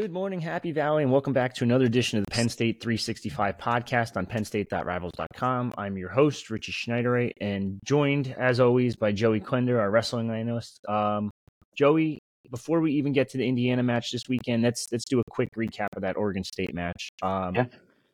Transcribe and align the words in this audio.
Good 0.00 0.12
morning, 0.12 0.40
Happy 0.40 0.72
Valley, 0.72 1.02
and 1.02 1.12
welcome 1.12 1.34
back 1.34 1.52
to 1.56 1.64
another 1.64 1.84
edition 1.84 2.18
of 2.18 2.24
the 2.24 2.30
Penn 2.30 2.48
State 2.48 2.80
365 2.80 3.58
podcast 3.58 4.16
on 4.16 4.24
pennstate.rivals.com. 4.24 5.74
I'm 5.76 5.98
your 5.98 6.08
host, 6.08 6.48
Richie 6.48 6.72
Schneider, 6.72 7.30
and 7.38 7.78
joined, 7.84 8.34
as 8.38 8.60
always, 8.60 8.96
by 8.96 9.12
Joey 9.12 9.40
Klender, 9.40 9.78
our 9.78 9.90
wrestling 9.90 10.30
analyst. 10.30 10.80
Um, 10.88 11.30
Joey, 11.76 12.18
before 12.50 12.80
we 12.80 12.92
even 12.92 13.12
get 13.12 13.28
to 13.28 13.36
the 13.36 13.46
Indiana 13.46 13.82
match 13.82 14.10
this 14.10 14.26
weekend, 14.26 14.62
let's 14.62 14.90
let's 14.90 15.04
do 15.04 15.20
a 15.20 15.22
quick 15.30 15.50
recap 15.54 15.88
of 15.94 16.00
that 16.00 16.16
Oregon 16.16 16.44
State 16.44 16.72
match. 16.72 17.10
Um, 17.20 17.54
yeah. 17.54 17.66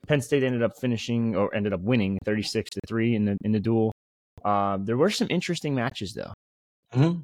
Penn 0.09 0.21
State 0.21 0.43
ended 0.43 0.65
up 0.65 0.73
finishing 0.81 1.37
or 1.37 1.55
ended 1.55 1.73
up 1.73 1.83
winning 1.83 2.19
36 2.25 2.69
to 2.69 2.81
three 2.89 3.15
in 3.15 3.27
the 3.27 3.37
in 3.45 3.53
the 3.53 3.61
duel. 3.61 3.93
Uh, 4.45 4.77
there 4.81 4.97
were 4.97 5.11
some 5.11 5.29
interesting 5.31 5.77
matches 5.77 6.15
though. 6.15 6.33
Mm-hmm. 6.93 7.21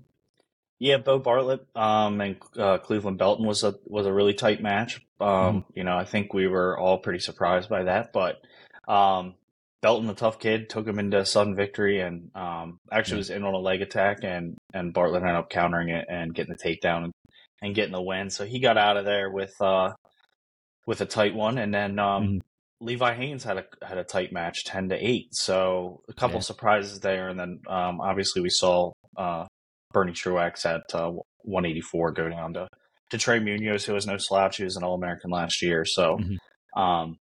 Yeah, 0.83 0.96
Beau 0.96 1.21
Bartlett 1.21 1.64
um, 1.77 2.21
and 2.21 2.37
uh, 2.59 2.79
Cleveland 2.79 3.17
Belton 3.17 3.46
was 3.46 3.63
a 3.63 3.77
was 3.85 4.04
a 4.04 4.13
really 4.13 4.35
tight 4.35 4.61
match. 4.61 4.96
Um, 5.21 5.29
mm. 5.29 5.64
You 5.77 5.85
know, 5.85 5.96
I 5.96 6.05
think 6.05 6.35
we 6.35 6.49
were 6.49 6.77
all 6.77 6.99
pretty 6.99 7.21
surprised 7.21 7.68
by 7.68 7.85
that, 7.85 8.13
but 8.13 8.41
um, 8.89 9.35
Belton, 9.81 10.08
the 10.08 10.14
tough 10.14 10.41
kid, 10.41 10.68
took 10.68 10.85
him 10.85 10.99
into 10.99 11.21
a 11.21 11.25
sudden 11.25 11.55
victory, 11.55 12.00
and 12.00 12.32
um, 12.35 12.81
actually 12.91 13.18
was 13.18 13.31
in 13.31 13.45
on 13.45 13.55
a 13.55 13.58
leg 13.58 13.81
attack, 13.81 14.25
and 14.25 14.57
and 14.75 14.93
Bartlett 14.93 15.22
ended 15.22 15.36
up 15.36 15.50
countering 15.50 15.91
it 15.91 16.07
and 16.08 16.35
getting 16.35 16.53
the 16.53 16.58
takedown 16.58 17.05
and, 17.05 17.13
and 17.63 17.77
getting 17.77 17.93
the 17.93 18.03
win. 18.03 18.29
So 18.29 18.44
he 18.44 18.58
got 18.58 18.77
out 18.77 18.96
of 18.96 19.05
there 19.05 19.30
with 19.30 19.55
uh, 19.61 19.93
with 20.85 21.00
a 21.00 21.07
tight 21.07 21.36
one, 21.36 21.58
and 21.58 21.72
then 21.72 22.00
um, 22.00 22.25
mm. 22.25 22.41
Levi 22.80 23.14
Haines 23.14 23.44
had 23.44 23.58
a 23.58 23.64
had 23.86 23.99
a 23.99 24.05
tight 24.05 24.33
match, 24.33 24.64
ten 24.64 24.89
to 24.89 24.96
eight. 24.96 25.33
So 25.33 26.03
a 26.08 26.13
couple 26.13 26.39
yeah. 26.39 26.41
surprises 26.41 26.99
there, 26.99 27.29
and 27.29 27.39
then 27.39 27.61
um, 27.69 28.00
obviously 28.00 28.43
we 28.43 28.50
saw 28.50 28.91
uh, 29.17 29.46
Bernie 29.93 30.13
Truax 30.13 30.64
at 30.67 30.82
uh, 30.95 31.11
184 31.43 32.12
going 32.12 32.33
on 32.33 32.55
to, 32.55 32.69
to 33.11 33.19
Trey 33.19 33.41
Munoz, 33.41 33.84
who 33.84 33.95
was 33.95 34.06
no 34.06 34.17
slouch. 34.19 34.56
He 34.56 34.64
was 34.64 34.77
an 34.77 34.84
All 34.84 34.95
American 34.95 35.31
last 35.31 35.62
year. 35.62 35.84
So, 35.84 36.19
mm-hmm. 36.19 36.80
um, 36.80 37.19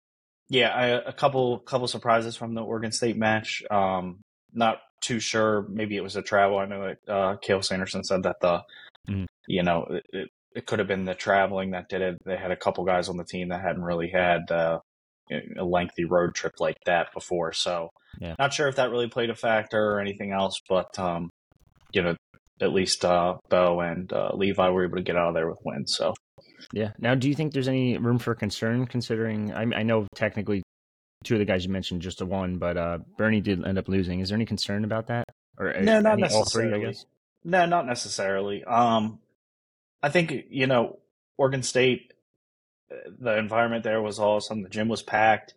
yeah, 0.50 0.70
I, 0.70 0.88
a 0.88 1.14
couple 1.14 1.60
couple 1.60 1.88
surprises 1.88 2.36
from 2.36 2.54
the 2.54 2.62
Oregon 2.62 2.92
State 2.92 3.18
match. 3.18 3.64
Um, 3.72 4.22
not 4.54 4.80
too 5.02 5.20
sure. 5.20 5.66
Maybe 5.70 5.96
it 5.96 6.04
was 6.04 6.16
a 6.16 6.22
travel. 6.22 6.58
I 6.60 6.66
know 6.66 6.88
that 6.88 7.14
uh, 7.14 7.36
Cael 7.38 7.64
Sanderson 7.64 8.04
said 8.04 8.24
that 8.24 8.38
the, 8.42 8.62
mm-hmm. 9.10 9.26
you 9.48 9.64
know, 9.64 9.86
it, 10.12 10.30
it 10.54 10.66
could 10.66 10.80
have 10.80 10.88
been 10.88 11.06
the 11.06 11.16
traveling 11.16 11.72
that 11.72 11.90
did 11.90 12.02
it. 12.02 12.18
They 12.26 12.38
had 12.38 12.52
a 12.52 12.58
couple 12.58 12.84
guys 12.84 13.10
on 13.10 13.18
the 13.18 13.24
team 13.24 13.50
that 13.50 13.62
hadn't 13.62 13.84
really 13.84 14.10
had 14.10 14.52
uh, 14.52 14.80
a 15.58 15.64
lengthy 15.64 16.06
road 16.06 16.36
trip 16.36 16.54
like 16.60 16.78
that 16.86 17.14
before. 17.14 17.54
So, 17.54 17.90
yeah. 18.20 18.36
not 18.38 18.54
sure 18.54 18.68
if 18.68 18.76
that 18.76 18.92
really 18.92 19.08
played 19.08 19.30
a 19.30 19.36
factor 19.36 19.94
or 19.94 20.00
anything 20.00 20.32
else. 20.32 20.62
But 20.68 20.98
um, 21.00 21.30
you 21.94 22.02
know, 22.02 22.16
at 22.62 22.74
least 22.74 23.06
uh, 23.06 23.38
Beau 23.50 23.80
and 23.80 24.12
uh, 24.12 24.32
Levi 24.34 24.70
were 24.70 24.86
able 24.86 24.98
to 24.98 25.04
get 25.04 25.16
out 25.16 25.30
of 25.30 25.34
there 25.34 25.50
with 25.50 25.60
wins. 25.64 25.96
So, 25.96 26.14
yeah. 26.74 26.92
Now, 27.00 27.16
do 27.16 27.28
you 27.28 27.36
think 27.36 27.54
there's 27.54 27.68
any 27.68 27.98
room 27.98 28.20
for 28.20 28.36
concern 28.36 28.86
considering? 28.86 29.54
I, 29.54 29.62
I 29.62 29.84
know 29.84 30.08
technically 30.16 30.64
two 31.24 31.36
of 31.36 31.40
the 31.40 31.46
guys 31.46 31.66
you 31.66 31.72
mentioned 31.72 32.02
just 32.02 32.22
a 32.22 32.26
one, 32.26 32.58
but 32.58 32.78
uh, 32.78 33.00
Bernie 33.18 33.42
did 33.42 33.66
end 33.66 33.78
up 33.78 33.88
losing. 33.88 34.20
Is 34.20 34.30
there 34.30 34.36
any 34.36 34.46
concern 34.46 34.84
about 34.84 35.08
that? 35.08 35.26
Or 35.58 35.76
uh, 35.76 35.82
no, 35.82 36.00
not 36.00 36.20
necessarily. 36.20 36.72
Three, 36.72 36.84
I 36.84 36.92
guess. 36.92 37.06
No, 37.44 37.66
not 37.66 37.86
necessarily. 37.86 38.64
Um, 38.64 39.20
I 40.02 40.10
think 40.10 40.34
you 40.50 40.68
know 40.68 41.00
Oregon 41.38 41.64
State. 41.64 42.14
Uh, 42.92 43.10
the 43.20 43.38
environment 43.38 43.84
there 43.84 44.02
was 44.02 44.20
awesome. 44.20 44.64
The 44.64 44.70
gym 44.70 44.88
was 44.88 45.02
packed. 45.02 45.54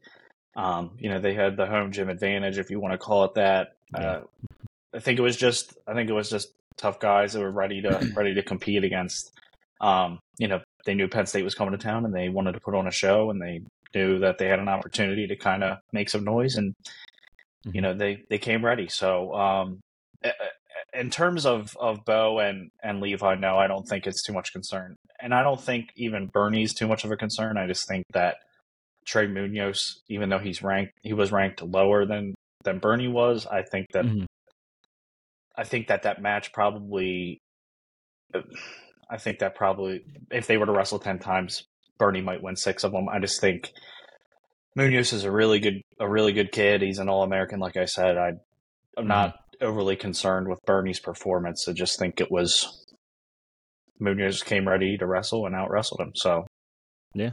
Um, 0.56 0.92
you 0.98 1.08
know, 1.08 1.20
they 1.20 1.34
had 1.34 1.56
the 1.56 1.66
home 1.66 1.90
gym 1.90 2.08
advantage, 2.08 2.58
if 2.58 2.70
you 2.70 2.78
want 2.78 2.92
to 2.92 2.98
call 2.98 3.24
it 3.24 3.34
that. 3.34 3.76
Yeah. 3.92 4.00
Uh, 4.00 4.22
I 4.94 5.00
think 5.00 5.18
it 5.18 5.22
was 5.22 5.36
just. 5.36 5.76
I 5.86 5.94
think 5.94 6.08
it 6.08 6.12
was 6.12 6.30
just 6.30 6.52
tough 6.76 7.00
guys 7.00 7.32
that 7.32 7.40
were 7.40 7.50
ready 7.50 7.82
to 7.82 8.12
ready 8.16 8.34
to 8.34 8.42
compete 8.42 8.84
against. 8.84 9.32
Um, 9.80 10.18
you 10.38 10.48
know, 10.48 10.60
they 10.86 10.94
knew 10.94 11.08
Penn 11.08 11.26
State 11.26 11.44
was 11.44 11.54
coming 11.54 11.72
to 11.72 11.78
town 11.78 12.04
and 12.04 12.14
they 12.14 12.28
wanted 12.28 12.52
to 12.52 12.60
put 12.60 12.74
on 12.74 12.86
a 12.86 12.92
show, 12.92 13.30
and 13.30 13.40
they 13.40 13.60
knew 13.94 14.18
that 14.20 14.38
they 14.38 14.48
had 14.48 14.58
an 14.58 14.68
opportunity 14.68 15.26
to 15.26 15.36
kind 15.36 15.62
of 15.62 15.78
make 15.92 16.08
some 16.08 16.24
noise, 16.24 16.56
and 16.56 16.74
you 17.64 17.72
mm-hmm. 17.72 17.80
know 17.80 17.94
they 17.94 18.24
they 18.30 18.38
came 18.38 18.64
ready. 18.64 18.88
So 18.88 19.34
um, 19.34 19.80
in 20.92 21.10
terms 21.10 21.46
of 21.46 21.76
of 21.78 22.04
Beau 22.04 22.38
and 22.38 22.70
and 22.82 23.00
Levi, 23.00 23.34
no, 23.36 23.56
I 23.56 23.66
don't 23.66 23.86
think 23.86 24.06
it's 24.06 24.22
too 24.22 24.32
much 24.32 24.52
concern, 24.52 24.96
and 25.20 25.34
I 25.34 25.42
don't 25.42 25.60
think 25.60 25.90
even 25.96 26.26
Bernie's 26.26 26.74
too 26.74 26.86
much 26.86 27.04
of 27.04 27.10
a 27.10 27.16
concern. 27.16 27.58
I 27.58 27.66
just 27.66 27.88
think 27.88 28.04
that 28.12 28.36
Trey 29.06 29.26
Munoz, 29.26 30.00
even 30.08 30.28
though 30.28 30.38
he's 30.38 30.62
ranked, 30.62 30.92
he 31.02 31.12
was 31.12 31.32
ranked 31.32 31.62
lower 31.62 32.06
than 32.06 32.34
than 32.64 32.78
Bernie 32.78 33.08
was. 33.08 33.46
I 33.46 33.62
think 33.62 33.86
that 33.92 34.04
mm-hmm. 34.04 34.24
I 35.56 35.64
think 35.64 35.88
that 35.88 36.02
that 36.02 36.20
match 36.20 36.52
probably, 36.52 37.40
I 39.10 39.18
think 39.18 39.38
that 39.38 39.54
probably, 39.54 40.04
if 40.30 40.46
they 40.46 40.56
were 40.56 40.66
to 40.66 40.72
wrestle 40.72 40.98
10 40.98 41.18
times, 41.20 41.64
Bernie 41.98 42.20
might 42.20 42.42
win 42.42 42.56
six 42.56 42.84
of 42.84 42.92
them. 42.92 43.08
I 43.08 43.20
just 43.20 43.40
think 43.40 43.72
Munoz 44.74 45.12
is 45.12 45.24
a 45.24 45.30
really 45.30 45.60
good, 45.60 45.80
a 46.00 46.08
really 46.08 46.32
good 46.32 46.50
kid. 46.50 46.82
He's 46.82 46.98
an 46.98 47.08
All 47.08 47.22
American, 47.22 47.60
like 47.60 47.76
I 47.76 47.84
said. 47.84 48.16
I, 48.16 48.28
I'm 48.28 48.36
mm-hmm. 48.98 49.08
not 49.08 49.36
overly 49.60 49.96
concerned 49.96 50.48
with 50.48 50.58
Bernie's 50.66 50.98
performance. 50.98 51.68
I 51.68 51.72
just 51.72 51.98
think 51.98 52.20
it 52.20 52.30
was 52.30 52.84
Munoz 54.00 54.42
came 54.42 54.68
ready 54.68 54.98
to 54.98 55.06
wrestle 55.06 55.46
and 55.46 55.54
out 55.54 55.70
wrestled 55.70 56.00
him. 56.00 56.12
So, 56.14 56.46
yeah, 57.14 57.30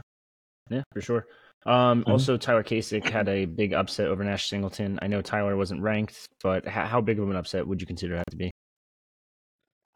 yeah, 0.70 0.82
for 0.92 1.00
sure. 1.00 1.26
Um, 1.64 2.00
mm-hmm. 2.00 2.10
Also, 2.10 2.36
Tyler 2.36 2.64
Kasak 2.64 3.08
had 3.08 3.28
a 3.28 3.44
big 3.44 3.72
upset 3.72 4.06
over 4.06 4.24
Nash 4.24 4.48
Singleton. 4.48 4.98
I 5.00 5.06
know 5.06 5.22
Tyler 5.22 5.56
wasn't 5.56 5.82
ranked, 5.82 6.28
but 6.42 6.66
how, 6.66 6.86
how 6.86 7.00
big 7.00 7.18
of 7.18 7.30
an 7.30 7.36
upset 7.36 7.66
would 7.66 7.80
you 7.80 7.86
consider 7.86 8.16
that 8.16 8.30
to 8.30 8.36
be? 8.36 8.50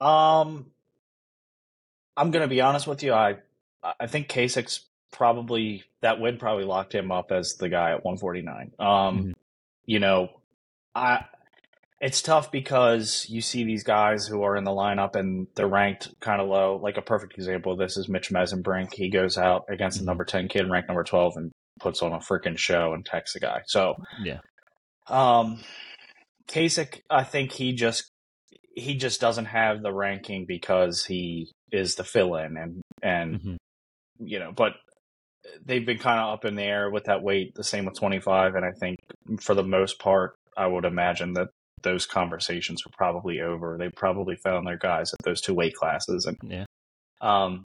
Um, 0.00 0.66
I'm 2.16 2.30
gonna 2.30 2.48
be 2.48 2.60
honest 2.60 2.86
with 2.86 3.02
you. 3.02 3.12
I 3.12 3.36
I 3.98 4.06
think 4.06 4.28
Kasak's 4.28 4.86
probably 5.12 5.84
that 6.02 6.20
win 6.20 6.38
probably 6.38 6.64
locked 6.64 6.94
him 6.94 7.10
up 7.10 7.32
as 7.32 7.54
the 7.54 7.68
guy 7.68 7.92
at 7.92 8.04
149. 8.04 8.72
Um, 8.78 8.88
mm-hmm. 8.88 9.30
you 9.86 9.98
know, 9.98 10.28
I 10.94 11.24
it's 12.00 12.20
tough 12.20 12.52
because 12.52 13.26
you 13.28 13.40
see 13.40 13.64
these 13.64 13.82
guys 13.82 14.26
who 14.26 14.42
are 14.42 14.56
in 14.56 14.64
the 14.64 14.70
lineup 14.70 15.16
and 15.16 15.46
they're 15.54 15.66
ranked 15.66 16.20
kind 16.20 16.42
of 16.42 16.48
low. 16.48 16.78
Like 16.82 16.98
a 16.98 17.02
perfect 17.02 17.34
example 17.34 17.72
of 17.72 17.78
this 17.78 17.96
is 17.96 18.08
Mitch 18.08 18.30
Mesenbrink. 18.30 18.92
He 18.92 19.08
goes 19.08 19.38
out 19.38 19.64
against 19.68 19.96
the 19.96 20.02
mm-hmm. 20.02 20.10
number 20.10 20.24
10 20.24 20.48
kid 20.48 20.70
ranked 20.70 20.88
number 20.88 21.04
12 21.04 21.36
and 21.36 21.52
puts 21.80 22.02
on 22.02 22.12
a 22.12 22.18
freaking 22.18 22.58
show 22.58 22.92
and 22.92 23.04
techs 23.04 23.36
a 23.36 23.40
guy. 23.40 23.62
So, 23.66 23.94
yeah. 24.22 24.38
Um, 25.08 25.60
Kasak, 26.48 27.00
I 27.10 27.22
think 27.24 27.52
he 27.52 27.72
just, 27.72 28.10
he 28.74 28.96
just 28.96 29.20
doesn't 29.20 29.46
have 29.46 29.82
the 29.82 29.92
ranking 29.92 30.44
because 30.46 31.04
he 31.04 31.50
is 31.72 31.94
the 31.94 32.04
fill 32.04 32.36
in 32.36 32.56
and, 32.56 32.82
and, 33.02 33.34
mm-hmm. 33.34 33.56
you 34.20 34.38
know, 34.38 34.52
but 34.52 34.72
they've 35.64 35.86
been 35.86 35.98
kind 35.98 36.20
of 36.20 36.34
up 36.34 36.44
in 36.44 36.56
the 36.56 36.62
air 36.62 36.90
with 36.90 37.04
that 37.04 37.22
weight, 37.22 37.54
the 37.54 37.64
same 37.64 37.84
with 37.84 37.98
25. 37.98 38.54
And 38.54 38.64
I 38.64 38.72
think 38.78 38.98
for 39.40 39.54
the 39.54 39.62
most 39.62 39.98
part, 39.98 40.34
I 40.56 40.66
would 40.66 40.84
imagine 40.84 41.34
that 41.34 41.48
those 41.82 42.06
conversations 42.06 42.84
were 42.84 42.92
probably 42.96 43.40
over. 43.40 43.76
They 43.78 43.90
probably 43.90 44.36
found 44.36 44.66
their 44.66 44.78
guys 44.78 45.12
at 45.12 45.24
those 45.24 45.40
two 45.40 45.54
weight 45.54 45.74
classes, 45.74 46.26
and 46.26 46.36
yeah, 46.50 46.64
um, 47.20 47.64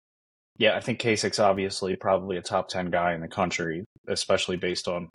yeah, 0.57 0.75
I 0.75 0.79
think 0.79 0.99
Kasak's 0.99 1.39
obviously 1.39 1.95
probably 1.95 2.37
a 2.37 2.41
top 2.41 2.69
ten 2.69 2.89
guy 2.89 3.13
in 3.13 3.21
the 3.21 3.27
country, 3.27 3.85
especially 4.07 4.57
based 4.57 4.87
on 4.87 5.09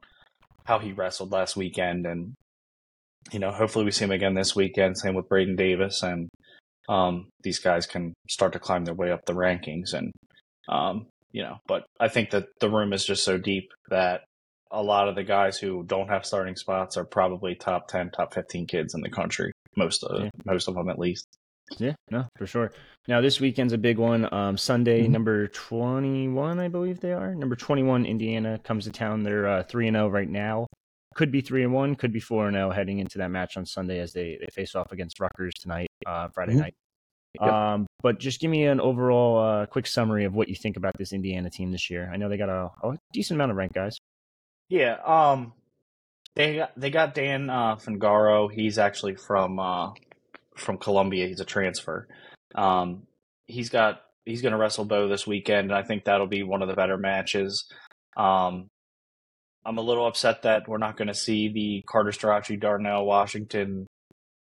how 0.64 0.78
he 0.78 0.92
wrestled 0.92 1.32
last 1.32 1.56
weekend, 1.56 2.06
and 2.06 2.34
you 3.32 3.38
know, 3.38 3.50
hopefully 3.52 3.84
we 3.84 3.90
see 3.90 4.04
him 4.04 4.10
again 4.10 4.34
this 4.34 4.56
weekend. 4.56 4.98
Same 4.98 5.14
with 5.14 5.28
Braden 5.28 5.56
Davis, 5.56 6.02
and 6.02 6.28
um, 6.88 7.28
these 7.42 7.58
guys 7.58 7.86
can 7.86 8.14
start 8.28 8.52
to 8.54 8.58
climb 8.58 8.84
their 8.84 8.94
way 8.94 9.10
up 9.10 9.24
the 9.26 9.34
rankings, 9.34 9.92
and 9.92 10.12
um, 10.68 11.06
you 11.32 11.42
know, 11.42 11.58
but 11.66 11.84
I 12.00 12.08
think 12.08 12.30
that 12.30 12.46
the 12.60 12.70
room 12.70 12.92
is 12.92 13.04
just 13.04 13.24
so 13.24 13.38
deep 13.38 13.70
that 13.90 14.22
a 14.70 14.82
lot 14.82 15.08
of 15.08 15.14
the 15.14 15.24
guys 15.24 15.58
who 15.58 15.84
don't 15.84 16.08
have 16.08 16.26
starting 16.26 16.56
spots 16.56 16.96
are 16.96 17.04
probably 17.04 17.54
top 17.54 17.86
10 17.88 18.10
top 18.10 18.34
15 18.34 18.66
kids 18.66 18.94
in 18.94 19.00
the 19.00 19.08
country 19.08 19.52
most 19.76 20.02
of 20.02 20.24
yeah. 20.24 20.30
most 20.44 20.68
of 20.68 20.74
them 20.74 20.88
at 20.88 20.98
least 20.98 21.26
yeah 21.78 21.94
no 22.10 22.26
for 22.36 22.46
sure 22.46 22.72
now 23.08 23.20
this 23.20 23.40
weekend's 23.40 23.72
a 23.72 23.78
big 23.78 23.98
one 23.98 24.32
um, 24.32 24.56
sunday 24.56 25.02
mm-hmm. 25.02 25.12
number 25.12 25.48
21 25.48 26.60
i 26.60 26.68
believe 26.68 27.00
they 27.00 27.12
are 27.12 27.34
number 27.34 27.56
21 27.56 28.06
indiana 28.06 28.58
comes 28.62 28.84
to 28.84 28.90
town 28.90 29.22
they're 29.22 29.48
uh, 29.48 29.62
3 29.64 29.88
and 29.88 29.96
0 29.96 30.08
right 30.08 30.28
now 30.28 30.66
could 31.14 31.32
be 31.32 31.40
3 31.40 31.64
and 31.64 31.72
1 31.72 31.96
could 31.96 32.12
be 32.12 32.20
4 32.20 32.48
and 32.48 32.54
0 32.54 32.70
heading 32.70 32.98
into 32.98 33.18
that 33.18 33.30
match 33.30 33.56
on 33.56 33.66
sunday 33.66 33.98
as 33.98 34.12
they, 34.12 34.38
they 34.40 34.48
face 34.52 34.74
off 34.74 34.92
against 34.92 35.18
Rutgers 35.20 35.54
tonight 35.54 35.88
uh, 36.06 36.28
friday 36.28 36.52
mm-hmm. 36.52 36.62
night 36.62 36.74
Yep. 37.40 37.52
Um, 37.52 37.86
but 38.02 38.18
just 38.18 38.40
give 38.40 38.50
me 38.50 38.64
an 38.64 38.80
overall 38.80 39.38
uh, 39.38 39.66
quick 39.66 39.86
summary 39.86 40.24
of 40.24 40.34
what 40.34 40.48
you 40.48 40.54
think 40.54 40.76
about 40.76 40.94
this 40.96 41.12
Indiana 41.12 41.50
team 41.50 41.70
this 41.70 41.90
year. 41.90 42.10
I 42.12 42.16
know 42.16 42.28
they 42.28 42.36
got 42.36 42.48
a, 42.48 42.70
a 42.82 42.96
decent 43.12 43.36
amount 43.36 43.50
of 43.50 43.56
rank 43.56 43.72
guys. 43.72 43.98
Yeah, 44.68 44.96
um, 45.04 45.52
they 46.34 46.56
got, 46.56 46.72
they 46.76 46.90
got 46.90 47.14
Dan 47.14 47.50
uh, 47.50 47.76
Fungaro. 47.76 48.50
He's 48.50 48.78
actually 48.78 49.14
from 49.14 49.58
uh, 49.58 49.90
from 50.56 50.78
Columbia. 50.78 51.26
He's 51.28 51.40
a 51.40 51.44
transfer. 51.44 52.08
Um, 52.54 53.06
he's 53.46 53.68
got 53.68 54.00
he's 54.24 54.42
going 54.42 54.52
to 54.52 54.58
wrestle 54.58 54.84
Bo 54.84 55.08
this 55.08 55.26
weekend. 55.26 55.70
and 55.70 55.78
I 55.78 55.82
think 55.82 56.04
that'll 56.04 56.26
be 56.26 56.42
one 56.42 56.62
of 56.62 56.68
the 56.68 56.74
better 56.74 56.98
matches. 56.98 57.66
Um, 58.16 58.68
I'm 59.64 59.78
a 59.78 59.82
little 59.82 60.06
upset 60.06 60.42
that 60.42 60.68
we're 60.68 60.78
not 60.78 60.96
going 60.96 61.08
to 61.08 61.14
see 61.14 61.48
the 61.48 61.84
Carter 61.88 62.10
Starocci 62.10 62.58
Donnell 62.58 63.04
Washington 63.04 63.86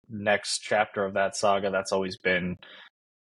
next 0.08 0.60
chapter 0.60 1.04
of 1.04 1.14
that 1.14 1.36
saga. 1.36 1.70
That's 1.70 1.92
always 1.92 2.16
been 2.18 2.56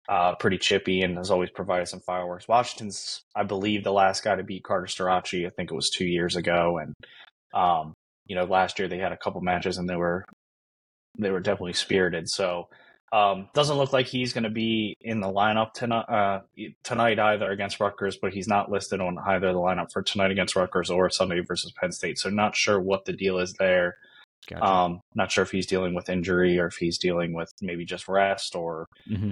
uh, 0.10 0.36
pretty 0.36 0.58
chippy 0.58 1.02
and 1.02 1.18
has 1.18 1.32
always 1.32 1.50
provided 1.50 1.88
some 1.88 2.02
fireworks. 2.02 2.48
Washington's, 2.48 3.24
I 3.36 3.44
believe, 3.44 3.84
the 3.84 3.92
last 3.92 4.24
guy 4.24 4.36
to 4.36 4.44
beat 4.44 4.64
Carter 4.64 4.88
Starocci. 4.88 5.46
I 5.46 5.50
think 5.50 5.72
it 5.72 5.76
was 5.76 5.90
two 5.90 6.06
years 6.06 6.36
ago, 6.36 6.78
and 6.78 6.94
um, 7.54 7.94
you 8.26 8.36
know, 8.36 8.46
last 8.46 8.80
year 8.80 8.88
they 8.88 8.98
had 8.98 9.12
a 9.12 9.18
couple 9.18 9.42
matches 9.42 9.78
and 9.78 9.88
they 9.88 9.96
were 9.96 10.26
they 11.18 11.32
were 11.32 11.40
definitely 11.40 11.74
spirited. 11.74 12.30
So 12.30 12.70
um, 13.14 13.48
doesn't 13.54 13.78
look 13.78 13.94
like 13.94 14.08
he's 14.08 14.34
going 14.34 14.46
to 14.46 14.50
be 14.50 14.98
in 15.02 15.20
the 15.20 15.28
lineup 15.28 15.74
tonight, 15.74 16.06
uh, 16.10 16.40
tonight 16.84 17.20
either 17.20 17.52
against 17.52 17.80
Rutgers, 17.80 18.18
but 18.20 18.34
he's 18.34 18.48
not 18.48 18.72
listed 18.72 19.02
on 19.02 19.20
either 19.20 19.54
the 19.54 19.60
lineup 19.60 19.92
for 19.92 20.02
tonight 20.02 20.32
against 20.32 20.56
Rutgers 20.56 20.90
or 20.90 21.12
Sunday 21.12 21.42
versus 21.42 21.72
Penn 21.80 21.92
State. 21.92 22.18
So 22.18 22.30
not 22.30 22.56
sure 22.56 22.80
what 22.80 23.06
the 23.06 23.14
deal 23.14 23.38
is 23.38 23.54
there. 23.60 23.98
Gotcha. 24.50 24.66
Um, 24.66 25.02
not 25.14 25.32
sure 25.32 25.44
if 25.44 25.52
he's 25.52 25.68
dealing 25.68 25.94
with 25.94 26.10
injury 26.10 26.60
or 26.60 26.68
if 26.68 26.76
he's 26.76 26.98
dealing 26.98 27.34
with 27.34 27.52
maybe 27.62 27.86
just 27.86 28.08
rest 28.08 28.56
or 28.56 28.88
mm-hmm. 29.08 29.32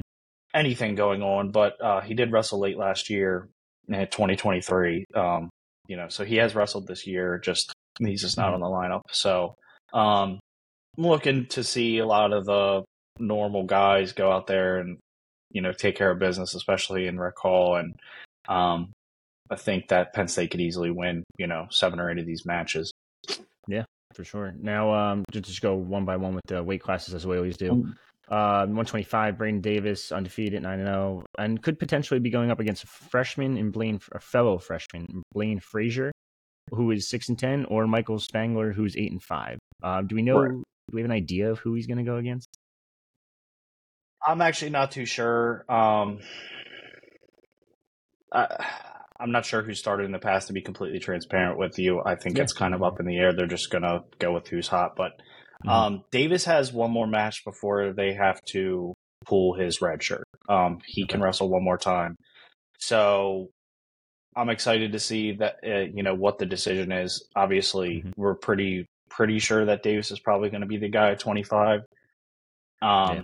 anything 0.53 0.93
going 0.93 1.23
on. 1.23 1.51
But 1.51 1.81
uh, 1.81 2.01
he 2.01 2.13
did 2.13 2.31
wrestle 2.31 2.59
late 2.59 2.77
last 2.77 3.09
year 3.09 3.49
in 3.87 3.95
2023. 3.95 5.05
Um, 5.15 5.49
you 5.87 5.97
know, 5.97 6.07
so 6.07 6.23
he 6.23 6.35
has 6.35 6.53
wrestled 6.53 6.85
this 6.85 7.07
year. 7.07 7.39
Just 7.39 7.73
he's 7.99 8.21
just 8.21 8.37
not 8.37 8.53
mm-hmm. 8.53 8.61
on 8.63 8.71
the 8.71 8.77
lineup. 8.77 9.01
So 9.11 9.55
um, 9.91 10.39
I'm 10.97 11.05
looking 11.05 11.47
to 11.47 11.63
see 11.63 11.99
a 11.99 12.05
lot 12.05 12.33
of 12.33 12.45
the 12.45 12.83
normal 13.19 13.63
guys 13.63 14.13
go 14.13 14.31
out 14.31 14.47
there 14.47 14.79
and 14.79 14.97
you 15.51 15.61
know 15.61 15.71
take 15.71 15.95
care 15.95 16.11
of 16.11 16.19
business, 16.19 16.55
especially 16.55 17.07
in 17.07 17.19
Rec 17.19 17.37
Hall. 17.37 17.75
And 17.75 17.95
um, 18.47 18.91
I 19.49 19.55
think 19.55 19.89
that 19.89 20.13
Penn 20.13 20.27
State 20.27 20.51
could 20.51 20.61
easily 20.61 20.91
win, 20.91 21.23
you 21.37 21.47
know, 21.47 21.67
seven 21.69 21.99
or 21.99 22.09
eight 22.09 22.19
of 22.19 22.25
these 22.25 22.45
matches. 22.45 22.91
Yeah, 23.67 23.83
for 24.13 24.23
sure. 24.23 24.53
Now, 24.57 24.93
um, 24.93 25.25
just, 25.31 25.45
just 25.45 25.61
go 25.61 25.75
one 25.75 26.05
by 26.05 26.17
one 26.17 26.35
with 26.35 26.45
the 26.47 26.63
weight 26.63 26.81
classes 26.81 27.13
as 27.13 27.27
we 27.27 27.37
always 27.37 27.57
do. 27.57 27.71
Um, 27.71 27.95
uh, 28.29 28.63
125, 28.63 29.37
Braden 29.37 29.59
Davis, 29.59 30.09
undefeated, 30.09 30.63
9 30.63 30.79
0, 30.79 31.25
and 31.37 31.61
could 31.61 31.77
potentially 31.77 32.19
be 32.21 32.29
going 32.29 32.49
up 32.49 32.61
against 32.61 32.85
a 32.85 32.87
freshman 32.87 33.57
in 33.57 33.71
Blaine, 33.71 33.99
a 34.13 34.21
fellow 34.21 34.57
freshman, 34.57 35.21
Blaine 35.33 35.59
Frazier, 35.59 36.13
who 36.69 36.91
is 36.91 37.09
6 37.09 37.27
and 37.27 37.37
10, 37.37 37.65
or 37.65 37.87
Michael 37.87 38.19
Spangler, 38.19 38.71
who's 38.71 38.95
8 38.95 39.11
and 39.11 39.21
5. 39.21 39.59
Uh, 39.83 40.01
do 40.03 40.15
we 40.15 40.21
know. 40.21 40.63
Do 40.91 40.95
we 40.95 41.01
have 41.01 41.09
an 41.09 41.15
idea 41.15 41.51
of 41.51 41.59
who 41.59 41.73
he's 41.73 41.87
going 41.87 41.97
to 41.97 42.03
go 42.03 42.17
against? 42.17 42.49
I'm 44.25 44.41
actually 44.41 44.71
not 44.71 44.91
too 44.91 45.05
sure. 45.05 45.65
Um, 45.69 46.19
I, 48.31 48.65
I'm 49.19 49.31
not 49.31 49.45
sure 49.45 49.61
who 49.61 49.73
started 49.73 50.05
in 50.05 50.11
the 50.11 50.19
past. 50.19 50.47
To 50.47 50.53
be 50.53 50.61
completely 50.61 50.99
transparent 50.99 51.57
with 51.57 51.79
you, 51.79 52.01
I 52.05 52.15
think 52.15 52.37
yeah. 52.37 52.43
it's 52.43 52.53
kind 52.53 52.73
of 52.73 52.83
up 52.83 52.99
in 52.99 53.05
the 53.05 53.17
air. 53.17 53.33
They're 53.33 53.47
just 53.47 53.71
gonna 53.71 54.01
go 54.19 54.33
with 54.33 54.47
who's 54.47 54.67
hot. 54.67 54.95
But 54.95 55.11
mm-hmm. 55.63 55.69
um, 55.69 56.03
Davis 56.11 56.45
has 56.45 56.73
one 56.73 56.91
more 56.91 57.07
match 57.07 57.43
before 57.45 57.93
they 57.93 58.13
have 58.13 58.39
to 58.49 58.93
pull 59.25 59.55
his 59.55 59.81
red 59.81 60.03
shirt. 60.03 60.27
Um, 60.49 60.79
he 60.85 61.03
okay. 61.03 61.13
can 61.13 61.21
wrestle 61.21 61.49
one 61.49 61.63
more 61.63 61.77
time. 61.77 62.15
So 62.79 63.49
I'm 64.35 64.49
excited 64.49 64.91
to 64.91 64.99
see 64.99 65.33
that 65.37 65.57
uh, 65.65 65.85
you 65.93 66.03
know 66.03 66.15
what 66.15 66.37
the 66.37 66.45
decision 66.45 66.91
is. 66.91 67.27
Obviously, 67.35 67.99
mm-hmm. 67.99 68.11
we're 68.17 68.35
pretty 68.35 68.85
pretty 69.15 69.39
sure 69.39 69.65
that 69.65 69.83
Davis 69.83 70.11
is 70.11 70.19
probably 70.19 70.49
going 70.49 70.61
to 70.61 70.67
be 70.67 70.77
the 70.77 70.89
guy 70.89 71.11
at 71.11 71.19
25. 71.19 71.81
Um, 72.81 73.15
yeah 73.15 73.21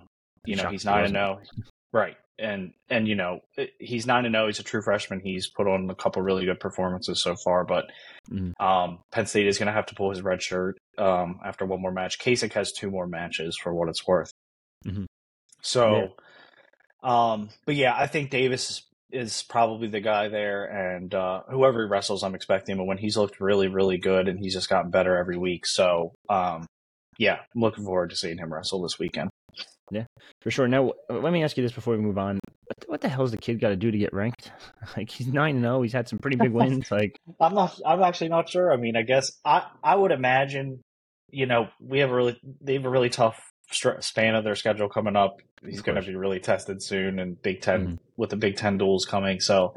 you 0.48 0.56
know, 0.56 0.70
he's 0.70 0.86
nine 0.86 1.04
and 1.04 1.14
zero, 1.14 1.40
oh. 1.42 1.64
right? 1.92 2.16
And 2.40 2.74
and 2.90 3.08
you 3.08 3.16
know, 3.16 3.42
he's 3.80 4.08
nine 4.08 4.26
and 4.26 4.34
zero. 4.34 4.46
Oh, 4.46 4.48
he's 4.48 4.60
a 4.60 4.64
true 4.64 4.82
freshman. 4.82 5.20
He's 5.20 5.48
put 5.48 5.68
on 5.68 5.90
a 5.90 5.96
couple 5.96 6.22
really 6.22 6.46
good 6.46 6.60
performances 6.60 7.22
so 7.22 7.36
far, 7.44 7.66
but 7.66 7.86
mm-hmm. 8.32 8.52
um, 8.66 9.00
Penn 9.12 9.26
State 9.26 9.48
is 9.48 9.58
going 9.58 9.68
to 9.68 9.74
have 9.74 9.88
to 9.88 9.96
pull 9.96 10.10
his 10.10 10.22
red 10.22 10.42
shirt 10.42 10.78
um, 10.98 11.40
after 11.46 11.66
one 11.66 11.82
more 11.82 11.92
match. 11.92 12.18
Kasak 12.20 12.54
has 12.54 12.72
two 12.72 12.90
more 12.90 13.08
matches 13.08 13.58
for 13.62 13.74
what 13.74 13.90
it's 13.90 14.08
worth. 14.08 14.32
Mm-hmm. 14.86 15.06
So, 15.62 16.14
yeah. 17.04 17.32
um, 17.32 17.50
but 17.66 17.76
yeah, 17.76 17.94
I 17.96 18.08
think 18.08 18.30
Davis 18.30 18.84
is 19.12 19.44
probably 19.44 19.88
the 19.88 20.02
guy 20.02 20.28
there, 20.28 20.66
and 20.66 21.14
uh, 21.14 21.42
whoever 21.50 21.84
he 21.84 21.90
wrestles, 21.90 22.24
I'm 22.24 22.36
expecting. 22.36 22.78
But 22.78 22.86
when 22.86 22.98
he's 22.98 23.18
looked 23.18 23.40
really, 23.40 23.68
really 23.68 23.98
good, 23.98 24.28
and 24.28 24.40
he's 24.40 24.54
just 24.54 24.70
gotten 24.70 24.92
better 24.92 25.16
every 25.16 25.38
week. 25.38 25.66
So, 25.66 26.14
um, 26.30 26.66
yeah, 27.18 27.38
I'm 27.56 27.62
looking 27.62 27.86
forward 27.86 28.10
to 28.10 28.16
seeing 28.16 28.38
him 28.38 28.54
wrestle 28.54 28.82
this 28.82 29.00
weekend. 29.00 29.30
Yeah, 29.92 30.06
for 30.42 30.52
sure. 30.52 30.68
Now, 30.68 30.92
let 31.10 31.32
me 31.32 31.44
ask 31.44 31.56
you 31.56 31.64
this 31.64 31.72
before 31.72 31.96
we 31.96 32.02
move 32.02 32.18
on: 32.18 32.40
What 32.88 33.02
the 33.02 33.10
hell 33.10 33.22
has 33.22 33.32
the 33.32 33.38
kid 33.38 33.62
got 33.62 33.70
to 33.70 33.78
do 33.78 33.92
to 33.92 33.98
get 33.98 34.14
ranked? 34.14 34.52
Like 34.96 35.10
he's 35.10 35.28
nine 35.28 35.56
and 35.56 35.64
zero. 35.64 35.78
Oh, 35.78 35.82
he's 35.82 35.94
had 35.94 36.08
some 36.08 36.20
pretty 36.20 36.38
big 36.38 36.52
wins. 36.52 36.90
Like 36.92 37.18
I'm 37.40 37.54
not. 37.54 37.80
I'm 37.86 38.02
actually 38.02 38.30
not 38.30 38.50
sure. 38.50 38.72
I 38.72 38.78
mean, 38.78 38.96
I 38.96 39.04
guess 39.04 39.32
I 39.46 39.64
I 39.84 39.96
would 39.96 40.12
imagine. 40.12 40.82
You 41.30 41.46
know, 41.46 41.68
we 41.82 42.00
have 42.00 42.10
a 42.10 42.16
really 42.16 42.40
they 42.62 42.74
have 42.74 42.86
a 42.86 42.90
really 42.90 43.10
tough 43.10 43.40
span 43.72 44.36
of 44.36 44.44
their 44.44 44.56
schedule 44.56 44.90
coming 44.90 45.16
up. 45.16 45.42
He's 45.66 45.82
going 45.82 46.02
to 46.02 46.08
be 46.08 46.16
really 46.16 46.40
tested 46.40 46.82
soon, 46.82 47.20
and 47.20 47.42
Big 47.42 47.62
10 47.62 47.82
mm-hmm. 47.82 47.96
with 48.16 48.30
the 48.30 48.38
Big 48.38 48.56
Ten 48.56 48.78
duels 48.78 49.06
coming. 49.06 49.40
So 49.40 49.76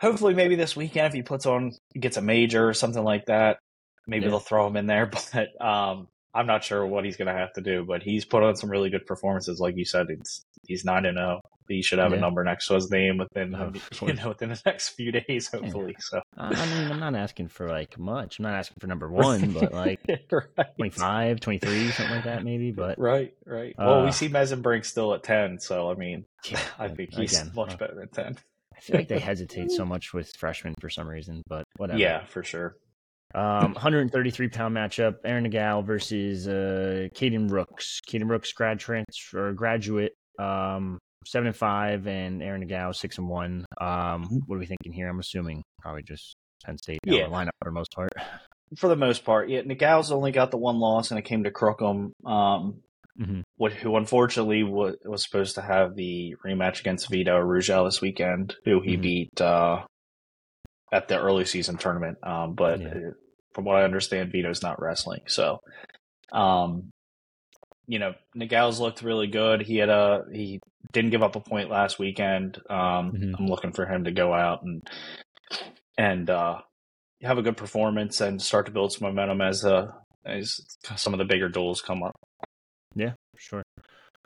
hopefully, 0.00 0.34
maybe 0.34 0.56
this 0.56 0.76
weekend, 0.76 1.06
if 1.08 1.12
he 1.12 1.22
puts 1.22 1.46
on 1.46 1.72
gets 1.98 2.16
a 2.16 2.22
major 2.22 2.68
or 2.68 2.74
something 2.74 3.04
like 3.04 3.26
that, 3.26 3.58
maybe 4.06 4.24
yeah. 4.24 4.30
they'll 4.30 4.40
throw 4.40 4.66
him 4.66 4.76
in 4.76 4.86
there. 4.86 5.10
But 5.32 5.64
um, 5.64 6.08
I'm 6.34 6.46
not 6.46 6.64
sure 6.64 6.86
what 6.86 7.04
he's 7.04 7.16
going 7.16 7.32
to 7.32 7.38
have 7.38 7.52
to 7.54 7.60
do, 7.60 7.84
but 7.84 8.02
he's 8.02 8.24
put 8.24 8.42
on 8.42 8.56
some 8.56 8.70
really 8.70 8.90
good 8.90 9.06
performances. 9.06 9.60
Like 9.60 9.76
you 9.76 9.84
said, 9.84 10.06
it's, 10.08 10.44
he's 10.66 10.84
nine 10.84 11.04
and 11.04 11.18
zero. 11.18 11.40
He 11.68 11.82
should 11.82 11.98
have 11.98 12.12
yeah. 12.12 12.18
a 12.18 12.20
number 12.20 12.42
next 12.44 12.68
to 12.68 12.74
his 12.74 12.90
name 12.90 13.18
within 13.18 13.54
oh, 13.54 13.72
you 14.06 14.14
know 14.14 14.28
within 14.28 14.50
the 14.50 14.60
next 14.64 14.90
few 14.90 15.12
days, 15.12 15.48
hopefully. 15.48 15.92
Yeah. 15.92 16.00
So 16.00 16.22
I 16.36 16.66
mean, 16.66 16.92
I'm 16.92 17.00
not 17.00 17.14
asking 17.14 17.48
for 17.48 17.68
like 17.68 17.98
much. 17.98 18.38
I'm 18.38 18.44
not 18.44 18.54
asking 18.54 18.76
for 18.80 18.86
number 18.86 19.10
one, 19.10 19.52
but 19.52 19.72
like 19.72 20.00
right. 20.30 20.76
25, 20.76 21.40
23, 21.40 21.90
something 21.90 22.14
like 22.14 22.24
that, 22.24 22.44
maybe. 22.44 22.70
But 22.70 22.98
right, 22.98 23.34
right. 23.46 23.74
Uh, 23.78 23.84
well, 23.86 24.04
we 24.04 24.12
see 24.12 24.28
Mesenbrink 24.28 24.84
still 24.84 25.14
at 25.14 25.22
ten, 25.22 25.58
so 25.58 25.90
I 25.90 25.94
mean, 25.94 26.24
yeah, 26.48 26.60
I 26.78 26.88
think 26.88 27.14
he's 27.14 27.32
again, 27.32 27.52
much 27.54 27.74
uh, 27.74 27.76
better 27.76 27.94
than 27.94 28.08
ten. 28.08 28.38
I 28.76 28.80
feel 28.80 28.96
like 28.96 29.08
they 29.08 29.18
hesitate 29.18 29.70
so 29.70 29.84
much 29.84 30.12
with 30.12 30.34
freshmen 30.36 30.74
for 30.80 30.90
some 30.90 31.06
reason, 31.06 31.42
but 31.46 31.64
whatever. 31.76 31.98
Yeah, 31.98 32.24
for 32.26 32.42
sure. 32.42 32.76
Um, 33.34 33.72
133 33.72 34.48
pound 34.48 34.76
matchup: 34.76 35.16
Aaron 35.24 35.44
Nagao 35.44 35.84
versus 35.84 36.46
uh, 36.46 37.08
Caden 37.14 37.50
Rooks. 37.50 38.00
Caden 38.06 38.28
Rooks, 38.28 38.52
grad 38.52 38.78
transfer, 38.78 39.52
graduate, 39.52 40.12
um, 40.38 40.98
seven 41.26 41.48
and 41.48 41.56
five, 41.56 42.06
and 42.06 42.42
Aaron 42.42 42.60
Nagao 42.60 42.92
six 42.92 43.18
and 43.18 43.28
one. 43.28 43.64
Um, 43.80 43.88
mm-hmm. 43.88 44.36
what 44.46 44.56
are 44.56 44.60
we 44.60 44.66
thinking 44.66 44.92
here? 44.92 45.08
I'm 45.08 45.20
assuming 45.20 45.62
probably 45.80 46.02
just 46.02 46.34
Penn 46.64 46.78
State 46.78 47.00
yeah. 47.04 47.26
lineup 47.26 47.50
for 47.62 47.70
the 47.70 47.72
most 47.72 47.92
part. 47.94 48.12
For 48.76 48.88
the 48.88 48.96
most 48.96 49.24
part, 49.24 49.50
yeah. 49.50 49.62
Nagao's 49.62 50.12
only 50.12 50.32
got 50.32 50.50
the 50.50 50.56
one 50.56 50.78
loss, 50.78 51.10
and 51.10 51.18
it 51.18 51.24
came 51.24 51.44
to 51.44 51.50
Crookham. 51.50 52.12
Um, 52.24 52.82
mm-hmm. 53.20 53.66
who 53.82 53.96
unfortunately 53.96 54.62
was, 54.62 54.96
was 55.04 55.22
supposed 55.22 55.56
to 55.56 55.62
have 55.62 55.94
the 55.94 56.34
rematch 56.44 56.80
against 56.80 57.10
Vito 57.10 57.38
Rugel 57.38 57.86
this 57.86 58.00
weekend, 58.00 58.56
who 58.64 58.80
he 58.80 58.92
mm-hmm. 58.92 59.02
beat 59.02 59.40
uh, 59.40 59.84
at 60.92 61.08
the 61.08 61.20
early 61.20 61.44
season 61.44 61.76
tournament. 61.76 62.18
Um, 62.22 62.54
but 62.54 62.80
yeah. 62.80 63.10
from 63.54 63.64
what 63.64 63.76
I 63.76 63.84
understand, 63.84 64.32
Vito's 64.32 64.62
not 64.62 64.80
wrestling. 64.80 65.22
So, 65.26 65.58
um, 66.32 66.90
you 67.86 67.98
know, 67.98 68.14
Nagao's 68.36 68.80
looked 68.80 69.02
really 69.02 69.26
good. 69.26 69.62
He 69.62 69.76
had 69.76 69.88
a 69.88 70.24
he 70.32 70.60
didn't 70.92 71.10
give 71.10 71.22
up 71.22 71.36
a 71.36 71.40
point 71.40 71.70
last 71.70 71.98
weekend. 71.98 72.58
Um, 72.68 73.12
mm-hmm. 73.12 73.34
I'm 73.38 73.46
looking 73.46 73.72
for 73.72 73.86
him 73.86 74.04
to 74.04 74.10
go 74.10 74.32
out 74.32 74.62
and 74.62 74.82
and 75.96 76.28
uh, 76.28 76.60
have 77.22 77.38
a 77.38 77.42
good 77.42 77.56
performance 77.56 78.20
and 78.20 78.40
start 78.40 78.66
to 78.66 78.72
build 78.72 78.92
some 78.92 79.08
momentum 79.08 79.40
as 79.40 79.64
uh 79.64 79.88
as 80.24 80.60
some 80.96 81.12
of 81.12 81.18
the 81.18 81.24
bigger 81.24 81.48
duels 81.48 81.80
come 81.80 82.02
up. 82.02 82.14
Yeah, 82.94 83.12
sure. 83.36 83.62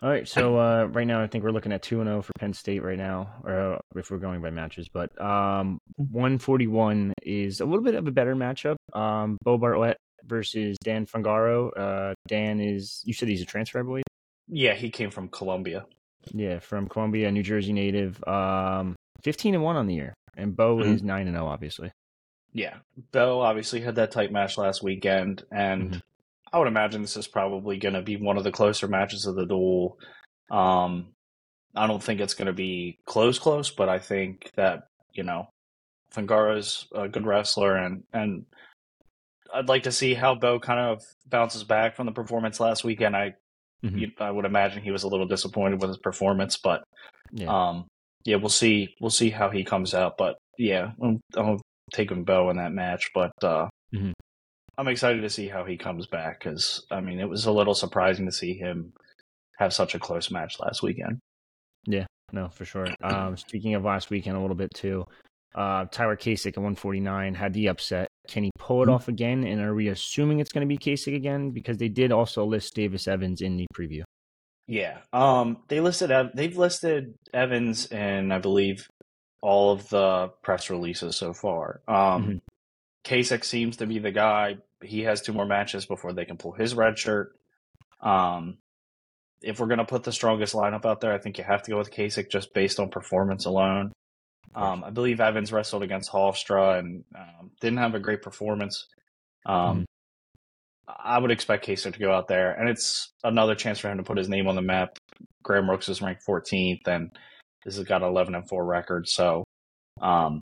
All 0.02 0.10
right, 0.10 0.28
so 0.28 0.58
uh, 0.58 0.84
right 0.92 1.06
now 1.06 1.22
I 1.22 1.26
think 1.26 1.42
we're 1.42 1.52
looking 1.52 1.72
at 1.72 1.82
two 1.82 2.00
and 2.00 2.08
zero 2.08 2.18
oh 2.18 2.22
for 2.22 2.32
Penn 2.38 2.52
State 2.52 2.82
right 2.82 2.98
now, 2.98 3.32
or 3.44 3.74
uh, 3.74 3.78
if 3.94 4.10
we're 4.10 4.18
going 4.18 4.42
by 4.42 4.50
matches. 4.50 4.88
But 4.92 5.18
um, 5.18 5.78
one 5.96 6.38
forty 6.38 6.66
one 6.66 7.14
is 7.22 7.60
a 7.60 7.64
little 7.64 7.82
bit 7.82 7.94
of 7.94 8.06
a 8.06 8.10
better 8.10 8.36
matchup. 8.36 8.76
Um, 8.92 9.38
Beau 9.42 9.56
Bartlett 9.56 9.96
versus 10.22 10.76
Dan 10.84 11.06
Fungaro. 11.06 11.70
Uh, 11.74 12.14
Dan 12.28 12.60
is 12.60 13.02
you 13.06 13.14
said 13.14 13.28
he's 13.28 13.40
a 13.40 13.46
transfer, 13.46 13.80
I 13.80 13.82
believe. 13.84 14.04
Yeah, 14.48 14.74
he 14.74 14.90
came 14.90 15.10
from 15.10 15.28
Columbia. 15.28 15.86
Yeah, 16.32 16.58
from 16.58 16.88
Columbia, 16.88 17.30
New 17.30 17.42
Jersey 17.42 17.72
native. 17.72 18.22
Um, 18.26 18.96
fifteen 19.22 19.54
and 19.54 19.62
one 19.62 19.76
on 19.76 19.86
the 19.86 19.94
year, 19.94 20.14
and 20.36 20.56
Bo 20.56 20.76
mm-hmm. 20.76 20.92
is 20.92 21.02
nine 21.02 21.26
and 21.26 21.36
zero, 21.36 21.46
oh, 21.46 21.48
obviously. 21.48 21.92
Yeah, 22.52 22.76
Bo 23.12 23.40
obviously 23.40 23.80
had 23.80 23.96
that 23.96 24.12
tight 24.12 24.32
match 24.32 24.56
last 24.56 24.82
weekend, 24.82 25.44
and 25.50 25.90
mm-hmm. 25.90 25.98
I 26.52 26.58
would 26.58 26.68
imagine 26.68 27.02
this 27.02 27.16
is 27.16 27.26
probably 27.26 27.76
going 27.78 27.94
to 27.94 28.02
be 28.02 28.16
one 28.16 28.36
of 28.36 28.44
the 28.44 28.52
closer 28.52 28.88
matches 28.88 29.26
of 29.26 29.34
the 29.36 29.46
duel. 29.46 29.98
Um, 30.50 31.08
I 31.74 31.86
don't 31.86 32.02
think 32.02 32.20
it's 32.20 32.34
going 32.34 32.46
to 32.46 32.52
be 32.52 32.98
close, 33.04 33.38
close, 33.38 33.70
but 33.70 33.88
I 33.88 33.98
think 33.98 34.50
that 34.56 34.84
you 35.12 35.22
know, 35.22 35.48
Fungara's 36.14 36.86
a 36.94 37.08
good 37.08 37.26
wrestler, 37.26 37.76
and 37.76 38.04
and 38.12 38.46
I'd 39.52 39.68
like 39.68 39.84
to 39.84 39.92
see 39.92 40.14
how 40.14 40.34
Bo 40.34 40.58
kind 40.58 40.80
of 40.80 41.02
bounces 41.26 41.64
back 41.64 41.96
from 41.96 42.06
the 42.06 42.12
performance 42.12 42.60
last 42.60 42.84
weekend. 42.84 43.16
I 43.16 43.34
mm-hmm. 43.84 43.98
you, 43.98 44.10
I 44.18 44.30
would 44.30 44.44
imagine 44.44 44.82
he 44.82 44.90
was 44.90 45.02
a 45.02 45.08
little 45.08 45.26
disappointed 45.26 45.80
with 45.80 45.90
his 45.90 45.98
performance, 45.98 46.56
but 46.56 46.82
yeah. 47.32 47.48
um, 47.48 47.86
yeah, 48.24 48.36
we'll 48.36 48.48
see. 48.48 48.94
We'll 49.00 49.10
see 49.10 49.30
how 49.30 49.50
he 49.50 49.64
comes 49.64 49.94
out. 49.94 50.14
But 50.18 50.36
yeah, 50.58 50.92
I'm, 51.02 51.20
I'm 51.36 51.58
taking 51.92 52.24
Bo 52.24 52.50
in 52.50 52.56
that 52.56 52.72
match, 52.72 53.10
but 53.14 53.32
uh, 53.42 53.68
mm-hmm. 53.94 54.12
I'm 54.78 54.88
excited 54.88 55.22
to 55.22 55.30
see 55.30 55.48
how 55.48 55.64
he 55.64 55.76
comes 55.76 56.06
back 56.06 56.40
because 56.40 56.84
I 56.90 57.00
mean 57.00 57.20
it 57.20 57.28
was 57.28 57.46
a 57.46 57.52
little 57.52 57.74
surprising 57.74 58.26
to 58.26 58.32
see 58.32 58.54
him 58.54 58.92
have 59.58 59.72
such 59.72 59.94
a 59.94 59.98
close 59.98 60.30
match 60.30 60.58
last 60.60 60.82
weekend. 60.82 61.18
Yeah, 61.86 62.06
no, 62.32 62.48
for 62.48 62.64
sure. 62.64 62.88
Um, 63.02 63.36
speaking 63.36 63.74
of 63.74 63.84
last 63.84 64.10
weekend, 64.10 64.36
a 64.36 64.40
little 64.40 64.56
bit 64.56 64.74
too. 64.74 65.06
Uh, 65.54 65.86
Tyler 65.90 66.16
Kasak 66.16 66.48
at 66.48 66.58
149 66.58 67.34
had 67.34 67.54
the 67.54 67.68
upset. 67.68 68.08
Can 68.28 68.44
he 68.44 68.50
pull 68.58 68.82
it 68.82 68.86
mm-hmm. 68.86 68.94
off 68.94 69.08
again? 69.08 69.44
And 69.44 69.60
are 69.60 69.74
we 69.74 69.88
assuming 69.88 70.40
it's 70.40 70.52
going 70.52 70.66
to 70.66 70.68
be 70.68 70.78
Kasak 70.78 71.14
again? 71.14 71.50
Because 71.50 71.78
they 71.78 71.88
did 71.88 72.12
also 72.12 72.44
list 72.44 72.74
Davis 72.74 73.08
Evans 73.08 73.40
in 73.40 73.56
the 73.56 73.66
preview. 73.74 74.02
Yeah. 74.66 74.98
Um, 75.12 75.58
they 75.68 75.80
listed 75.80 76.10
they've 76.34 76.56
listed 76.56 77.14
Evans 77.32 77.86
and 77.86 78.32
I 78.32 78.38
believe 78.38 78.88
all 79.40 79.72
of 79.72 79.88
the 79.88 80.32
press 80.42 80.70
releases 80.70 81.16
so 81.16 81.32
far. 81.32 81.80
Um, 81.86 81.94
mm-hmm. 81.94 82.36
Kasak 83.04 83.44
seems 83.44 83.76
to 83.76 83.86
be 83.86 84.00
the 84.00 84.10
guy. 84.10 84.56
He 84.82 85.02
has 85.02 85.22
two 85.22 85.32
more 85.32 85.46
matches 85.46 85.86
before 85.86 86.12
they 86.12 86.24
can 86.24 86.36
pull 86.36 86.52
his 86.52 86.74
red 86.74 86.98
shirt. 86.98 87.38
Um, 88.00 88.58
if 89.42 89.60
we're 89.60 89.68
going 89.68 89.78
to 89.78 89.84
put 89.84 90.02
the 90.02 90.12
strongest 90.12 90.54
lineup 90.54 90.84
out 90.84 91.00
there, 91.00 91.12
I 91.12 91.18
think 91.18 91.38
you 91.38 91.44
have 91.44 91.62
to 91.62 91.70
go 91.70 91.78
with 91.78 91.92
Kasak 91.92 92.30
just 92.30 92.52
based 92.52 92.80
on 92.80 92.88
performance 92.88 93.44
alone. 93.44 93.92
Um, 94.54 94.84
I 94.84 94.90
believe 94.90 95.20
Evans 95.20 95.52
wrestled 95.52 95.82
against 95.82 96.10
Hofstra 96.10 96.78
and 96.78 97.04
um, 97.14 97.50
didn't 97.60 97.78
have 97.78 97.94
a 97.94 98.00
great 98.00 98.22
performance. 98.22 98.86
Um, 99.44 99.80
mm 99.80 99.84
I 100.88 101.18
would 101.18 101.30
expect 101.30 101.66
Kasak 101.66 101.94
to 101.94 101.98
go 101.98 102.12
out 102.12 102.28
there, 102.28 102.52
and 102.52 102.68
it's 102.68 103.12
another 103.24 103.54
chance 103.54 103.80
for 103.80 103.90
him 103.90 103.98
to 103.98 104.04
put 104.04 104.18
his 104.18 104.28
name 104.28 104.46
on 104.46 104.54
the 104.54 104.62
map. 104.62 104.98
Graham 105.42 105.68
Rooks 105.68 105.88
is 105.88 106.00
ranked 106.00 106.24
14th, 106.26 106.86
and 106.86 107.10
this 107.64 107.76
has 107.76 107.84
got 107.84 108.02
11 108.02 108.34
and 108.34 108.48
4 108.48 108.64
record. 108.64 109.08
So, 109.08 109.42
um, 110.00 110.40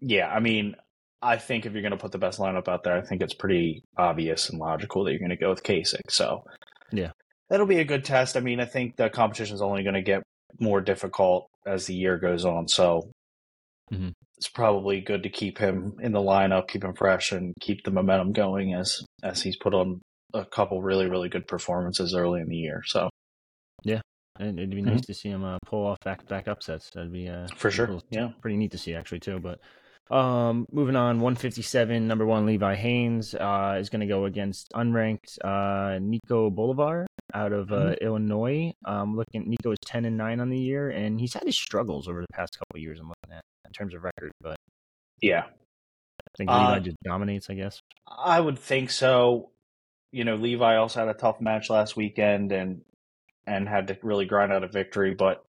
yeah, 0.00 0.28
I 0.28 0.38
mean, 0.38 0.76
I 1.22 1.36
think 1.36 1.66
if 1.66 1.72
you're 1.72 1.82
going 1.82 1.90
to 1.90 1.98
put 1.98 2.12
the 2.12 2.18
best 2.18 2.38
lineup 2.38 2.68
out 2.68 2.84
there, 2.84 2.96
I 2.96 3.02
think 3.02 3.20
it's 3.20 3.34
pretty 3.34 3.82
obvious 3.96 4.48
and 4.48 4.60
logical 4.60 5.04
that 5.04 5.10
you're 5.10 5.18
going 5.18 5.30
to 5.30 5.36
go 5.36 5.50
with 5.50 5.64
Kasak. 5.64 6.08
So, 6.08 6.44
yeah, 6.92 7.10
that'll 7.48 7.66
be 7.66 7.80
a 7.80 7.84
good 7.84 8.04
test. 8.04 8.36
I 8.36 8.40
mean, 8.40 8.60
I 8.60 8.64
think 8.64 8.96
the 8.96 9.10
competition 9.10 9.54
is 9.54 9.62
only 9.62 9.82
going 9.82 9.94
to 9.94 10.02
get 10.02 10.22
more 10.60 10.80
difficult 10.80 11.49
as 11.66 11.86
the 11.86 11.94
year 11.94 12.18
goes 12.18 12.44
on. 12.44 12.68
So 12.68 13.10
mm-hmm. 13.92 14.10
it's 14.36 14.48
probably 14.48 15.00
good 15.00 15.22
to 15.24 15.28
keep 15.28 15.58
him 15.58 15.96
in 16.00 16.12
the 16.12 16.20
lineup, 16.20 16.68
keep 16.68 16.84
him 16.84 16.94
fresh, 16.94 17.32
and 17.32 17.54
keep 17.60 17.84
the 17.84 17.90
momentum 17.90 18.32
going 18.32 18.74
as 18.74 19.02
as 19.22 19.42
he's 19.42 19.56
put 19.56 19.74
on 19.74 20.00
a 20.32 20.44
couple 20.44 20.80
really 20.80 21.06
really 21.06 21.28
good 21.28 21.46
performances 21.46 22.14
early 22.14 22.40
in 22.40 22.48
the 22.48 22.56
year. 22.56 22.82
So 22.86 23.10
yeah. 23.82 24.00
And 24.38 24.58
it'd 24.58 24.70
be 24.70 24.80
nice 24.80 25.00
mm-hmm. 25.00 25.12
to 25.12 25.14
see 25.14 25.28
him 25.28 25.44
uh, 25.44 25.58
pull 25.66 25.86
off 25.86 25.98
back 26.02 26.26
back 26.26 26.48
upsets. 26.48 26.90
That'd 26.94 27.12
be 27.12 27.28
uh, 27.28 27.46
for 27.56 27.70
sure. 27.70 28.00
yeah, 28.10 28.30
pretty 28.40 28.56
neat 28.56 28.70
to 28.72 28.78
see 28.78 28.94
actually 28.94 29.20
too. 29.20 29.38
But 29.38 29.60
um, 30.14 30.66
moving 30.72 30.96
on, 30.96 31.20
157, 31.20 32.08
number 32.08 32.26
one, 32.26 32.46
Levi 32.46 32.74
Haines 32.74 33.34
uh, 33.34 33.76
is 33.78 33.90
going 33.90 34.00
to 34.00 34.06
go 34.06 34.24
against 34.24 34.72
unranked 34.72 35.38
uh, 35.44 35.98
Nico 36.00 36.50
Bolivar 36.50 37.06
out 37.34 37.52
of 37.52 37.72
uh, 37.72 37.76
mm-hmm. 37.76 38.04
Illinois. 38.04 38.72
Um, 38.84 39.16
looking, 39.16 39.48
Nico 39.48 39.72
is 39.72 39.78
10 39.86 40.04
and 40.04 40.16
9 40.16 40.40
on 40.40 40.50
the 40.50 40.58
year, 40.58 40.90
and 40.90 41.20
he's 41.20 41.34
had 41.34 41.44
his 41.44 41.56
struggles 41.56 42.08
over 42.08 42.20
the 42.20 42.32
past 42.32 42.58
couple 42.58 42.76
of 42.76 42.82
years. 42.82 42.98
I'm 43.00 43.08
looking 43.08 43.36
at 43.36 43.42
in 43.66 43.72
terms 43.72 43.94
of 43.94 44.02
record, 44.02 44.32
but 44.40 44.56
yeah, 45.20 45.44
I 45.44 46.36
think 46.36 46.50
Levi 46.50 46.76
uh, 46.76 46.80
just 46.80 46.96
dominates. 47.04 47.50
I 47.50 47.54
guess 47.54 47.80
I 48.06 48.40
would 48.40 48.58
think 48.58 48.90
so. 48.90 49.50
You 50.12 50.24
know, 50.24 50.36
Levi 50.36 50.76
also 50.76 51.00
had 51.00 51.08
a 51.08 51.14
tough 51.14 51.40
match 51.40 51.70
last 51.70 51.96
weekend, 51.96 52.52
and 52.52 52.82
and 53.46 53.68
had 53.68 53.88
to 53.88 53.98
really 54.02 54.26
grind 54.26 54.52
out 54.52 54.64
a 54.64 54.68
victory, 54.68 55.14
but 55.14 55.44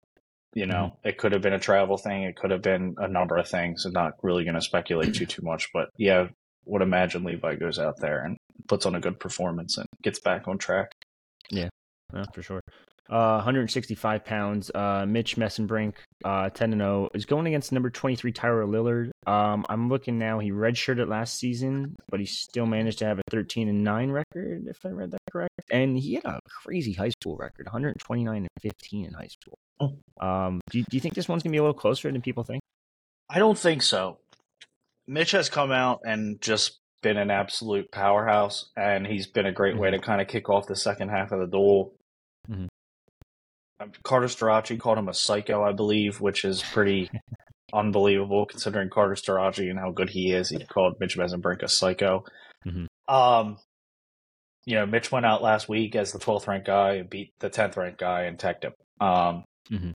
you 0.54 0.66
know, 0.66 0.94
mm-hmm. 0.94 1.08
it 1.08 1.18
could 1.18 1.32
have 1.32 1.42
been 1.42 1.54
a 1.54 1.60
travel 1.60 1.98
thing. 1.98 2.24
It 2.24 2.36
could 2.36 2.52
have 2.52 2.62
been 2.62 2.96
a 2.98 3.08
number 3.08 3.38
of 3.38 3.48
things. 3.48 3.86
I'm 3.86 3.94
not 3.94 4.14
really 4.22 4.44
going 4.44 4.56
to 4.56 4.62
speculate 4.62 5.16
too 5.16 5.26
too 5.28 5.42
much, 5.44 5.70
but 5.74 5.90
yeah, 5.98 6.28
would 6.66 6.82
imagine 6.82 7.24
Levi 7.24 7.56
goes 7.56 7.80
out 7.80 8.00
there 8.00 8.24
and 8.24 8.38
puts 8.68 8.86
on 8.86 8.96
a 8.96 9.00
good 9.00 9.20
performance 9.20 9.78
and 9.78 9.88
gets 10.04 10.20
back 10.20 10.48
on 10.48 10.58
track. 10.58 10.92
Yeah, 11.50 11.69
yeah 12.13 12.25
for 12.33 12.41
sure. 12.41 12.62
Uh, 13.10 13.36
165 13.36 14.24
pounds. 14.24 14.71
Uh, 14.74 15.05
Mitch 15.05 15.36
Mesenbrink, 15.36 15.95
uh, 16.24 16.50
10 16.50 16.71
and 16.71 16.79
0, 16.79 17.10
is 17.13 17.25
going 17.25 17.45
against 17.45 17.74
number 17.74 17.89
23 17.89 18.31
Tyler 18.31 18.65
Lillard. 18.65 19.12
Um, 19.27 19.65
I'm 19.67 19.89
looking 19.89 20.17
now. 20.17 20.39
He 20.39 20.51
redshirted 20.51 21.10
last 21.10 21.38
season, 21.38 21.95
but 22.10 22.21
he 22.21 22.25
still 22.25 22.65
managed 22.65 23.00
to 23.00 23.05
have 23.05 23.19
a 23.19 23.24
13 23.29 23.67
and 23.67 23.83
9 23.83 24.12
record, 24.12 24.65
if 24.67 24.86
I 24.86 24.89
read 24.89 25.12
that 25.12 25.19
correct. 25.29 25.51
And 25.69 25.98
he 25.98 26.15
had 26.15 26.25
a 26.25 26.39
crazy 26.63 26.93
high 26.93 27.12
school 27.21 27.36
record, 27.36 27.65
129 27.65 28.38
and 28.38 28.48
15 28.62 29.05
in 29.05 29.13
high 29.13 29.27
school. 29.27 29.57
Um, 30.21 30.62
do 30.69 30.77
you, 30.77 30.86
do 30.89 30.95
you 30.95 31.01
think 31.01 31.15
this 31.15 31.27
one's 31.27 31.43
gonna 31.43 31.51
be 31.51 31.57
a 31.57 31.63
little 31.63 31.74
closer 31.74 32.10
than 32.10 32.21
people 32.21 32.43
think? 32.43 32.62
I 33.29 33.39
don't 33.39 33.57
think 33.57 33.81
so. 33.81 34.19
Mitch 35.07 35.31
has 35.31 35.50
come 35.50 35.71
out 35.71 36.01
and 36.05 36.39
just 36.39 36.81
been 37.01 37.17
an 37.17 37.31
absolute 37.31 37.91
powerhouse, 37.91 38.70
and 38.75 39.05
he's 39.05 39.27
been 39.27 39.46
a 39.46 39.51
great 39.51 39.74
mm-hmm. 39.74 39.81
way 39.81 39.91
to 39.91 40.00
kind 40.00 40.22
of 40.22 40.27
kick 40.27 40.50
off 40.50 40.67
the 40.67 40.75
second 40.75 41.10
half 41.10 41.31
of 41.31 41.39
the 41.39 41.48
duel. 41.48 41.93
Mm-hmm. 42.50 42.67
Um, 43.79 43.91
Carter 44.03 44.27
Starocci 44.27 44.79
called 44.79 44.98
him 44.98 45.10
a 45.10 45.13
psycho, 45.13 45.63
I 45.63 45.72
believe, 45.72 46.22
which 46.22 46.46
is 46.46 46.62
pretty 46.62 47.10
unbelievable 47.74 48.46
considering 48.46 48.89
Carter 48.89 49.15
Starocci 49.15 49.70
and 49.70 49.79
how 49.79 49.91
good 49.91 50.10
he 50.10 50.31
is. 50.31 50.50
He 50.50 50.63
called 50.65 50.96
Mitch 51.00 51.17
Mesenbrink 51.17 51.63
a 51.63 51.67
psycho. 51.67 52.24
Mm-hmm. 52.65 53.13
Um, 53.13 53.58
you 54.65 54.75
know, 54.75 54.86
Mitch 54.86 55.12
went 55.12 55.25
out 55.25 55.41
last 55.41 55.67
week 55.67 55.96
as 55.96 56.12
the 56.12 56.20
12th 56.20 56.48
ranked 56.48 56.67
guy 56.67 56.93
and 56.93 57.10
beat 57.10 57.31
the 57.39 57.50
10th 57.50 57.77
ranked 57.77 58.00
guy 58.00 58.24
and 58.24 58.38
teched 58.38 58.63
him. 58.63 58.74
Um, 59.00 59.43
mm-hmm. 59.72 59.91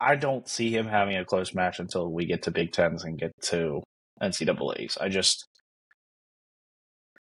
I 0.00 0.16
don't 0.16 0.48
see 0.48 0.70
him 0.70 0.86
having 0.86 1.16
a 1.16 1.24
close 1.24 1.54
match 1.54 1.80
until 1.80 2.10
we 2.10 2.26
get 2.26 2.42
to 2.42 2.50
Big 2.50 2.72
Tens 2.72 3.04
and 3.04 3.18
get 3.18 3.32
to 3.42 3.82
NCAA's. 4.22 4.98
I 4.98 5.08
just 5.08 5.46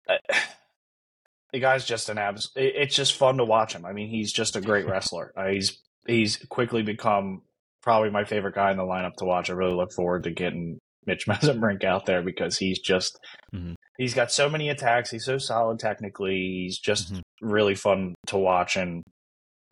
I, 0.09 0.19
the 1.53 1.61
guy's 1.61 1.85
just 1.85 2.09
an 2.09 2.19
abs. 2.19 2.51
It, 2.57 2.75
it's 2.77 2.95
just 2.95 3.17
fun 3.17 3.39
to 3.39 3.45
watch 3.45 3.75
him. 3.75 3.85
I 3.85 3.93
mean, 3.93 4.09
he's 4.09 4.33
just 4.33 4.57
a 4.57 4.61
great 4.61 4.87
wrestler. 4.87 5.33
Uh, 5.37 5.49
he's 5.49 5.79
he's 6.07 6.37
quickly 6.49 6.83
become 6.83 7.43
probably 7.83 8.11
my 8.11 8.25
favorite 8.25 8.55
guy 8.55 8.71
in 8.71 8.77
the 8.77 8.83
lineup 8.83 9.15
to 9.17 9.25
watch. 9.25 9.51
I 9.51 9.55
really 9.55 9.75
look 9.75 9.93
forward 9.93 10.25
to 10.25 10.31
getting 10.31 10.79
Mitch 11.07 11.27
Mesenbrink 11.29 11.85
out 11.85 12.07
there 12.07 12.23
because 12.23 12.59
he's 12.59 12.79
just 12.79 13.19
mm-hmm. 13.55 13.75
he's 13.99 14.15
got 14.15 14.33
so 14.33 14.49
many 14.49 14.69
attacks. 14.69 15.11
He's 15.11 15.25
so 15.25 15.39
solid 15.39 15.79
technically. 15.79 16.63
He's 16.65 16.79
just 16.79 17.13
mm-hmm. 17.13 17.49
really 17.49 17.75
fun 17.75 18.15
to 18.27 18.39
watch, 18.39 18.77
and 18.77 19.03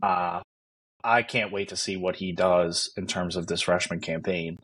uh, 0.02 0.40
I 1.04 1.22
can't 1.22 1.52
wait 1.52 1.68
to 1.68 1.76
see 1.76 1.96
what 1.96 2.16
he 2.16 2.32
does 2.32 2.92
in 2.96 3.06
terms 3.06 3.36
of 3.36 3.46
this 3.46 3.62
freshman 3.62 4.00
campaign. 4.00 4.58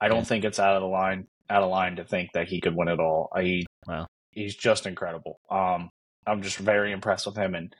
I 0.00 0.08
don't 0.08 0.26
think 0.26 0.44
it's 0.44 0.58
out 0.58 0.76
of 0.76 0.82
the 0.82 0.88
line 0.88 1.26
out 1.50 1.62
of 1.62 1.70
line 1.70 1.96
to 1.96 2.04
think 2.04 2.30
that 2.32 2.48
he 2.48 2.60
could 2.60 2.74
win 2.74 2.88
it 2.88 3.00
all. 3.00 3.28
I 3.34 3.62
wow. 3.86 4.06
He's 4.32 4.56
just 4.56 4.86
incredible. 4.86 5.40
Um, 5.50 5.90
I'm 6.26 6.42
just 6.42 6.58
very 6.58 6.92
impressed 6.92 7.26
with 7.26 7.36
him 7.36 7.54
and 7.54 7.74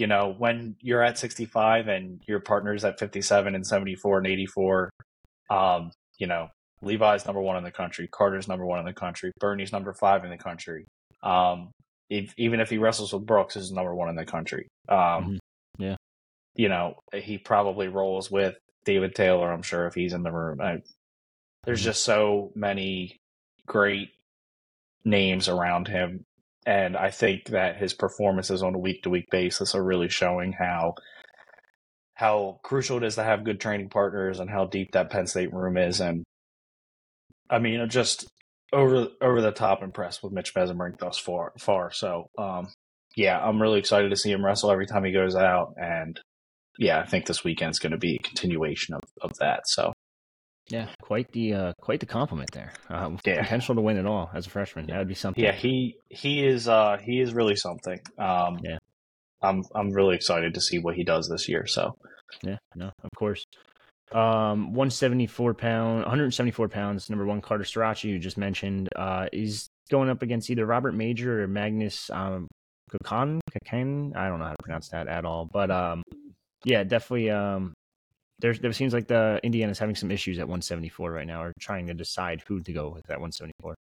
you 0.00 0.06
know, 0.06 0.34
when 0.38 0.76
you're 0.80 1.02
at 1.02 1.18
65 1.18 1.88
and 1.88 2.22
your 2.26 2.40
partner's 2.40 2.86
at 2.86 2.98
57 2.98 3.54
and 3.54 3.66
74 3.66 4.18
and 4.18 4.26
84, 4.26 4.90
um, 5.50 5.90
you 6.18 6.26
know, 6.26 6.48
Levi's 6.80 7.26
number 7.26 7.42
one 7.42 7.58
in 7.58 7.64
the 7.64 7.70
country, 7.70 8.08
Carter's 8.08 8.48
number 8.48 8.64
one 8.64 8.78
in 8.78 8.86
the 8.86 8.94
country, 8.94 9.30
Bernie's 9.38 9.72
number 9.72 9.92
five 9.92 10.24
in 10.24 10.30
the 10.30 10.38
country. 10.38 10.86
Um, 11.22 11.70
if, 12.08 12.32
even 12.38 12.60
if 12.60 12.70
he 12.70 12.78
wrestles 12.78 13.12
with 13.12 13.26
Brooks, 13.26 13.56
is 13.56 13.72
number 13.72 13.94
one 13.94 14.08
in 14.08 14.16
the 14.16 14.24
country. 14.24 14.68
Um, 14.88 14.96
mm-hmm. 14.96 15.36
Yeah, 15.82 15.96
you 16.54 16.70
know, 16.70 16.94
he 17.12 17.36
probably 17.36 17.88
rolls 17.88 18.30
with 18.30 18.56
David 18.86 19.14
Taylor, 19.14 19.52
I'm 19.52 19.62
sure, 19.62 19.86
if 19.86 19.94
he's 19.94 20.14
in 20.14 20.22
the 20.22 20.32
room. 20.32 20.62
I, 20.62 20.78
there's 21.64 21.80
mm-hmm. 21.80 21.90
just 21.90 22.04
so 22.04 22.52
many 22.54 23.18
great 23.66 24.12
names 25.04 25.48
around 25.48 25.88
him. 25.88 26.24
And 26.66 26.96
I 26.96 27.10
think 27.10 27.46
that 27.46 27.78
his 27.78 27.94
performances 27.94 28.62
on 28.62 28.74
a 28.74 28.78
week 28.78 29.02
to 29.02 29.10
week 29.10 29.30
basis 29.30 29.74
are 29.74 29.82
really 29.82 30.08
showing 30.08 30.52
how 30.52 30.94
how 32.14 32.60
crucial 32.62 32.98
it 32.98 33.04
is 33.04 33.14
to 33.14 33.24
have 33.24 33.44
good 33.44 33.58
training 33.58 33.88
partners 33.88 34.40
and 34.40 34.50
how 34.50 34.66
deep 34.66 34.92
that 34.92 35.08
Penn 35.08 35.26
State 35.26 35.54
room 35.54 35.78
is. 35.78 36.00
And 36.00 36.22
I 37.48 37.58
mean, 37.58 37.88
just 37.88 38.28
over 38.72 39.08
over 39.22 39.40
the 39.40 39.52
top 39.52 39.82
impressed 39.82 40.22
with 40.22 40.32
Mitch 40.32 40.54
Mesenbrink 40.54 40.98
thus 40.98 41.18
far. 41.18 41.52
Far, 41.58 41.90
so 41.92 42.28
um, 42.38 42.68
yeah, 43.16 43.38
I'm 43.38 43.60
really 43.60 43.78
excited 43.78 44.10
to 44.10 44.16
see 44.16 44.30
him 44.30 44.44
wrestle 44.44 44.70
every 44.70 44.86
time 44.86 45.04
he 45.04 45.12
goes 45.12 45.34
out, 45.34 45.74
and 45.80 46.20
yeah, 46.78 47.00
I 47.00 47.06
think 47.06 47.26
this 47.26 47.42
weekend's 47.42 47.78
going 47.78 47.92
to 47.92 47.98
be 47.98 48.16
a 48.16 48.22
continuation 48.22 48.94
of, 48.94 49.02
of 49.22 49.36
that. 49.38 49.66
So 49.66 49.92
yeah, 50.70 50.86
quite 51.02 51.30
the 51.32 51.54
uh, 51.54 51.72
quite 51.80 52.00
the 52.00 52.06
compliment 52.06 52.50
there. 52.52 52.72
Uh, 52.88 53.10
yeah. 53.24 53.42
Potential 53.42 53.74
to 53.74 53.80
win 53.80 53.96
it 53.96 54.06
all 54.06 54.30
as 54.32 54.46
a 54.46 54.50
freshman. 54.50 54.86
That 54.86 54.98
would 54.98 55.08
be 55.08 55.14
something. 55.14 55.42
Yeah, 55.42 55.52
he 55.52 55.96
he 56.08 56.46
is 56.46 56.68
uh, 56.68 56.98
he 57.02 57.20
is 57.20 57.34
really 57.34 57.56
something. 57.56 57.98
Um, 58.18 58.60
yeah, 58.62 58.78
I'm 59.42 59.64
I'm 59.74 59.90
really 59.90 60.14
excited 60.14 60.54
to 60.54 60.60
see 60.60 60.78
what 60.78 60.94
he 60.94 61.04
does 61.04 61.28
this 61.28 61.48
year. 61.48 61.66
So 61.66 61.96
yeah, 62.42 62.58
no, 62.76 62.92
of 63.02 63.10
course. 63.16 63.44
Um, 64.12 64.72
174 64.72 65.54
pound, 65.54 65.98
174 66.00 66.68
pounds. 66.68 67.10
Number 67.10 67.24
one, 67.24 67.40
Carter 67.40 67.62
Starocci, 67.62 68.04
you 68.04 68.18
just 68.18 68.36
mentioned, 68.36 68.88
uh, 68.96 69.28
is 69.32 69.68
going 69.88 70.10
up 70.10 70.22
against 70.22 70.50
either 70.50 70.66
Robert 70.66 70.94
Major 70.94 71.44
or 71.44 71.46
Magnus 71.46 72.10
um, 72.10 72.48
Kakan. 72.90 73.40
Kakan. 73.50 74.16
I 74.16 74.28
don't 74.28 74.40
know 74.40 74.46
how 74.46 74.50
to 74.52 74.62
pronounce 74.62 74.88
that 74.88 75.06
at 75.06 75.24
all, 75.24 75.48
but 75.52 75.70
um, 75.70 76.02
yeah, 76.64 76.82
definitely. 76.82 77.30
Um, 77.30 77.72
there, 78.40 78.54
there 78.54 78.72
seems 78.72 78.92
like 78.92 79.06
the 79.06 79.40
Indiana's 79.42 79.78
having 79.78 79.94
some 79.94 80.10
issues 80.10 80.38
at 80.38 80.46
174 80.46 81.12
right 81.12 81.26
now, 81.26 81.42
or 81.42 81.52
trying 81.60 81.86
to 81.86 81.94
decide 81.94 82.42
who 82.46 82.60
to 82.60 82.72
go 82.72 82.90
with 82.90 83.10
at 83.10 83.20
174. 83.20 83.74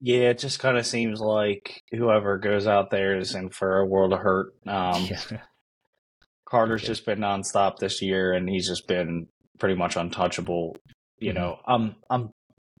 Yeah, 0.00 0.30
it 0.30 0.38
just 0.38 0.58
kind 0.58 0.78
of 0.78 0.86
seems 0.86 1.20
like 1.20 1.82
whoever 1.90 2.38
goes 2.38 2.66
out 2.66 2.90
there 2.90 3.18
is 3.18 3.34
in 3.34 3.50
for 3.50 3.78
a 3.78 3.86
world 3.86 4.12
of 4.12 4.20
hurt. 4.20 4.54
Um, 4.66 5.04
yeah. 5.10 5.20
Carter's 6.48 6.82
okay. 6.82 6.88
just 6.88 7.06
been 7.06 7.20
nonstop 7.20 7.76
this 7.76 8.00
year, 8.00 8.32
and 8.32 8.48
he's 8.48 8.66
just 8.66 8.88
been 8.88 9.26
pretty 9.58 9.74
much 9.74 9.96
untouchable. 9.96 10.76
You 11.18 11.32
mm-hmm. 11.32 11.38
know, 11.38 11.58
I'm 11.66 11.96
I'm 12.08 12.30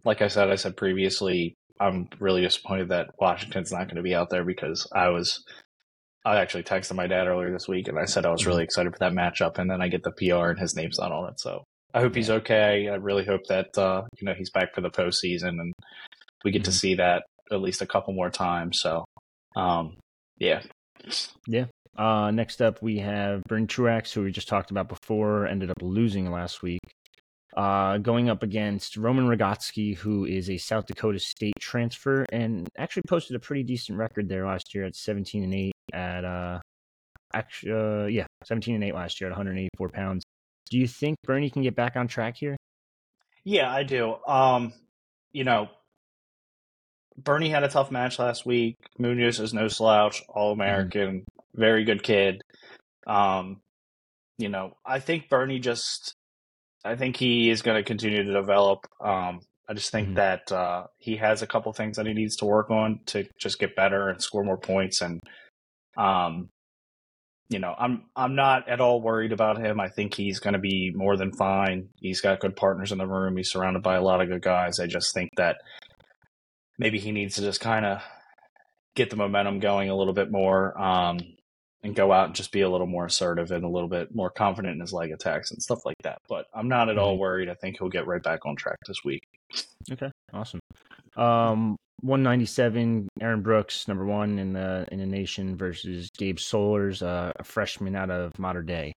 like 0.04 0.22
I 0.22 0.28
said, 0.28 0.50
I 0.50 0.56
said 0.56 0.76
previously, 0.76 1.54
I'm 1.78 2.08
really 2.18 2.40
disappointed 2.40 2.88
that 2.88 3.10
Washington's 3.18 3.70
not 3.70 3.84
going 3.84 3.96
to 3.96 4.02
be 4.02 4.14
out 4.14 4.30
there 4.30 4.44
because 4.44 4.88
I 4.94 5.08
was. 5.10 5.44
I 6.24 6.36
actually 6.36 6.64
texted 6.64 6.94
my 6.94 7.06
dad 7.06 7.26
earlier 7.26 7.50
this 7.50 7.68
week, 7.68 7.88
and 7.88 7.98
I 7.98 8.04
said 8.04 8.26
I 8.26 8.30
was 8.30 8.46
really 8.46 8.58
mm-hmm. 8.58 8.64
excited 8.64 8.92
for 8.92 8.98
that 8.98 9.12
matchup, 9.12 9.58
and 9.58 9.70
then 9.70 9.80
I 9.80 9.88
get 9.88 10.02
the 10.02 10.12
PR 10.12 10.50
and 10.50 10.58
his 10.58 10.76
name's 10.76 10.98
not 10.98 11.12
on 11.12 11.28
it. 11.30 11.40
So 11.40 11.64
I 11.94 12.00
hope 12.00 12.14
he's 12.14 12.30
okay. 12.30 12.88
I 12.88 12.96
really 12.96 13.24
hope 13.24 13.46
that 13.48 13.76
uh, 13.76 14.02
you 14.18 14.26
know 14.26 14.34
he's 14.34 14.50
back 14.50 14.74
for 14.74 14.80
the 14.80 14.90
postseason, 14.90 15.60
and 15.60 15.72
we 16.44 16.50
get 16.50 16.62
mm-hmm. 16.62 16.70
to 16.70 16.72
see 16.72 16.94
that 16.96 17.24
at 17.50 17.60
least 17.60 17.82
a 17.82 17.86
couple 17.86 18.12
more 18.12 18.30
times. 18.30 18.80
So, 18.80 19.04
um, 19.56 19.96
yeah, 20.38 20.62
yeah. 21.46 21.66
Uh, 21.96 22.30
next 22.30 22.62
up, 22.62 22.80
we 22.82 22.98
have 22.98 23.42
Bernie 23.48 23.66
Truax, 23.66 24.12
who 24.12 24.22
we 24.22 24.30
just 24.30 24.48
talked 24.48 24.70
about 24.70 24.88
before, 24.88 25.46
ended 25.46 25.70
up 25.70 25.82
losing 25.82 26.30
last 26.30 26.62
week. 26.62 26.80
Uh, 27.56 27.98
going 27.98 28.30
up 28.30 28.44
against 28.44 28.96
Roman 28.96 29.26
Rogotzke, 29.26 29.96
who 29.96 30.24
is 30.24 30.48
a 30.48 30.56
South 30.56 30.86
Dakota 30.86 31.18
State 31.18 31.54
transfer 31.58 32.24
and 32.30 32.68
actually 32.78 33.02
posted 33.08 33.34
a 33.34 33.40
pretty 33.40 33.64
decent 33.64 33.98
record 33.98 34.28
there 34.28 34.46
last 34.46 34.72
year 34.72 34.84
at 34.84 34.94
17 34.94 35.42
and 35.42 35.52
8 35.52 35.72
at 35.92 36.24
uh, 36.24 36.60
actually, 37.32 37.72
uh, 37.72 38.06
yeah, 38.06 38.26
17 38.44 38.74
and 38.74 38.84
8 38.84 38.94
last 38.94 39.20
year 39.20 39.28
at 39.28 39.32
184 39.32 39.88
pounds. 39.90 40.24
Do 40.70 40.78
you 40.78 40.86
think 40.86 41.16
Bernie 41.24 41.50
can 41.50 41.62
get 41.62 41.74
back 41.74 41.96
on 41.96 42.08
track 42.08 42.36
here? 42.36 42.56
Yeah, 43.44 43.72
I 43.72 43.82
do. 43.82 44.16
Um, 44.26 44.72
you 45.32 45.44
know, 45.44 45.68
Bernie 47.16 47.50
had 47.50 47.64
a 47.64 47.68
tough 47.68 47.90
match 47.90 48.18
last 48.18 48.46
week. 48.46 48.76
Munoz 48.98 49.40
is 49.40 49.54
no 49.54 49.68
slouch, 49.68 50.22
All 50.28 50.52
American, 50.52 51.20
mm-hmm. 51.20 51.60
very 51.60 51.84
good 51.84 52.02
kid. 52.02 52.42
Um, 53.06 53.60
you 54.38 54.48
know, 54.48 54.76
I 54.86 55.00
think 55.00 55.28
Bernie 55.28 55.58
just, 55.58 56.14
I 56.84 56.96
think 56.96 57.16
he 57.16 57.50
is 57.50 57.62
going 57.62 57.76
to 57.76 57.82
continue 57.86 58.22
to 58.24 58.32
develop. 58.32 58.86
Um, 59.00 59.40
I 59.68 59.74
just 59.74 59.92
think 59.92 60.08
mm-hmm. 60.08 60.16
that 60.16 60.52
uh, 60.52 60.86
he 60.98 61.16
has 61.16 61.42
a 61.42 61.46
couple 61.46 61.72
things 61.72 61.96
that 61.96 62.06
he 62.06 62.12
needs 62.12 62.36
to 62.36 62.44
work 62.44 62.70
on 62.70 63.00
to 63.06 63.26
just 63.38 63.58
get 63.58 63.76
better 63.76 64.08
and 64.08 64.22
score 64.22 64.44
more 64.44 64.58
points. 64.58 65.00
And 65.00 65.20
um, 65.96 66.50
you 67.50 67.58
know, 67.58 67.74
I'm 67.76 68.04
I'm 68.14 68.36
not 68.36 68.68
at 68.68 68.80
all 68.80 69.02
worried 69.02 69.32
about 69.32 69.58
him. 69.58 69.80
I 69.80 69.88
think 69.88 70.14
he's 70.14 70.38
going 70.38 70.54
to 70.54 70.60
be 70.60 70.92
more 70.94 71.16
than 71.16 71.32
fine. 71.32 71.88
He's 71.96 72.20
got 72.20 72.38
good 72.38 72.54
partners 72.54 72.92
in 72.92 72.98
the 72.98 73.06
room. 73.06 73.36
He's 73.36 73.50
surrounded 73.50 73.82
by 73.82 73.96
a 73.96 74.02
lot 74.02 74.20
of 74.20 74.28
good 74.28 74.42
guys. 74.42 74.78
I 74.78 74.86
just 74.86 75.12
think 75.12 75.30
that 75.36 75.56
maybe 76.78 77.00
he 77.00 77.10
needs 77.10 77.34
to 77.34 77.40
just 77.40 77.60
kind 77.60 77.84
of 77.84 78.02
get 78.94 79.10
the 79.10 79.16
momentum 79.16 79.58
going 79.58 79.90
a 79.90 79.96
little 79.96 80.14
bit 80.14 80.30
more 80.30 80.80
um, 80.80 81.18
and 81.82 81.96
go 81.96 82.12
out 82.12 82.26
and 82.26 82.34
just 82.34 82.52
be 82.52 82.60
a 82.60 82.70
little 82.70 82.86
more 82.86 83.06
assertive 83.06 83.50
and 83.50 83.64
a 83.64 83.68
little 83.68 83.88
bit 83.88 84.14
more 84.14 84.30
confident 84.30 84.74
in 84.74 84.80
his 84.80 84.92
leg 84.92 85.10
attacks 85.10 85.50
and 85.50 85.60
stuff 85.60 85.80
like 85.84 85.96
that. 86.04 86.18
But 86.28 86.46
I'm 86.54 86.68
not 86.68 86.88
at 86.88 86.98
all 86.98 87.14
mm-hmm. 87.14 87.20
worried. 87.20 87.48
I 87.48 87.54
think 87.54 87.78
he'll 87.78 87.88
get 87.88 88.06
right 88.06 88.22
back 88.22 88.46
on 88.46 88.54
track 88.54 88.78
this 88.86 88.98
week. 89.04 89.22
Okay, 89.90 90.10
awesome. 90.32 90.59
Um, 91.20 91.76
197, 92.02 93.08
Aaron 93.20 93.42
Brooks, 93.42 93.86
number 93.86 94.06
one 94.06 94.38
in 94.38 94.54
the 94.54 94.86
in 94.90 94.98
the 94.98 95.06
nation 95.06 95.56
versus 95.56 96.10
Gabe 96.16 96.38
Solers, 96.38 97.02
uh, 97.02 97.32
a 97.38 97.44
freshman 97.44 97.94
out 97.94 98.10
of 98.10 98.38
modern 98.38 98.66
day. 98.66 98.94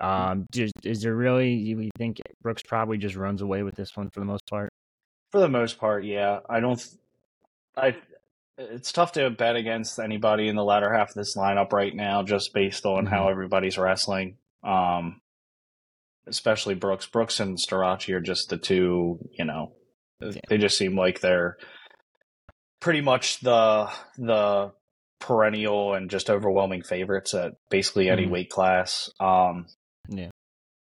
Um, 0.00 0.46
is, 0.52 0.72
is 0.82 1.02
there 1.02 1.14
really 1.14 1.52
you 1.52 1.88
think 1.96 2.20
Brooks 2.42 2.62
probably 2.62 2.98
just 2.98 3.14
runs 3.14 3.40
away 3.40 3.62
with 3.62 3.76
this 3.76 3.96
one 3.96 4.10
for 4.10 4.18
the 4.18 4.26
most 4.26 4.44
part? 4.50 4.70
For 5.30 5.40
the 5.40 5.48
most 5.48 5.78
part, 5.78 6.04
yeah. 6.04 6.40
I 6.48 6.60
don't. 6.60 6.84
I. 7.76 7.96
It's 8.58 8.92
tough 8.92 9.12
to 9.12 9.30
bet 9.30 9.56
against 9.56 9.98
anybody 9.98 10.48
in 10.48 10.56
the 10.56 10.64
latter 10.64 10.92
half 10.92 11.10
of 11.10 11.14
this 11.14 11.36
lineup 11.36 11.72
right 11.72 11.94
now, 11.94 12.22
just 12.22 12.52
based 12.52 12.84
on 12.84 13.04
mm-hmm. 13.04 13.14
how 13.14 13.28
everybody's 13.28 13.78
wrestling. 13.78 14.36
Um, 14.64 15.20
especially 16.26 16.74
Brooks. 16.74 17.06
Brooks 17.06 17.40
and 17.40 17.56
Starocci 17.56 18.12
are 18.14 18.20
just 18.20 18.50
the 18.50 18.58
two. 18.58 19.18
You 19.32 19.44
know, 19.44 19.72
yeah. 20.30 20.40
they 20.48 20.58
just 20.58 20.78
seem 20.78 20.96
like 20.96 21.20
they're 21.20 21.56
pretty 22.80 23.00
much 23.00 23.40
the 23.40 23.90
the 24.18 24.72
perennial 25.20 25.94
and 25.94 26.10
just 26.10 26.28
overwhelming 26.28 26.82
favorites 26.82 27.32
at 27.32 27.54
basically 27.70 28.08
any 28.08 28.22
mm-hmm. 28.22 28.32
weight 28.32 28.50
class. 28.50 29.10
Um, 29.20 29.66
yeah, 30.08 30.30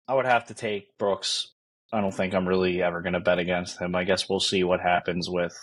I 0.07 0.15
would 0.15 0.25
have 0.25 0.47
to 0.47 0.53
take 0.53 0.97
Brooks. 0.97 1.51
I 1.91 2.01
don't 2.01 2.13
think 2.13 2.33
I'm 2.33 2.47
really 2.47 2.81
ever 2.81 3.01
going 3.01 3.13
to 3.13 3.19
bet 3.19 3.37
against 3.37 3.79
him. 3.79 3.95
I 3.95 4.03
guess 4.03 4.27
we'll 4.27 4.39
see 4.39 4.63
what 4.63 4.79
happens 4.81 5.29
with 5.29 5.55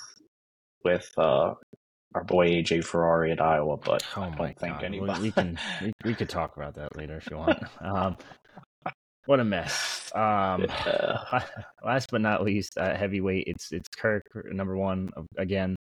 with 0.85 1.11
uh, 1.19 1.55
our 2.15 2.25
boy 2.25 2.49
AJ 2.49 2.85
Ferrari 2.85 3.33
at 3.33 3.41
Iowa, 3.41 3.77
but 3.77 4.05
oh 4.17 4.23
I 4.23 4.31
don't 4.31 4.59
think 4.59 4.75
God. 4.75 4.85
anybody. 4.85 5.23
We, 5.23 5.31
can 5.33 5.59
we, 5.83 5.93
we, 6.05 6.15
could 6.15 6.29
talk 6.29 6.57
about 6.57 6.75
that 6.75 6.97
later 6.97 7.17
if 7.17 7.31
you 7.31 7.37
want. 7.37 7.59
Um, 7.81 8.17
what 9.27 9.41
a 9.41 9.45
mess. 9.45 9.90
Um, 10.15 10.63
yeah. 10.63 11.45
last 11.85 12.11
but 12.11 12.21
not 12.21 12.43
least, 12.43 12.79
uh, 12.79 12.95
heavyweight. 12.95 13.45
It's 13.47 13.73
it's 13.73 13.89
Kirk 13.89 14.25
number 14.45 14.77
one 14.77 15.11
again. 15.37 15.77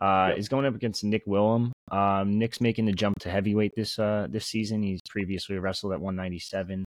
Uh, 0.00 0.26
yep. 0.28 0.38
is 0.38 0.48
going 0.48 0.66
up 0.66 0.74
against 0.74 1.04
Nick 1.04 1.24
Willham. 1.26 1.72
Um, 1.90 2.38
Nick's 2.38 2.60
making 2.60 2.84
the 2.84 2.92
jump 2.92 3.18
to 3.20 3.30
heavyweight 3.30 3.74
this 3.74 3.98
uh, 3.98 4.26
this 4.28 4.46
season. 4.46 4.82
He's 4.82 5.00
previously 5.08 5.58
wrestled 5.58 5.92
at 5.92 6.00
197. 6.00 6.84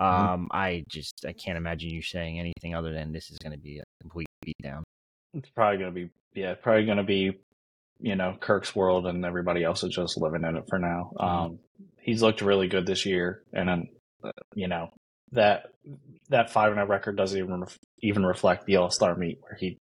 Mm-hmm. 0.00 0.04
Um, 0.04 0.40
mm-hmm. 0.40 0.46
I 0.52 0.84
just 0.88 1.24
I 1.26 1.32
can't 1.32 1.58
imagine 1.58 1.90
you 1.90 2.02
saying 2.02 2.38
anything 2.38 2.74
other 2.74 2.92
than 2.92 3.12
this 3.12 3.30
is 3.30 3.38
going 3.38 3.52
to 3.52 3.58
be 3.58 3.78
a 3.78 3.84
complete 4.00 4.28
beatdown. 4.44 4.82
It's 5.34 5.50
probably 5.50 5.78
going 5.78 5.94
to 5.94 6.00
be 6.06 6.10
yeah, 6.34 6.54
probably 6.54 6.86
going 6.86 6.98
to 6.98 7.04
be 7.04 7.38
you 8.00 8.16
know 8.16 8.36
Kirk's 8.40 8.74
world, 8.74 9.06
and 9.06 9.24
everybody 9.24 9.64
else 9.64 9.82
is 9.84 9.94
just 9.94 10.16
living 10.16 10.44
in 10.44 10.56
it 10.56 10.68
for 10.68 10.78
now. 10.78 11.12
Mm-hmm. 11.18 11.24
Um, 11.24 11.58
he's 12.00 12.22
looked 12.22 12.40
really 12.40 12.68
good 12.68 12.86
this 12.86 13.04
year, 13.04 13.42
and 13.52 13.68
then 13.68 13.88
uh, 14.24 14.32
you 14.54 14.68
know 14.68 14.90
that 15.32 15.66
that 16.28 16.50
five 16.50 16.72
and 16.72 16.80
a 16.80 16.86
record 16.86 17.16
doesn't 17.16 17.38
even 17.38 17.64
even 18.00 18.24
reflect 18.24 18.66
the 18.66 18.76
All 18.76 18.90
Star 18.90 19.14
meet 19.16 19.38
where 19.40 19.56
he 19.58 19.78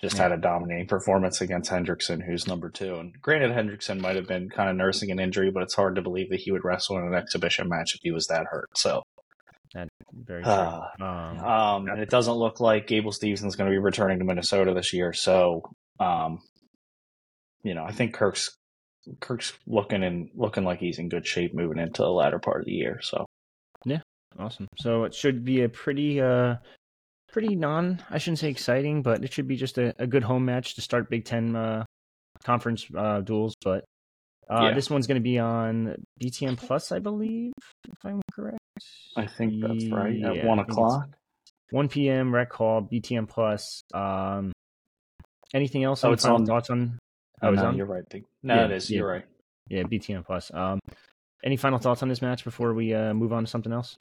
just 0.00 0.16
yeah. 0.16 0.24
had 0.24 0.32
a 0.32 0.36
dominating 0.36 0.86
performance 0.86 1.40
against 1.40 1.70
Hendrickson, 1.70 2.24
who's 2.24 2.48
number 2.48 2.68
two. 2.68 2.96
And 2.96 3.14
granted, 3.22 3.52
Hendrickson 3.52 4.00
might 4.00 4.16
have 4.16 4.26
been 4.26 4.50
kind 4.50 4.68
of 4.68 4.76
nursing 4.76 5.10
an 5.12 5.20
injury, 5.20 5.50
but 5.50 5.62
it's 5.62 5.74
hard 5.74 5.94
to 5.94 6.02
believe 6.02 6.30
that 6.30 6.40
he 6.40 6.50
would 6.50 6.64
wrestle 6.64 6.98
in 6.98 7.06
an 7.06 7.14
exhibition 7.14 7.68
match 7.68 7.94
if 7.94 8.00
he 8.02 8.10
was 8.10 8.26
that 8.26 8.46
hurt. 8.50 8.68
So, 8.76 9.02
very 10.12 10.42
true. 10.42 10.52
Uh, 10.52 10.88
um, 11.00 11.38
um, 11.38 11.86
and 11.88 12.00
it 12.00 12.10
doesn't 12.10 12.34
look 12.34 12.58
like 12.60 12.88
Gable 12.88 13.12
Stevenson's 13.12 13.56
going 13.56 13.70
to 13.70 13.74
be 13.74 13.78
returning 13.78 14.18
to 14.18 14.24
Minnesota 14.24 14.74
this 14.74 14.92
year. 14.92 15.12
So, 15.12 15.62
um, 16.00 16.40
you 17.62 17.74
know, 17.74 17.84
I 17.84 17.92
think 17.92 18.14
Kirk's 18.14 18.50
Kirk's 19.20 19.52
looking 19.66 20.02
and 20.02 20.30
looking 20.34 20.64
like 20.64 20.78
he's 20.78 20.98
in 20.98 21.08
good 21.08 21.26
shape 21.26 21.54
moving 21.54 21.78
into 21.78 22.02
the 22.02 22.10
latter 22.10 22.38
part 22.38 22.60
of 22.60 22.66
the 22.66 22.72
year. 22.72 23.00
So, 23.02 23.26
awesome. 24.38 24.68
So 24.78 25.04
it 25.04 25.14
should 25.14 25.44
be 25.44 25.62
a 25.62 25.68
pretty 25.68 26.20
uh 26.20 26.56
pretty 27.32 27.56
non 27.56 28.02
I 28.10 28.18
shouldn't 28.18 28.38
say 28.38 28.48
exciting, 28.48 29.02
but 29.02 29.24
it 29.24 29.32
should 29.32 29.48
be 29.48 29.56
just 29.56 29.78
a, 29.78 29.94
a 29.98 30.06
good 30.06 30.22
home 30.22 30.44
match 30.44 30.74
to 30.76 30.80
start 30.80 31.10
Big 31.10 31.24
Ten 31.24 31.56
uh, 31.56 31.84
conference 32.44 32.86
uh, 32.96 33.20
duels. 33.20 33.54
But 33.62 33.84
uh, 34.50 34.68
yeah. 34.68 34.74
this 34.74 34.90
one's 34.90 35.06
going 35.06 35.20
to 35.20 35.22
be 35.22 35.38
on 35.38 35.96
BTN 36.22 36.58
Plus, 36.58 36.92
I 36.92 36.98
believe, 36.98 37.52
if 37.88 38.04
I'm 38.04 38.20
correct. 38.32 38.58
I 39.16 39.26
think 39.26 39.60
that's 39.60 39.86
right. 39.86 40.22
At 40.22 40.36
yeah, 40.36 40.46
one 40.46 40.58
o'clock, 40.58 41.08
one 41.70 41.88
p.m. 41.88 42.34
Rec 42.34 42.52
Hall, 42.52 42.82
BTN 42.82 43.28
Plus. 43.28 43.82
Um, 43.94 44.52
anything 45.54 45.84
else? 45.84 46.04
Oh, 46.04 46.12
it's 46.12 46.24
on. 46.24 46.46
Thoughts 46.46 46.70
on? 46.70 46.98
Oh, 47.40 47.48
oh 47.48 47.50
no, 47.52 47.66
on? 47.66 47.76
you're 47.76 47.86
right. 47.86 48.04
No, 48.42 48.54
yeah, 48.54 48.64
it 48.66 48.70
is. 48.72 48.90
You're 48.90 49.08
right. 49.08 49.24
Yeah, 49.68 49.82
BTN 49.84 50.24
Plus. 50.24 50.52
Um, 50.52 50.80
any 51.44 51.56
final 51.56 51.78
thoughts 51.78 52.02
on 52.02 52.08
this 52.08 52.22
match 52.22 52.44
before 52.44 52.72
we 52.74 52.94
uh, 52.94 53.14
move 53.14 53.32
on 53.32 53.44
to 53.44 53.50
something 53.50 53.72
else? 53.72 53.96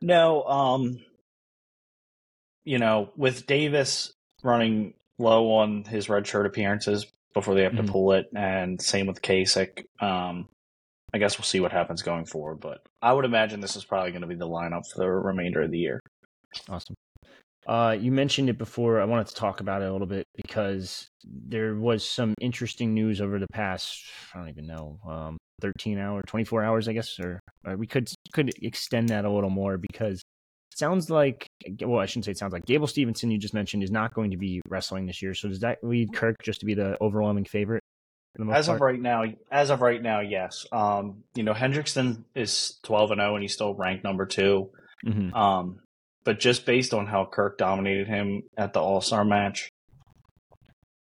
No. 0.00 0.42
Um, 0.44 1.00
you 2.64 2.78
know, 2.78 3.10
with 3.16 3.46
Davis 3.46 4.12
running 4.42 4.94
low 5.18 5.52
on 5.52 5.84
his 5.84 6.08
red 6.08 6.26
shirt 6.26 6.46
appearances 6.46 7.06
before 7.32 7.54
they 7.54 7.62
have 7.62 7.72
mm-hmm. 7.72 7.86
to 7.86 7.92
pull 7.92 8.12
it, 8.12 8.26
and 8.34 8.80
same 8.80 9.06
with 9.06 9.22
Kasak. 9.22 9.86
Um, 10.00 10.48
I 11.14 11.18
guess 11.18 11.38
we'll 11.38 11.44
see 11.44 11.60
what 11.60 11.72
happens 11.72 12.02
going 12.02 12.26
forward, 12.26 12.60
but 12.60 12.80
I 13.00 13.12
would 13.12 13.24
imagine 13.24 13.60
this 13.60 13.76
is 13.76 13.84
probably 13.84 14.10
going 14.10 14.22
to 14.22 14.26
be 14.26 14.34
the 14.34 14.48
lineup 14.48 14.82
for 14.92 14.98
the 14.98 15.08
remainder 15.08 15.62
of 15.62 15.70
the 15.70 15.78
year. 15.78 16.00
Awesome. 16.68 16.96
Uh, 17.66 17.96
you 17.98 18.12
mentioned 18.12 18.48
it 18.48 18.58
before. 18.58 19.00
I 19.00 19.04
wanted 19.04 19.26
to 19.28 19.34
talk 19.34 19.60
about 19.60 19.82
it 19.82 19.88
a 19.88 19.92
little 19.92 20.06
bit 20.06 20.24
because 20.36 21.08
there 21.24 21.74
was 21.74 22.08
some 22.08 22.34
interesting 22.40 22.94
news 22.94 23.20
over 23.20 23.38
the 23.38 23.48
past, 23.52 24.04
I 24.34 24.38
don't 24.38 24.48
even 24.48 24.66
know, 24.66 25.00
um, 25.06 25.36
13 25.60 25.98
hours, 25.98 26.22
24 26.28 26.64
hours, 26.64 26.88
I 26.88 26.92
guess, 26.92 27.18
or, 27.18 27.40
or 27.66 27.76
we 27.76 27.86
could 27.86 28.08
could 28.32 28.52
extend 28.62 29.08
that 29.08 29.24
a 29.24 29.30
little 29.30 29.50
more 29.50 29.78
because 29.78 30.18
it 30.72 30.78
sounds 30.78 31.10
like 31.10 31.48
well, 31.82 32.00
I 32.00 32.06
shouldn't 32.06 32.26
say 32.26 32.32
it 32.32 32.38
sounds 32.38 32.52
like 32.52 32.66
Gable 32.66 32.86
Stevenson 32.86 33.30
you 33.30 33.38
just 33.38 33.54
mentioned 33.54 33.82
is 33.82 33.90
not 33.90 34.14
going 34.14 34.30
to 34.30 34.36
be 34.36 34.60
wrestling 34.68 35.06
this 35.06 35.20
year. 35.20 35.34
So 35.34 35.48
does 35.48 35.60
that 35.60 35.78
lead 35.82 36.12
Kirk 36.12 36.36
just 36.42 36.60
to 36.60 36.66
be 36.66 36.74
the 36.74 36.96
overwhelming 37.00 37.46
favorite? 37.46 37.82
As 38.52 38.66
part? 38.66 38.76
of 38.76 38.80
right 38.82 39.00
now, 39.00 39.24
as 39.50 39.70
of 39.70 39.80
right 39.80 40.02
now, 40.02 40.20
yes. 40.20 40.66
Um, 40.70 41.24
you 41.34 41.42
know, 41.42 41.54
Hendrickson 41.54 42.24
is 42.34 42.78
twelve 42.82 43.10
and 43.10 43.18
0 43.18 43.34
and 43.34 43.42
he's 43.42 43.54
still 43.54 43.74
ranked 43.74 44.04
number 44.04 44.26
2 44.26 44.70
mm-hmm. 45.06 45.34
Um, 45.34 45.80
but 46.26 46.40
just 46.40 46.66
based 46.66 46.92
on 46.92 47.06
how 47.06 47.24
Kirk 47.24 47.56
dominated 47.56 48.08
him 48.08 48.42
at 48.58 48.72
the 48.72 48.80
All 48.80 49.00
Star 49.00 49.24
match, 49.24 49.70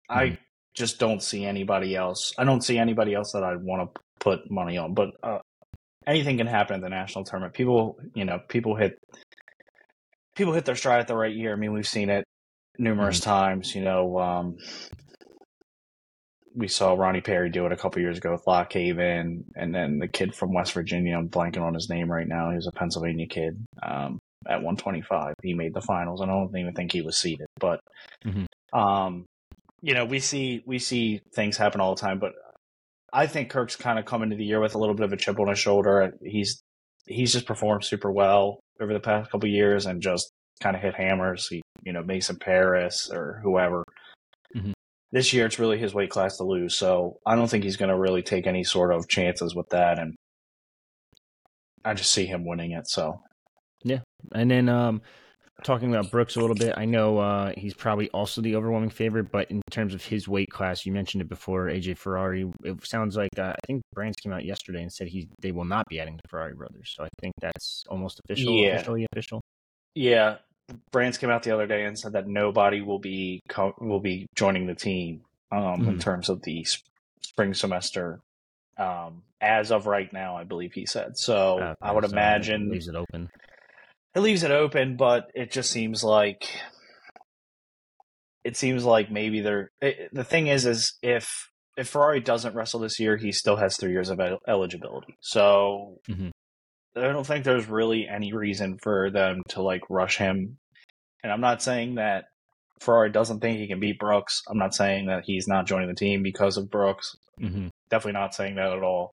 mm-hmm. 0.08 0.18
I 0.18 0.38
just 0.74 1.00
don't 1.00 1.20
see 1.20 1.44
anybody 1.44 1.96
else. 1.96 2.32
I 2.38 2.44
don't 2.44 2.62
see 2.62 2.78
anybody 2.78 3.12
else 3.12 3.32
that 3.32 3.42
I'd 3.42 3.60
want 3.60 3.92
to 3.92 4.00
put 4.20 4.48
money 4.50 4.78
on. 4.78 4.94
But 4.94 5.10
uh, 5.22 5.40
anything 6.06 6.38
can 6.38 6.46
happen 6.46 6.76
at 6.76 6.80
the 6.80 6.88
national 6.88 7.24
tournament. 7.24 7.54
People, 7.54 7.98
you 8.14 8.24
know, 8.24 8.38
people 8.48 8.76
hit 8.76 8.98
people 10.36 10.52
hit 10.52 10.64
their 10.64 10.76
stride 10.76 11.00
at 11.00 11.08
the 11.08 11.16
right 11.16 11.34
year. 11.34 11.52
I 11.52 11.56
mean, 11.56 11.72
we've 11.72 11.88
seen 11.88 12.08
it 12.08 12.24
numerous 12.78 13.20
mm-hmm. 13.20 13.30
times. 13.30 13.74
You 13.74 13.82
know, 13.82 14.16
um, 14.20 14.58
we 16.54 16.68
saw 16.68 16.94
Ronnie 16.94 17.20
Perry 17.20 17.50
do 17.50 17.66
it 17.66 17.72
a 17.72 17.76
couple 17.76 18.00
years 18.00 18.18
ago 18.18 18.30
with 18.30 18.46
Lock 18.46 18.72
Haven, 18.72 19.44
and 19.56 19.74
then 19.74 19.98
the 19.98 20.06
kid 20.06 20.36
from 20.36 20.54
West 20.54 20.72
Virginia. 20.72 21.18
I'm 21.18 21.28
blanking 21.28 21.62
on 21.62 21.74
his 21.74 21.90
name 21.90 22.08
right 22.08 22.28
now. 22.28 22.50
He 22.50 22.56
was 22.56 22.68
a 22.68 22.78
Pennsylvania 22.78 23.26
kid. 23.26 23.66
Um, 23.82 24.20
at 24.46 24.62
125, 24.62 25.34
he 25.42 25.54
made 25.54 25.74
the 25.74 25.80
finals. 25.80 26.20
and 26.20 26.30
I 26.30 26.34
don't 26.34 26.56
even 26.56 26.74
think 26.74 26.92
he 26.92 27.02
was 27.02 27.18
seeded, 27.18 27.46
but 27.58 27.80
mm-hmm. 28.24 28.78
um, 28.78 29.26
you 29.82 29.94
know, 29.94 30.04
we 30.04 30.20
see 30.20 30.62
we 30.66 30.78
see 30.78 31.20
things 31.34 31.56
happen 31.56 31.80
all 31.80 31.94
the 31.94 32.00
time. 32.00 32.18
But 32.18 32.32
I 33.12 33.26
think 33.26 33.50
Kirk's 33.50 33.76
kind 33.76 33.98
of 33.98 34.04
come 34.04 34.22
into 34.22 34.36
the 34.36 34.44
year 34.44 34.60
with 34.60 34.74
a 34.74 34.78
little 34.78 34.94
bit 34.94 35.04
of 35.04 35.12
a 35.12 35.16
chip 35.16 35.38
on 35.38 35.48
his 35.48 35.58
shoulder. 35.58 36.12
He's 36.22 36.62
he's 37.06 37.32
just 37.32 37.46
performed 37.46 37.84
super 37.84 38.10
well 38.10 38.60
over 38.80 38.92
the 38.92 39.00
past 39.00 39.30
couple 39.30 39.48
years 39.48 39.86
and 39.86 40.02
just 40.02 40.30
kind 40.62 40.76
of 40.76 40.82
hit 40.82 40.94
hammers. 40.94 41.46
He, 41.48 41.62
you 41.82 41.92
know, 41.92 42.02
Mason 42.02 42.36
Parris 42.36 43.10
or 43.12 43.40
whoever. 43.42 43.84
Mm-hmm. 44.56 44.72
This 45.12 45.32
year, 45.32 45.46
it's 45.46 45.58
really 45.58 45.78
his 45.78 45.92
weight 45.92 46.10
class 46.10 46.36
to 46.36 46.44
lose. 46.44 46.74
So 46.76 47.18
I 47.26 47.34
don't 47.34 47.48
think 47.48 47.64
he's 47.64 47.76
going 47.76 47.88
to 47.90 47.98
really 47.98 48.22
take 48.22 48.46
any 48.46 48.62
sort 48.62 48.94
of 48.94 49.08
chances 49.08 49.56
with 49.56 49.68
that. 49.70 49.98
And 49.98 50.14
I 51.84 51.94
just 51.94 52.12
see 52.12 52.26
him 52.26 52.46
winning 52.46 52.72
it. 52.72 52.88
So. 52.88 53.20
And 54.32 54.50
then, 54.50 54.68
um, 54.68 55.02
talking 55.64 55.94
about 55.94 56.10
Brooks 56.10 56.36
a 56.36 56.40
little 56.40 56.56
bit, 56.56 56.74
I 56.76 56.84
know 56.84 57.18
uh, 57.18 57.52
he's 57.56 57.74
probably 57.74 58.08
also 58.10 58.40
the 58.40 58.56
overwhelming 58.56 58.90
favorite, 58.90 59.30
but 59.30 59.50
in 59.50 59.62
terms 59.70 59.94
of 59.94 60.04
his 60.04 60.28
weight 60.28 60.50
class, 60.50 60.86
you 60.86 60.92
mentioned 60.92 61.22
it 61.22 61.28
before, 61.28 61.66
AJ 61.66 61.98
Ferrari. 61.98 62.50
It 62.64 62.84
sounds 62.86 63.16
like 63.16 63.30
uh, 63.38 63.52
I 63.52 63.66
think 63.66 63.82
Brands 63.92 64.16
came 64.16 64.32
out 64.32 64.44
yesterday 64.44 64.82
and 64.82 64.92
said 64.92 65.08
he 65.08 65.28
they 65.40 65.52
will 65.52 65.64
not 65.64 65.88
be 65.88 66.00
adding 66.00 66.16
the 66.16 66.28
Ferrari 66.28 66.54
brothers. 66.54 66.92
So 66.96 67.04
I 67.04 67.08
think 67.20 67.34
that's 67.40 67.84
almost 67.88 68.20
official, 68.24 68.54
yeah. 68.54 68.74
officially 68.74 69.06
official. 69.12 69.40
Yeah, 69.94 70.36
Brands 70.92 71.18
came 71.18 71.30
out 71.30 71.42
the 71.42 71.52
other 71.52 71.66
day 71.66 71.84
and 71.84 71.98
said 71.98 72.12
that 72.12 72.28
nobody 72.28 72.80
will 72.80 72.98
be 72.98 73.40
co- 73.48 73.74
will 73.80 74.00
be 74.00 74.26
joining 74.34 74.66
the 74.66 74.74
team 74.74 75.22
um, 75.52 75.60
mm. 75.60 75.78
in 75.88 75.94
hmm. 75.94 75.98
terms 75.98 76.28
of 76.28 76.42
the 76.42 76.66
spring 77.22 77.54
semester. 77.54 78.20
Um, 78.78 79.22
as 79.42 79.72
of 79.72 79.86
right 79.86 80.10
now, 80.12 80.36
I 80.36 80.44
believe 80.44 80.72
he 80.72 80.86
said. 80.86 81.18
So 81.18 81.58
uh, 81.58 81.74
I 81.82 81.92
would 81.92 82.04
so 82.04 82.10
imagine 82.10 82.70
leaves 82.70 82.88
it 82.88 82.94
open 82.94 83.28
it 84.14 84.20
leaves 84.20 84.42
it 84.42 84.50
open, 84.50 84.96
but 84.96 85.30
it 85.34 85.52
just 85.52 85.70
seems 85.70 86.02
like 86.02 86.48
it 88.44 88.56
seems 88.56 88.84
like 88.84 89.10
maybe 89.10 89.40
they're. 89.40 89.70
It, 89.80 90.10
the 90.12 90.24
thing 90.24 90.46
is, 90.46 90.66
is 90.66 90.94
if 91.02 91.50
if 91.76 91.88
Ferrari 91.88 92.20
doesn't 92.20 92.54
wrestle 92.54 92.80
this 92.80 92.98
year, 92.98 93.16
he 93.16 93.32
still 93.32 93.56
has 93.56 93.76
three 93.76 93.92
years 93.92 94.10
of 94.10 94.20
eligibility. 94.48 95.16
So 95.20 95.98
mm-hmm. 96.08 96.28
I 96.96 97.12
don't 97.12 97.26
think 97.26 97.44
there's 97.44 97.68
really 97.68 98.08
any 98.08 98.32
reason 98.32 98.78
for 98.82 99.10
them 99.10 99.42
to 99.50 99.62
like 99.62 99.82
rush 99.88 100.18
him. 100.18 100.58
And 101.22 101.32
I'm 101.32 101.40
not 101.40 101.62
saying 101.62 101.96
that 101.96 102.24
Ferrari 102.80 103.10
doesn't 103.10 103.40
think 103.40 103.58
he 103.58 103.68
can 103.68 103.80
beat 103.80 103.98
Brooks. 103.98 104.42
I'm 104.48 104.58
not 104.58 104.74
saying 104.74 105.06
that 105.06 105.24
he's 105.24 105.46
not 105.46 105.66
joining 105.66 105.88
the 105.88 105.94
team 105.94 106.22
because 106.22 106.56
of 106.56 106.70
Brooks. 106.70 107.16
Mm-hmm. 107.40 107.68
Definitely 107.90 108.20
not 108.20 108.34
saying 108.34 108.56
that 108.56 108.72
at 108.72 108.82
all. 108.82 109.12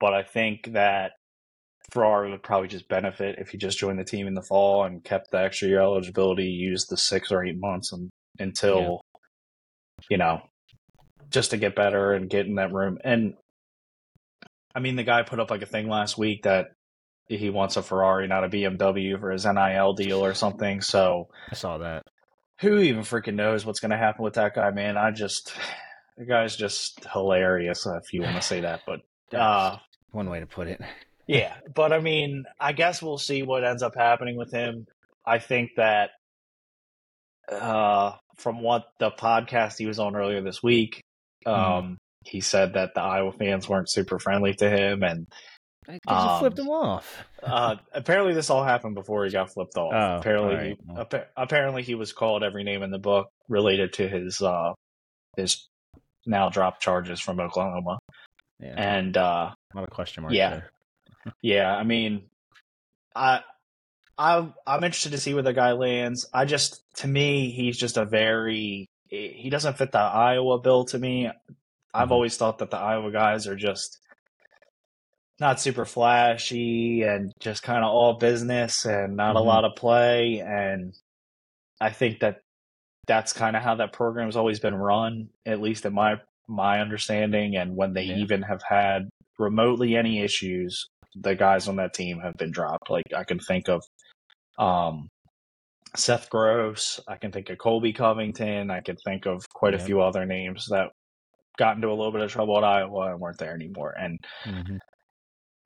But 0.00 0.12
I 0.12 0.22
think 0.22 0.72
that 0.72 1.12
Ferrari 1.92 2.30
would 2.30 2.42
probably 2.42 2.68
just 2.68 2.88
benefit 2.88 3.36
if 3.38 3.50
he 3.50 3.58
just 3.58 3.78
joined 3.78 3.98
the 3.98 4.04
team 4.04 4.26
in 4.26 4.34
the 4.34 4.42
fall 4.42 4.84
and 4.84 5.04
kept 5.04 5.30
the 5.30 5.38
extra 5.38 5.68
year 5.68 5.80
eligibility, 5.80 6.44
used 6.44 6.90
the 6.90 6.96
six 6.96 7.30
or 7.30 7.44
eight 7.44 7.58
months 7.58 7.92
and, 7.92 8.10
until, 8.38 9.02
yeah. 10.00 10.06
you 10.10 10.18
know, 10.18 10.42
just 11.30 11.50
to 11.50 11.56
get 11.56 11.76
better 11.76 12.12
and 12.12 12.30
get 12.30 12.46
in 12.46 12.56
that 12.56 12.72
room. 12.72 12.98
And 13.04 13.34
I 14.74 14.80
mean, 14.80 14.96
the 14.96 15.04
guy 15.04 15.22
put 15.22 15.40
up 15.40 15.50
like 15.50 15.62
a 15.62 15.66
thing 15.66 15.88
last 15.88 16.18
week 16.18 16.42
that 16.42 16.66
he 17.28 17.50
wants 17.50 17.76
a 17.76 17.82
Ferrari, 17.82 18.28
not 18.28 18.44
a 18.44 18.48
BMW 18.48 19.18
for 19.18 19.30
his 19.30 19.46
NIL 19.46 19.94
deal 19.94 20.24
or 20.24 20.34
something. 20.34 20.80
So 20.80 21.28
I 21.50 21.54
saw 21.54 21.78
that. 21.78 22.02
Who 22.60 22.78
even 22.78 23.02
freaking 23.02 23.34
knows 23.34 23.66
what's 23.66 23.80
going 23.80 23.90
to 23.90 23.96
happen 23.96 24.24
with 24.24 24.34
that 24.34 24.54
guy, 24.54 24.70
man? 24.70 24.96
I 24.96 25.10
just, 25.10 25.52
the 26.16 26.24
guy's 26.24 26.56
just 26.56 27.04
hilarious 27.12 27.86
if 27.86 28.12
you 28.12 28.22
want 28.22 28.36
to 28.36 28.42
say 28.42 28.60
that, 28.60 28.82
but, 28.86 29.00
uh, 29.36 29.76
one 30.10 30.30
way 30.30 30.40
to 30.40 30.46
put 30.46 30.68
it. 30.68 30.80
Yeah, 31.26 31.54
but 31.74 31.92
I 31.92 32.00
mean, 32.00 32.44
I 32.60 32.72
guess 32.72 33.02
we'll 33.02 33.18
see 33.18 33.42
what 33.42 33.64
ends 33.64 33.82
up 33.82 33.94
happening 33.96 34.36
with 34.36 34.52
him. 34.52 34.86
I 35.24 35.38
think 35.38 35.72
that 35.76 36.10
uh, 37.50 38.12
from 38.36 38.62
what 38.62 38.86
the 39.00 39.10
podcast 39.10 39.78
he 39.78 39.86
was 39.86 39.98
on 39.98 40.14
earlier 40.14 40.40
this 40.40 40.62
week, 40.62 41.02
um, 41.44 41.54
mm. 41.54 41.96
he 42.24 42.40
said 42.40 42.74
that 42.74 42.94
the 42.94 43.00
Iowa 43.00 43.32
fans 43.32 43.68
weren't 43.68 43.90
super 43.90 44.20
friendly 44.20 44.54
to 44.54 44.70
him, 44.70 45.02
and 45.02 45.26
um, 46.06 46.28
he 46.28 46.38
flipped 46.38 46.58
him 46.60 46.68
off. 46.68 47.24
uh, 47.42 47.74
apparently, 47.92 48.32
this 48.32 48.50
all 48.50 48.62
happened 48.62 48.94
before 48.94 49.24
he 49.24 49.32
got 49.32 49.52
flipped 49.52 49.76
off. 49.76 49.92
Oh, 49.92 50.18
apparently, 50.18 50.54
right. 50.54 50.78
he, 50.78 51.00
appa- 51.00 51.26
apparently 51.36 51.82
he 51.82 51.96
was 51.96 52.12
called 52.12 52.44
every 52.44 52.62
name 52.62 52.84
in 52.84 52.92
the 52.92 53.00
book 53.00 53.30
related 53.48 53.94
to 53.94 54.08
his 54.08 54.40
uh, 54.40 54.74
his 55.36 55.66
now 56.24 56.50
dropped 56.50 56.82
charges 56.82 57.20
from 57.20 57.40
Oklahoma. 57.40 57.98
Yeah. 58.60 58.74
And 58.76 59.16
uh, 59.16 59.50
not 59.74 59.84
a 59.84 59.90
question 59.90 60.22
mark. 60.22 60.32
Yeah, 60.32 60.50
there 60.50 60.70
yeah, 61.42 61.74
I 61.74 61.84
mean, 61.84 62.22
I, 63.14 63.40
I, 64.18 64.48
I'm 64.66 64.84
interested 64.84 65.12
to 65.12 65.18
see 65.18 65.34
where 65.34 65.42
the 65.42 65.52
guy 65.52 65.72
lands. 65.72 66.26
I 66.32 66.44
just, 66.44 66.82
to 66.96 67.08
me, 67.08 67.50
he's 67.50 67.78
just 67.78 67.96
a 67.96 68.04
very, 68.04 68.86
he 69.08 69.48
doesn't 69.50 69.78
fit 69.78 69.92
the 69.92 69.98
Iowa 69.98 70.58
bill 70.60 70.84
to 70.86 70.98
me. 70.98 71.30
I've 71.94 72.04
mm-hmm. 72.04 72.12
always 72.12 72.36
thought 72.36 72.58
that 72.58 72.70
the 72.70 72.78
Iowa 72.78 73.10
guys 73.12 73.46
are 73.46 73.56
just 73.56 73.98
not 75.38 75.60
super 75.60 75.84
flashy 75.84 77.02
and 77.02 77.32
just 77.40 77.62
kind 77.62 77.84
of 77.84 77.90
all 77.90 78.14
business 78.14 78.84
and 78.84 79.16
not 79.16 79.36
mm-hmm. 79.36 79.36
a 79.38 79.42
lot 79.42 79.64
of 79.64 79.76
play. 79.76 80.40
And 80.40 80.94
I 81.80 81.90
think 81.90 82.20
that 82.20 82.40
that's 83.06 83.32
kind 83.32 83.54
of 83.54 83.62
how 83.62 83.76
that 83.76 83.92
program's 83.92 84.36
always 84.36 84.60
been 84.60 84.74
run, 84.74 85.28
at 85.44 85.60
least 85.60 85.84
in 85.84 85.94
my 85.94 86.16
my 86.48 86.80
understanding. 86.80 87.56
And 87.56 87.76
when 87.76 87.92
they 87.92 88.04
yeah. 88.04 88.16
even 88.16 88.42
have 88.42 88.62
had 88.62 89.08
remotely 89.38 89.96
any 89.96 90.20
issues, 90.20 90.88
the 91.20 91.34
guys 91.34 91.68
on 91.68 91.76
that 91.76 91.94
team 91.94 92.20
have 92.20 92.34
been 92.34 92.50
dropped. 92.50 92.90
Like 92.90 93.04
I 93.16 93.24
can 93.24 93.38
think 93.38 93.68
of 93.68 93.82
um, 94.58 95.08
Seth 95.96 96.30
Gross, 96.30 97.00
I 97.08 97.16
can 97.16 97.32
think 97.32 97.50
of 97.50 97.58
Colby 97.58 97.92
Covington, 97.92 98.70
I 98.70 98.80
can 98.80 98.96
think 99.04 99.26
of 99.26 99.48
quite 99.48 99.74
a 99.74 99.78
few 99.78 100.00
other 100.00 100.26
names 100.26 100.66
that 100.70 100.90
got 101.58 101.76
into 101.76 101.88
a 101.88 101.94
little 101.94 102.12
bit 102.12 102.22
of 102.22 102.30
trouble 102.30 102.58
at 102.58 102.64
Iowa 102.64 103.12
and 103.12 103.20
weren't 103.20 103.38
there 103.38 103.54
anymore. 103.54 103.94
And 103.98 104.18
mm-hmm. 104.44 104.76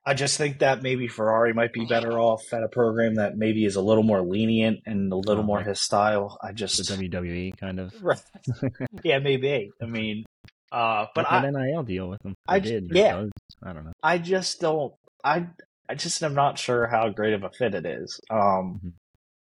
I 0.07 0.15
just 0.15 0.39
think 0.39 0.61
that 0.61 0.83
maybe 0.83 1.09
Ferrari 1.09 1.53
might 1.53 1.73
be 1.73 1.85
better 1.85 2.19
off 2.19 2.43
at 2.53 2.63
a 2.63 2.69
program 2.69 3.17
that 3.17 3.37
maybe 3.37 3.65
is 3.65 3.77
a 3.77 3.83
little 3.83 4.03
more 4.03 4.23
lenient 4.23 4.81
and 4.87 5.13
a 5.13 5.17
little 5.17 5.43
oh, 5.43 5.47
more 5.47 5.63
his 5.63 5.81
style. 5.81 6.39
I 6.43 6.53
just 6.53 6.79
the 6.79 6.95
WWE 6.95 7.57
kind 7.59 7.79
of. 7.79 7.95
yeah, 9.05 9.19
maybe. 9.19 9.71
I 9.81 9.87
mean, 9.87 10.25
uh, 10.73 11.07
but 11.15 11.31
I 11.31 11.49
NIL 11.51 11.83
deal 11.83 12.09
with 12.09 12.23
them. 12.23 12.35
I 12.49 12.61
did. 12.61 12.91
Yeah, 12.93 13.13
does. 13.13 13.31
I 13.63 13.73
don't 13.73 13.85
know. 13.85 13.93
I 14.03 14.19
just 14.19 14.61
don't. 14.61 14.95
I 15.25 15.49
I 15.89 15.95
just 15.95 16.23
am 16.23 16.35
not 16.35 16.59
sure 16.59 16.87
how 16.87 17.09
great 17.09 17.35
of 17.35 17.43
a 17.43 17.51
fit 17.51 17.75
it 17.75 17.87
is. 17.87 18.21
Um, 18.31 18.39
mm-hmm. 18.39 18.89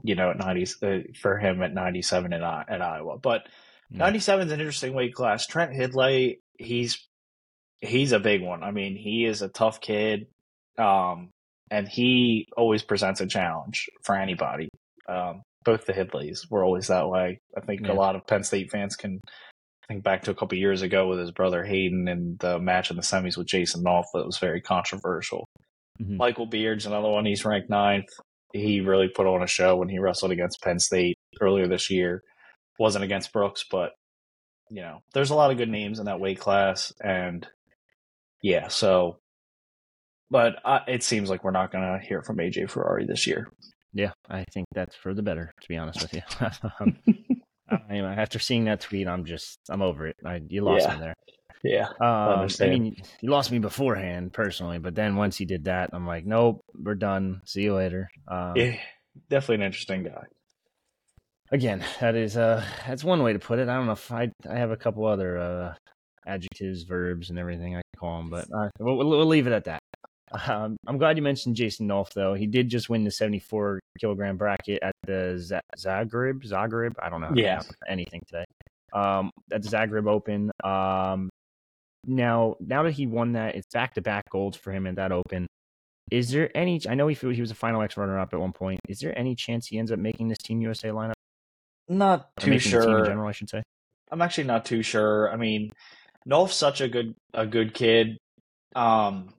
you 0.03 0.15
know, 0.15 0.31
at 0.31 0.39
ninety 0.39 0.67
uh, 0.83 1.13
for 1.21 1.39
him 1.39 1.63
at 1.63 1.75
ninety 1.75 2.03
seven 2.03 2.33
at 2.33 2.43
at 2.43 2.83
Iowa, 2.83 3.19
but 3.19 3.47
ninety 3.91 4.19
seven 4.19 4.47
is 4.47 4.53
an 4.53 4.61
interesting 4.61 4.95
weight 4.95 5.15
class. 5.15 5.47
Trent 5.47 5.73
Hidlay, 5.73 6.39
he's 6.59 7.07
he's 7.81 8.13
a 8.13 8.19
big 8.19 8.43
one. 8.43 8.63
I 8.63 8.71
mean, 8.71 8.97
he 8.97 9.25
is 9.25 9.43
a 9.43 9.49
tough 9.49 9.81
kid, 9.81 10.27
um, 10.79 11.31
and 11.71 11.89
he 11.89 12.47
always 12.57 12.83
presents 12.83 13.21
a 13.21 13.27
challenge 13.27 13.89
for 14.03 14.17
anybody. 14.17 14.69
Um, 15.09 15.43
both 15.65 15.87
the 15.87 15.93
Hidlays 15.93 16.51
were 16.51 16.65
always 16.65 16.89
that 16.89 17.09
way. 17.09 17.39
I 17.57 17.61
think 17.61 17.83
yeah. 17.83 17.93
a 17.93 17.95
lot 17.95 18.17
of 18.17 18.27
Penn 18.27 18.43
State 18.43 18.71
fans 18.71 18.97
can 18.97 19.21
think 19.89 20.03
back 20.03 20.23
to 20.23 20.31
a 20.31 20.35
couple 20.35 20.59
years 20.59 20.83
ago 20.83 21.09
with 21.09 21.19
his 21.19 21.31
brother 21.31 21.65
Hayden 21.65 22.09
and 22.09 22.39
the 22.39 22.59
match 22.59 22.91
in 22.91 22.97
the 22.97 23.03
semis 23.03 23.37
with 23.37 23.47
Jason 23.47 23.85
Nolf 23.85 24.05
that 24.15 24.27
was 24.27 24.39
very 24.39 24.61
controversial. 24.61 25.47
Mm-hmm. 26.01 26.17
Michael 26.17 26.47
Beard's 26.47 26.87
another 26.87 27.09
one. 27.09 27.27
He's 27.27 27.45
ranked 27.45 27.71
ninth. 27.71 28.09
He 28.53 28.81
really 28.81 29.09
put 29.09 29.27
on 29.27 29.43
a 29.43 29.47
show 29.47 29.77
when 29.77 29.89
he 29.89 29.99
wrestled 29.99 30.33
against 30.33 30.63
Penn 30.63 30.79
State 30.79 31.19
earlier 31.41 31.69
this 31.69 31.91
year. 31.91 32.23
Wasn't 32.79 33.05
against 33.05 33.33
Brooks, 33.33 33.65
but 33.71 33.93
you 34.71 34.81
know, 34.81 35.01
there's 35.13 35.31
a 35.31 35.35
lot 35.35 35.51
of 35.51 35.59
good 35.59 35.69
names 35.69 35.99
in 35.99 36.07
that 36.07 36.21
weight 36.21 36.41
class, 36.41 36.93
and 37.03 37.47
yeah, 38.43 38.69
so. 38.69 39.19
But 40.31 40.57
uh, 40.65 40.81
it 40.89 41.03
seems 41.03 41.29
like 41.29 41.45
we're 41.45 41.51
not 41.51 41.71
going 41.71 41.85
to 41.85 42.07
hear 42.07 42.23
from 42.23 42.39
AJ 42.39 42.71
Ferrari 42.71 43.05
this 43.07 43.27
year. 43.27 43.53
Yeah, 43.93 44.13
I 44.31 44.45
think 44.55 44.67
that's 44.75 44.97
for 44.97 45.13
the 45.13 45.23
better, 45.23 45.53
to 45.61 45.69
be 45.69 45.77
honest 45.77 46.01
with 46.01 46.15
you. 46.15 46.23
um, 46.81 46.97
anyway, 47.91 48.15
after 48.17 48.39
seeing 48.39 48.65
that 48.65 48.81
tweet, 48.81 49.07
I'm 49.07 49.27
just 49.27 49.59
I'm 49.69 49.83
over 49.83 50.07
it. 50.07 50.17
I, 50.25 50.41
you 50.49 50.63
lost 50.63 50.87
yeah. 50.87 50.95
me 50.95 51.01
there. 51.01 51.15
Yeah, 51.63 51.89
um, 52.01 52.01
I, 52.01 52.49
I 52.61 52.69
mean, 52.69 52.97
you 53.21 53.31
lost 53.31 53.53
me 53.53 53.59
beforehand 53.59 54.33
personally, 54.33 54.79
but 54.79 54.95
then 54.95 55.17
once 55.17 55.37
he 55.37 55.45
did 55.45 55.65
that, 55.65 55.91
I'm 55.93 56.07
like, 56.07 56.27
nope, 56.27 56.65
we're 56.75 56.95
done. 56.95 57.41
See 57.45 57.63
you 57.63 57.75
later. 57.75 58.11
Um, 58.27 58.55
yeah, 58.57 58.77
definitely 59.31 59.57
an 59.57 59.63
interesting 59.63 60.03
guy. 60.03 60.25
Again, 61.53 61.85
that 62.01 62.17
is 62.17 62.37
uh, 62.37 62.65
that's 62.87 63.05
one 63.05 63.23
way 63.23 63.33
to 63.33 63.39
put 63.39 63.59
it. 63.59 63.69
I 63.69 63.75
don't 63.77 63.87
know 63.87 63.93
if 63.93 64.11
I 64.11 64.31
I 64.49 64.57
have 64.57 64.71
a 64.71 64.77
couple 64.77 65.07
other 65.07 65.39
uh 65.39 65.75
adjectives, 66.27 66.83
verbs, 66.83 67.31
and 67.31 67.39
everything 67.39 67.77
I 67.77 67.81
can 67.81 67.99
call 68.01 68.19
them, 68.19 68.31
but 68.31 68.47
uh, 68.57 68.69
we'll, 68.79 68.97
we'll 68.97 69.27
leave 69.27 69.47
it 69.47 69.53
at 69.53 69.65
that. 69.65 69.81
Um, 70.47 70.77
I'm 70.87 70.99
glad 70.99 71.17
you 71.17 71.23
mentioned 71.23 71.57
Jason 71.57 71.89
Nolf, 71.89 72.13
though. 72.15 72.35
He 72.35 72.47
did 72.47 72.69
just 72.69 72.89
win 72.89 73.05
the 73.05 73.11
74 73.11 73.81
kilogram 74.01 74.37
bracket 74.37 74.83
at 74.83 74.95
the 75.07 75.37
Z- 75.39 75.61
Zagreb. 75.79 76.47
Zagreb. 76.47 76.93
I 77.03 77.11
don't 77.11 77.21
know. 77.21 77.33
yeah. 77.35 77.61
anything 77.87 78.23
today. 78.27 78.45
Um, 78.93 79.31
at 79.53 79.63
the 79.63 79.69
Zagreb 79.69 80.09
Open. 80.09 80.51
Um, 80.65 81.29
now, 82.07 82.57
now 82.61 82.83
that 82.83 82.93
he 82.93 83.07
won 83.07 83.33
that, 83.33 83.55
it's 83.55 83.67
back 83.73 83.95
to 83.95 84.03
back 84.03 84.29
golds 84.31 84.57
for 84.57 84.73
him 84.73 84.87
in 84.87 84.97
that 84.97 85.13
Open. 85.13 85.47
Is 86.11 86.31
there 86.31 86.55
any? 86.57 86.81
I 86.89 86.95
know 86.95 87.09
he 87.09 87.15
he 87.15 87.41
was 87.41 87.51
a 87.51 87.55
final 87.55 87.81
X 87.81 87.97
runner 87.97 88.19
up 88.19 88.35
at 88.35 88.41
one 88.41 88.53
point. 88.53 88.81
Is 88.89 88.99
there 88.99 89.17
any 89.19 89.35
chance 89.35 89.67
he 89.67 89.79
ends 89.79 89.91
up 89.93 89.99
making 89.99 90.29
this 90.29 90.39
Team 90.39 90.61
USA 90.61 90.89
lineup? 90.89 91.15
Not 91.89 92.29
too 92.39 92.59
sure. 92.59 92.99
in 92.99 93.05
general, 93.07 93.29
I 93.29 93.33
should 93.33 93.49
say. 93.49 93.63
I'm 94.11 94.21
actually 94.21 94.45
not 94.45 94.65
too 94.65 94.83
sure. 94.83 95.33
I 95.33 95.37
mean, 95.37 95.73
Nolf's 96.27 96.55
such 96.55 96.81
a 96.81 96.89
good 96.89 97.15
a 97.33 97.47
good 97.47 97.73
kid. 97.73 98.19
Um, 98.77 99.35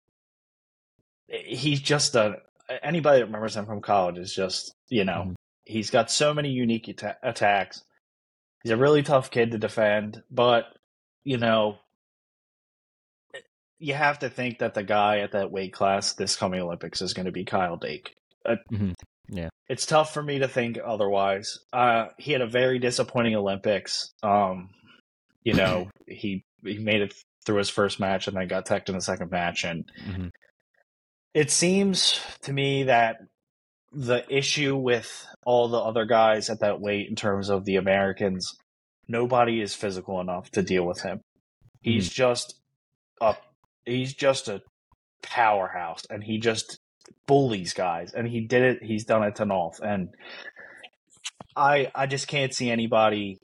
he's 1.27 1.79
just 1.79 2.15
a 2.15 2.41
anybody 2.81 3.19
that 3.19 3.25
remembers 3.25 3.55
him 3.55 3.65
from 3.65 3.81
college 3.81 4.17
is 4.17 4.33
just 4.33 4.73
you 4.89 5.05
know 5.05 5.21
mm-hmm. 5.25 5.33
he's 5.65 5.89
got 5.89 6.09
so 6.09 6.33
many 6.33 6.49
unique 6.49 6.89
at- 6.89 7.19
attacks. 7.21 7.83
He's 8.63 8.71
a 8.71 8.77
really 8.77 9.03
tough 9.03 9.29
kid 9.29 9.51
to 9.51 9.57
defend, 9.57 10.23
but 10.31 10.65
you 11.23 11.37
know 11.37 11.77
you 13.83 13.93
have 13.93 14.19
to 14.19 14.29
think 14.29 14.59
that 14.59 14.73
the 14.73 14.83
guy 14.83 15.19
at 15.19 15.33
that 15.33 15.51
weight 15.51 15.73
class 15.73 16.13
this 16.13 16.37
coming 16.37 16.61
Olympics 16.61 17.01
is 17.01 17.13
going 17.13 17.25
to 17.25 17.33
be 17.33 17.43
Kyle 17.43 17.75
Dake. 17.75 18.15
Uh, 18.45 18.55
mm-hmm. 18.71 18.91
Yeah, 19.27 19.49
it's 19.67 19.85
tough 19.85 20.13
for 20.13 20.23
me 20.23 20.39
to 20.39 20.47
think 20.47 20.79
otherwise. 20.83 21.59
Uh, 21.73 22.07
he 22.17 22.31
had 22.31 22.41
a 22.41 22.47
very 22.47 22.79
disappointing 22.79 23.35
Olympics. 23.35 24.13
Um, 24.23 24.69
you 25.43 25.53
know, 25.53 25.89
he 26.07 26.45
he 26.63 26.77
made 26.77 27.01
it 27.01 27.13
through 27.45 27.57
his 27.57 27.69
first 27.69 27.99
match 27.99 28.27
and 28.27 28.37
then 28.37 28.47
got 28.47 28.65
teched 28.65 28.87
in 28.87 28.95
the 28.95 29.01
second 29.01 29.31
match, 29.31 29.65
and 29.65 29.83
mm-hmm. 30.07 30.27
it 31.33 31.51
seems 31.51 32.21
to 32.43 32.53
me 32.53 32.83
that 32.83 33.17
the 33.91 34.23
issue 34.33 34.77
with 34.77 35.27
all 35.45 35.67
the 35.67 35.77
other 35.77 36.05
guys 36.05 36.49
at 36.49 36.61
that 36.61 36.79
weight 36.79 37.09
in 37.09 37.15
terms 37.15 37.49
of 37.49 37.65
the 37.65 37.75
Americans, 37.75 38.55
nobody 39.09 39.61
is 39.61 39.75
physical 39.75 40.21
enough 40.21 40.49
to 40.51 40.63
deal 40.63 40.85
with 40.85 41.01
him. 41.01 41.19
He's 41.81 42.05
mm-hmm. 42.05 42.15
just 42.15 42.55
a 43.21 43.35
he's 43.85 44.13
just 44.13 44.47
a 44.47 44.61
powerhouse 45.21 46.03
and 46.09 46.23
he 46.23 46.37
just 46.37 46.77
bullies 47.27 47.73
guys 47.73 48.13
and 48.13 48.27
he 48.27 48.41
did 48.41 48.61
it 48.61 48.83
he's 48.83 49.05
done 49.05 49.23
it 49.23 49.35
to 49.35 49.45
Nolf 49.45 49.79
and 49.81 50.09
I 51.55 51.91
I 51.93 52.07
just 52.07 52.27
can't 52.27 52.53
see 52.53 52.69
anybody 52.69 53.37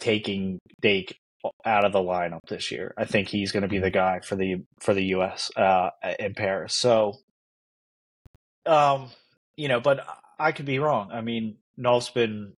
taking 0.00 0.58
Dake 0.80 1.16
out 1.64 1.84
of 1.84 1.92
the 1.92 1.98
lineup 1.98 2.40
this 2.48 2.70
year. 2.70 2.94
I 2.96 3.04
think 3.04 3.28
he's 3.28 3.50
going 3.50 3.62
to 3.62 3.68
be 3.68 3.80
the 3.80 3.90
guy 3.90 4.20
for 4.20 4.36
the 4.36 4.64
for 4.80 4.94
the 4.94 5.04
US 5.16 5.50
uh 5.56 5.90
in 6.18 6.34
Paris. 6.34 6.74
So 6.74 7.14
um 8.66 9.10
you 9.56 9.68
know, 9.68 9.80
but 9.80 10.04
I 10.38 10.52
could 10.52 10.66
be 10.66 10.78
wrong. 10.78 11.10
I 11.12 11.20
mean, 11.20 11.56
Nolf's 11.78 12.10
been 12.10 12.54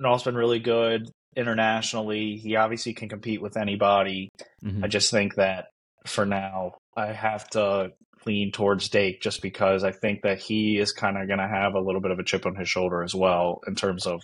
Nolf's 0.00 0.24
been 0.24 0.36
really 0.36 0.60
good 0.60 1.10
internationally. 1.36 2.36
He 2.36 2.56
obviously 2.56 2.94
can 2.94 3.08
compete 3.08 3.42
with 3.42 3.56
anybody. 3.56 4.30
Mm-hmm. 4.64 4.84
I 4.84 4.88
just 4.88 5.10
think 5.10 5.36
that 5.36 5.66
for 6.08 6.26
now, 6.26 6.74
I 6.96 7.12
have 7.12 7.48
to 7.50 7.92
lean 8.26 8.52
towards 8.52 8.88
Dake 8.88 9.20
just 9.20 9.42
because 9.42 9.84
I 9.84 9.92
think 9.92 10.22
that 10.22 10.38
he 10.38 10.78
is 10.78 10.92
kind 10.92 11.16
of 11.16 11.28
going 11.28 11.38
to 11.38 11.48
have 11.48 11.74
a 11.74 11.80
little 11.80 12.00
bit 12.00 12.10
of 12.10 12.18
a 12.18 12.24
chip 12.24 12.46
on 12.46 12.56
his 12.56 12.68
shoulder 12.68 13.02
as 13.02 13.14
well 13.14 13.60
in 13.66 13.74
terms 13.74 14.06
of 14.06 14.20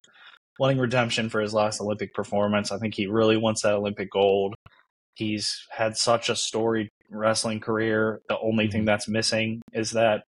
wanting 0.58 0.78
redemption 0.78 1.28
for 1.28 1.40
his 1.40 1.54
last 1.54 1.80
Olympic 1.80 2.14
performance. 2.14 2.72
I 2.72 2.78
think 2.78 2.94
he 2.94 3.06
really 3.06 3.36
wants 3.36 3.62
that 3.62 3.74
Olympic 3.74 4.10
gold. 4.10 4.54
He's 5.14 5.66
had 5.70 5.96
such 5.96 6.28
a 6.28 6.36
storied 6.36 6.88
wrestling 7.10 7.60
career. 7.60 8.20
The 8.28 8.38
only 8.38 8.68
thing 8.68 8.80
mm-hmm. 8.80 8.86
that's 8.86 9.08
missing 9.08 9.62
is 9.72 9.92
that 9.92 10.24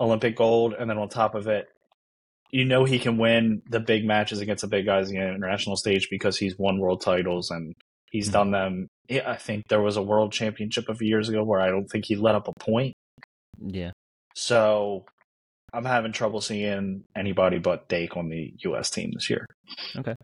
Olympic 0.00 0.36
gold. 0.36 0.74
And 0.78 0.88
then 0.88 0.98
on 0.98 1.08
top 1.08 1.34
of 1.34 1.46
it, 1.46 1.68
you 2.50 2.64
know 2.64 2.84
he 2.84 2.98
can 2.98 3.18
win 3.18 3.62
the 3.68 3.80
big 3.80 4.06
matches 4.06 4.40
against 4.40 4.62
the 4.62 4.68
big 4.68 4.86
guys 4.86 5.10
in 5.10 5.16
the 5.16 5.26
international 5.26 5.76
stage 5.76 6.08
because 6.10 6.38
he's 6.38 6.58
won 6.58 6.78
world 6.78 7.02
titles 7.02 7.50
and 7.50 7.74
He's 8.10 8.26
mm-hmm. 8.26 8.32
done 8.32 8.50
them. 8.50 8.88
I 9.26 9.36
think 9.36 9.68
there 9.68 9.80
was 9.80 9.96
a 9.96 10.02
world 10.02 10.32
championship 10.32 10.88
a 10.88 10.94
few 10.94 11.08
years 11.08 11.28
ago 11.28 11.42
where 11.42 11.60
I 11.60 11.68
don't 11.68 11.86
think 11.86 12.04
he 12.04 12.16
let 12.16 12.34
up 12.34 12.48
a 12.48 12.52
point. 12.60 12.94
Yeah. 13.58 13.92
So 14.34 15.06
I'm 15.72 15.84
having 15.84 16.12
trouble 16.12 16.40
seeing 16.40 17.04
anybody 17.16 17.58
but 17.58 17.88
Dake 17.88 18.16
on 18.16 18.28
the 18.28 18.52
U.S. 18.64 18.90
team 18.90 19.12
this 19.14 19.30
year. 19.30 19.46
Okay. 19.96 20.14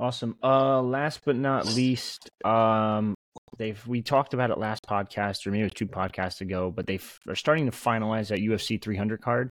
Awesome. 0.00 0.36
Uh, 0.42 0.82
last 0.82 1.20
but 1.24 1.36
not 1.36 1.66
least, 1.66 2.28
um, 2.44 3.14
they've 3.58 3.84
we 3.86 4.02
talked 4.02 4.34
about 4.34 4.50
it 4.50 4.58
last 4.58 4.82
podcast 4.88 5.46
or 5.46 5.50
maybe 5.50 5.60
it 5.60 5.64
was 5.64 5.72
two 5.72 5.86
podcasts 5.86 6.40
ago, 6.40 6.72
but 6.74 6.86
they 6.86 6.98
are 7.28 7.36
starting 7.36 7.66
to 7.66 7.72
finalize 7.72 8.28
that 8.28 8.40
UFC 8.40 8.80
300 8.80 9.20
card, 9.22 9.50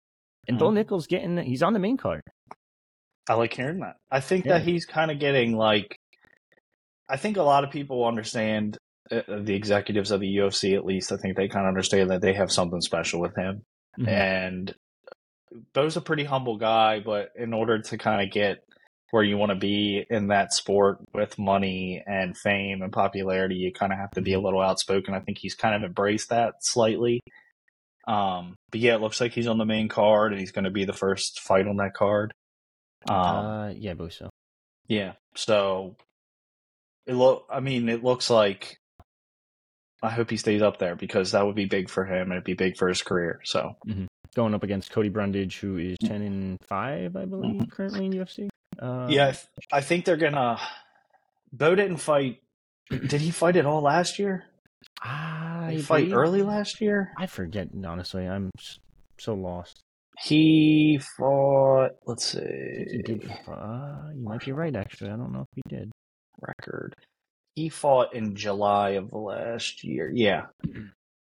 and 0.48 0.58
mm-hmm. 0.58 0.66
Bo 0.66 0.72
Nickal's 0.72 1.08
getting 1.08 1.38
he's 1.38 1.64
on 1.64 1.74
the 1.74 1.80
main 1.80 1.98
card. 1.98 2.22
I 3.28 3.34
like 3.34 3.54
hearing 3.54 3.80
that. 3.80 3.98
I 4.10 4.22
think 4.22 4.46
yeah. 4.46 4.54
that 4.54 4.64
he's 4.64 4.86
kind 4.86 5.12
of 5.12 5.20
getting 5.20 5.56
like 5.56 5.98
I 7.10 7.18
think 7.18 7.38
a 7.38 7.44
lot 7.44 7.64
of 7.64 7.72
people 7.72 8.06
understand 8.06 8.78
uh, 9.12 9.22
the 9.28 9.56
executives 9.56 10.12
of 10.12 10.20
the 10.20 10.38
UFC. 10.38 10.76
At 10.76 10.86
least 10.86 11.12
I 11.12 11.18
think 11.18 11.36
they 11.36 11.48
kind 11.48 11.66
of 11.66 11.70
understand 11.70 12.12
that 12.12 12.22
they 12.22 12.34
have 12.34 12.52
something 12.52 12.82
special 12.82 13.20
with 13.20 13.36
him. 13.36 13.64
Mm-hmm. 14.00 14.10
And 14.10 14.76
Bo's 15.74 15.98
a 15.98 16.02
pretty 16.02 16.24
humble 16.24 16.58
guy, 16.58 17.00
but 17.00 17.32
in 17.36 17.54
order 17.54 17.82
to 17.82 17.98
kind 17.98 18.22
of 18.22 18.32
get 18.32 18.64
where 19.12 19.24
you 19.24 19.38
want 19.38 19.50
to 19.50 19.56
be 19.56 20.06
in 20.08 20.28
that 20.28 20.54
sport 20.54 21.00
with 21.14 21.40
money 21.40 22.04
and 22.06 22.38
fame 22.38 22.84
and 22.84 22.94
popularity, 22.94 23.56
you 23.56 23.74
kind 23.74 23.92
of 23.92 23.98
have 23.98 24.12
to 24.12 24.22
be 24.22 24.34
a 24.34 24.36
mm-hmm. 24.36 24.46
little 24.46 24.62
outspoken. 24.62 25.16
I 25.16 25.20
think 25.20 25.40
he's 25.40 25.56
kind 25.56 25.76
of 25.76 25.84
embraced 25.84 26.30
that 26.30 26.54
slightly. 26.62 27.22
Um, 28.08 28.56
but 28.72 28.80
yeah, 28.80 28.96
it 28.96 29.02
looks 29.02 29.20
like 29.20 29.34
he's 29.34 29.48
on 29.48 29.58
the 29.58 29.66
main 29.66 29.88
card 29.88 30.32
and 30.32 30.40
he's 30.40 30.52
going 30.52 30.66
to 30.66 30.72
be 30.72 30.86
the 30.86 30.94
first 30.94 31.42
fight 31.42 31.68
on 31.68 31.78
that 31.78 31.94
card. 31.94 32.34
Um, 33.10 33.18
uh, 33.18 33.70
yeah, 33.70 33.92
I 33.92 33.94
believe 33.96 34.14
so. 34.14 34.30
Yeah, 34.88 35.14
so 35.36 35.96
it 37.06 37.14
look. 37.14 37.46
I 37.50 37.60
mean, 37.60 37.90
it 37.90 38.04
looks 38.04 38.30
like. 38.30 38.78
I 40.02 40.10
hope 40.10 40.30
he 40.30 40.38
stays 40.38 40.62
up 40.62 40.80
there 40.80 40.96
because 40.96 41.34
that 41.34 41.46
would 41.46 41.56
be 41.56 41.66
big 41.66 41.90
for 41.90 42.06
him 42.06 42.24
and 42.24 42.34
it'd 42.34 42.46
be 42.46 42.54
big 42.54 42.78
for 42.78 42.88
his 42.88 43.02
career. 43.02 43.42
So 43.44 43.74
mm-hmm. 43.86 44.06
going 44.34 44.54
up 44.54 44.64
against 44.64 44.92
Cody 44.92 45.10
Brundage, 45.10 45.60
who 45.60 45.78
is 45.78 45.98
ten 46.02 46.22
and 46.22 46.58
five, 46.68 47.18
I 47.18 47.26
believe, 47.26 47.56
mm-hmm. 47.56 47.70
currently 47.70 48.06
in 48.06 48.14
UFC. 48.14 48.48
Uh, 48.82 49.08
yeah, 49.10 49.34
I 49.72 49.82
think 49.82 50.06
they're 50.06 50.18
gonna. 50.18 50.58
Bo 51.52 51.76
didn't 51.76 51.98
fight. 51.98 52.42
Did 52.90 53.22
he 53.22 53.32
fight 53.32 53.58
at 53.58 53.66
all 53.66 53.82
last 53.82 54.20
year? 54.20 54.46
I 55.02 55.72
he 55.74 55.82
fight 55.82 56.14
early 56.14 56.44
last 56.44 56.80
year. 56.80 57.12
I 57.18 57.26
forget. 57.26 57.68
Honestly, 57.86 58.26
I'm 58.26 58.52
so 59.18 59.34
lost. 59.34 59.82
He 60.18 61.00
fought. 61.18 61.92
Let's 62.06 62.26
see. 62.26 62.86
He 62.92 63.02
did, 63.02 63.30
uh, 63.48 64.10
you 64.14 64.24
might 64.24 64.44
be 64.44 64.52
right. 64.52 64.76
Actually, 64.76 65.12
I 65.12 65.16
don't 65.16 65.32
know 65.32 65.42
if 65.42 65.48
he 65.56 65.62
did 65.76 65.92
record. 66.42 66.96
He 67.56 67.70
fought 67.70 68.14
in 68.14 68.36
July 68.36 68.92
of 68.92 69.12
last 69.12 69.84
year. 69.84 70.12
Yeah. 70.14 70.48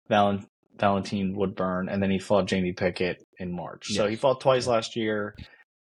Valent- 0.08 0.48
Valentine 0.78 1.34
Woodburn, 1.36 1.90
and 1.90 2.02
then 2.02 2.10
he 2.10 2.20
fought 2.20 2.48
Jamie 2.48 2.74
Pickett 2.74 3.24
in 3.38 3.52
March. 3.52 3.90
Yes. 3.90 3.98
So 3.98 4.08
he 4.08 4.16
fought 4.16 4.42
twice 4.42 4.68
last 4.68 4.96
year. 4.96 5.36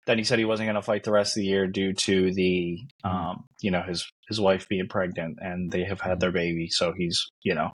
Then 0.06 0.18
he 0.18 0.24
said 0.24 0.38
he 0.38 0.46
wasn't 0.46 0.68
going 0.68 0.76
to 0.76 0.82
fight 0.82 1.04
the 1.04 1.12
rest 1.12 1.38
of 1.38 1.42
the 1.42 1.48
year 1.48 1.66
due 1.66 1.94
to 1.94 2.34
the, 2.34 2.80
mm-hmm. 3.06 3.10
um, 3.10 3.46
you 3.62 3.72
know, 3.72 3.82
his 3.82 4.06
his 4.28 4.40
wife 4.40 4.68
being 4.68 4.88
pregnant, 4.88 5.40
and 5.42 5.72
they 5.72 5.84
have 5.86 6.02
had 6.02 6.20
their 6.20 6.32
baby. 6.32 6.68
So 6.70 6.94
he's, 6.96 7.26
you 7.42 7.56
know, 7.56 7.72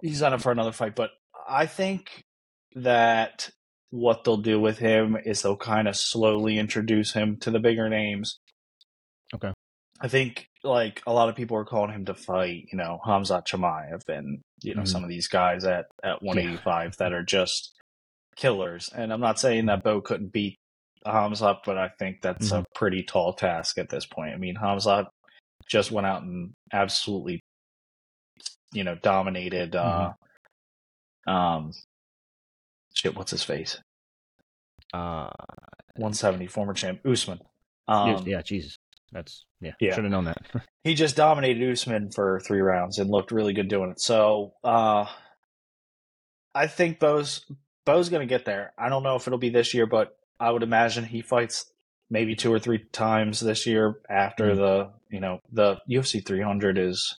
he's 0.00 0.22
on 0.22 0.34
it 0.34 0.40
for 0.40 0.52
another 0.52 0.72
fight. 0.72 0.94
But 0.94 1.10
I 1.48 1.66
think 1.66 2.22
that 2.74 3.50
what 3.90 4.24
they'll 4.24 4.36
do 4.36 4.60
with 4.60 4.78
him 4.78 5.16
is 5.24 5.42
they'll 5.42 5.56
kind 5.56 5.88
of 5.88 5.96
slowly 5.96 6.58
introduce 6.58 7.12
him 7.12 7.38
to 7.38 7.50
the 7.50 7.58
bigger 7.58 7.88
names. 7.88 8.38
Okay. 9.34 9.52
I 10.00 10.08
think 10.08 10.48
like 10.62 11.02
a 11.06 11.12
lot 11.12 11.28
of 11.28 11.36
people 11.36 11.56
are 11.56 11.64
calling 11.64 11.92
him 11.92 12.04
to 12.06 12.14
fight, 12.14 12.66
you 12.70 12.78
know, 12.78 13.00
Hamzat 13.04 13.46
Chimaev 13.46 14.08
and 14.08 14.40
you 14.62 14.74
know 14.74 14.82
mm-hmm. 14.82 14.86
some 14.86 15.02
of 15.02 15.08
these 15.08 15.28
guys 15.28 15.64
at 15.64 15.86
at 16.02 16.22
185 16.22 16.64
yeah. 16.64 16.90
that 16.98 17.12
are 17.12 17.22
just 17.22 17.72
killers. 18.36 18.90
And 18.94 19.12
I'm 19.12 19.20
not 19.20 19.38
saying 19.38 19.66
that 19.66 19.82
Bo 19.82 20.00
couldn't 20.00 20.32
beat 20.32 20.58
Hamzat, 21.06 21.58
but 21.64 21.78
I 21.78 21.90
think 21.98 22.20
that's 22.22 22.48
mm-hmm. 22.48 22.62
a 22.62 22.64
pretty 22.74 23.02
tall 23.02 23.32
task 23.32 23.78
at 23.78 23.88
this 23.88 24.06
point. 24.06 24.34
I 24.34 24.36
mean, 24.36 24.56
Hamzat 24.56 25.06
just 25.68 25.90
went 25.90 26.06
out 26.06 26.22
and 26.22 26.52
absolutely, 26.72 27.40
you 28.72 28.84
know, 28.84 28.96
dominated. 28.96 29.74
Uh, 29.74 30.12
mm-hmm. 31.26 31.32
Um, 31.32 31.72
shit, 32.94 33.16
what's 33.16 33.30
his 33.30 33.42
face? 33.42 33.78
Uh, 34.92 35.30
170, 35.96 36.46
former 36.46 36.74
champ 36.74 37.00
Usman. 37.04 37.40
Um, 37.88 38.24
yeah, 38.26 38.42
Jesus. 38.42 38.76
That's 39.12 39.44
yeah, 39.60 39.72
yeah. 39.80 39.94
should 39.94 40.04
have 40.04 40.10
known 40.10 40.24
that. 40.24 40.38
he 40.84 40.94
just 40.94 41.16
dominated 41.16 41.70
Usman 41.70 42.10
for 42.10 42.40
three 42.40 42.60
rounds 42.60 42.98
and 42.98 43.10
looked 43.10 43.30
really 43.30 43.52
good 43.52 43.68
doing 43.68 43.90
it. 43.90 44.00
So 44.00 44.54
uh, 44.64 45.06
I 46.54 46.66
think 46.66 46.98
Bo's 46.98 47.44
Bo's 47.84 48.08
going 48.08 48.26
to 48.26 48.32
get 48.32 48.44
there. 48.44 48.72
I 48.76 48.88
don't 48.88 49.02
know 49.02 49.16
if 49.16 49.26
it'll 49.26 49.38
be 49.38 49.50
this 49.50 49.74
year, 49.74 49.86
but 49.86 50.16
I 50.40 50.50
would 50.50 50.62
imagine 50.62 51.04
he 51.04 51.22
fights 51.22 51.66
maybe 52.10 52.34
two 52.34 52.52
or 52.52 52.58
three 52.58 52.84
times 52.92 53.40
this 53.40 53.66
year 53.66 54.00
after 54.08 54.48
mm-hmm. 54.48 54.60
the 54.60 54.90
you 55.10 55.20
know 55.20 55.40
the 55.52 55.78
UFC 55.88 56.24
300 56.24 56.78
is 56.78 57.18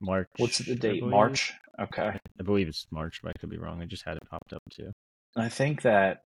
March. 0.00 0.28
What's 0.36 0.58
the 0.58 0.74
date? 0.74 1.04
March. 1.04 1.52
Okay. 1.80 2.18
I 2.40 2.42
believe 2.42 2.68
it's 2.68 2.86
March, 2.90 3.20
but 3.22 3.30
I 3.30 3.38
could 3.38 3.50
be 3.50 3.58
wrong. 3.58 3.80
I 3.80 3.86
just 3.86 4.04
had 4.04 4.16
it 4.16 4.28
popped 4.28 4.52
up 4.52 4.62
too. 4.70 4.92
I 5.36 5.48
think 5.48 5.82
that 5.82 6.24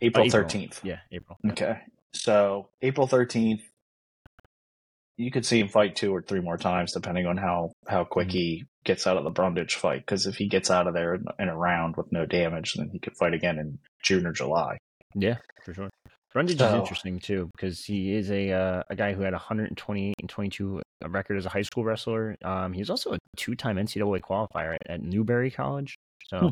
April 0.00 0.28
thirteenth. 0.28 0.80
Yeah, 0.84 0.98
April. 1.10 1.38
Okay. 1.50 1.78
So 2.12 2.68
April 2.82 3.06
thirteenth, 3.06 3.62
you 5.18 5.32
could 5.32 5.44
see 5.44 5.58
him 5.58 5.68
fight 5.68 5.96
two 5.96 6.14
or 6.14 6.22
three 6.22 6.40
more 6.40 6.56
times, 6.56 6.92
depending 6.92 7.26
on 7.26 7.36
how 7.36 7.72
how 7.86 8.04
quick 8.04 8.28
mm-hmm. 8.28 8.38
he 8.38 8.64
gets 8.84 9.06
out 9.06 9.16
of 9.16 9.24
the 9.24 9.30
Brundage 9.30 9.74
fight. 9.74 10.00
Because 10.00 10.26
if 10.26 10.36
he 10.36 10.48
gets 10.48 10.70
out 10.70 10.86
of 10.86 10.94
there 10.94 11.14
in 11.38 11.48
a 11.48 11.56
round 11.56 11.96
with 11.96 12.10
no 12.12 12.24
damage, 12.24 12.74
then 12.74 12.88
he 12.90 13.00
could 13.00 13.16
fight 13.16 13.34
again 13.34 13.58
in 13.58 13.78
June 14.02 14.26
or 14.26 14.32
July. 14.32 14.78
Yeah, 15.14 15.38
for 15.64 15.74
sure. 15.74 15.90
Brundage 16.32 16.58
so, 16.58 16.68
is 16.68 16.74
interesting 16.74 17.18
too 17.18 17.50
because 17.56 17.84
he 17.84 18.14
is 18.14 18.30
a 18.30 18.52
uh, 18.52 18.82
a 18.88 18.94
guy 18.94 19.12
who 19.12 19.22
had 19.22 19.32
128 19.32 20.14
and 20.20 20.28
22 20.28 20.80
record 21.08 21.36
as 21.36 21.46
a 21.46 21.48
high 21.48 21.62
school 21.62 21.84
wrestler. 21.84 22.36
Um, 22.44 22.72
he's 22.72 22.88
also 22.88 23.12
a 23.12 23.18
two 23.36 23.56
time 23.56 23.76
NCAA 23.76 24.20
qualifier 24.20 24.74
at, 24.74 24.90
at, 24.90 25.02
Newberry 25.02 25.50
College. 25.50 25.96
So 26.28 26.38
hmm. 26.38 26.48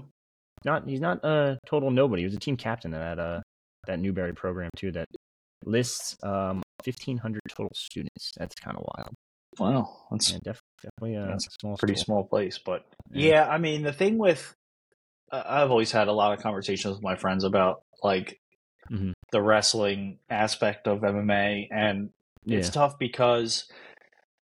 not 0.65 0.89
he's 0.89 1.01
not 1.01 1.25
a 1.25 1.59
total 1.67 1.93
nobody. 1.93 2.23
He 2.23 2.27
was 2.27 2.35
a 2.35 2.41
team 2.41 2.57
captain 2.57 2.95
at 2.95 3.21
uh, 3.21 3.43
that 3.87 4.01
Newberry 4.01 4.35
program 4.35 4.71
too. 4.77 4.91
That 4.91 5.07
lists 5.65 6.17
um, 6.25 6.63
1,500 6.87 7.41
total 7.49 7.71
students. 7.75 8.33
That's 8.37 8.55
kind 8.57 8.77
of 8.77 8.85
wild. 8.97 9.15
Wow, 9.59 9.89
that's 10.11 10.33
yeah, 10.33 10.39
def- 10.45 10.61
definitely 10.83 11.17
a 11.17 11.27
that's 11.29 11.47
small, 11.61 11.77
pretty 11.77 11.95
school. 11.95 12.05
small 12.05 12.25
place. 12.25 12.59
But 12.59 12.85
yeah. 13.11 13.29
yeah, 13.29 13.49
I 13.49 13.59
mean, 13.59 13.83
the 13.83 13.93
thing 13.93 14.19
with 14.19 14.55
uh, 15.33 15.43
I've 15.47 15.71
always 15.71 15.93
had 15.93 16.09
a 16.09 16.13
lot 16.13 16.33
of 16.33 16.43
conversations 16.43 16.95
with 16.95 17.03
my 17.03 17.17
friends 17.17 17.45
about 17.45 17.83
like 18.03 18.39
mm-hmm. 18.91 19.13
the 19.33 19.43
wrestling 19.43 20.19
aspect 20.29 20.87
of 20.87 21.01
MMA, 21.01 21.69
and 21.71 22.11
yeah. 22.45 22.59
it's 22.59 22.71
tough 22.71 22.99
because 22.99 23.65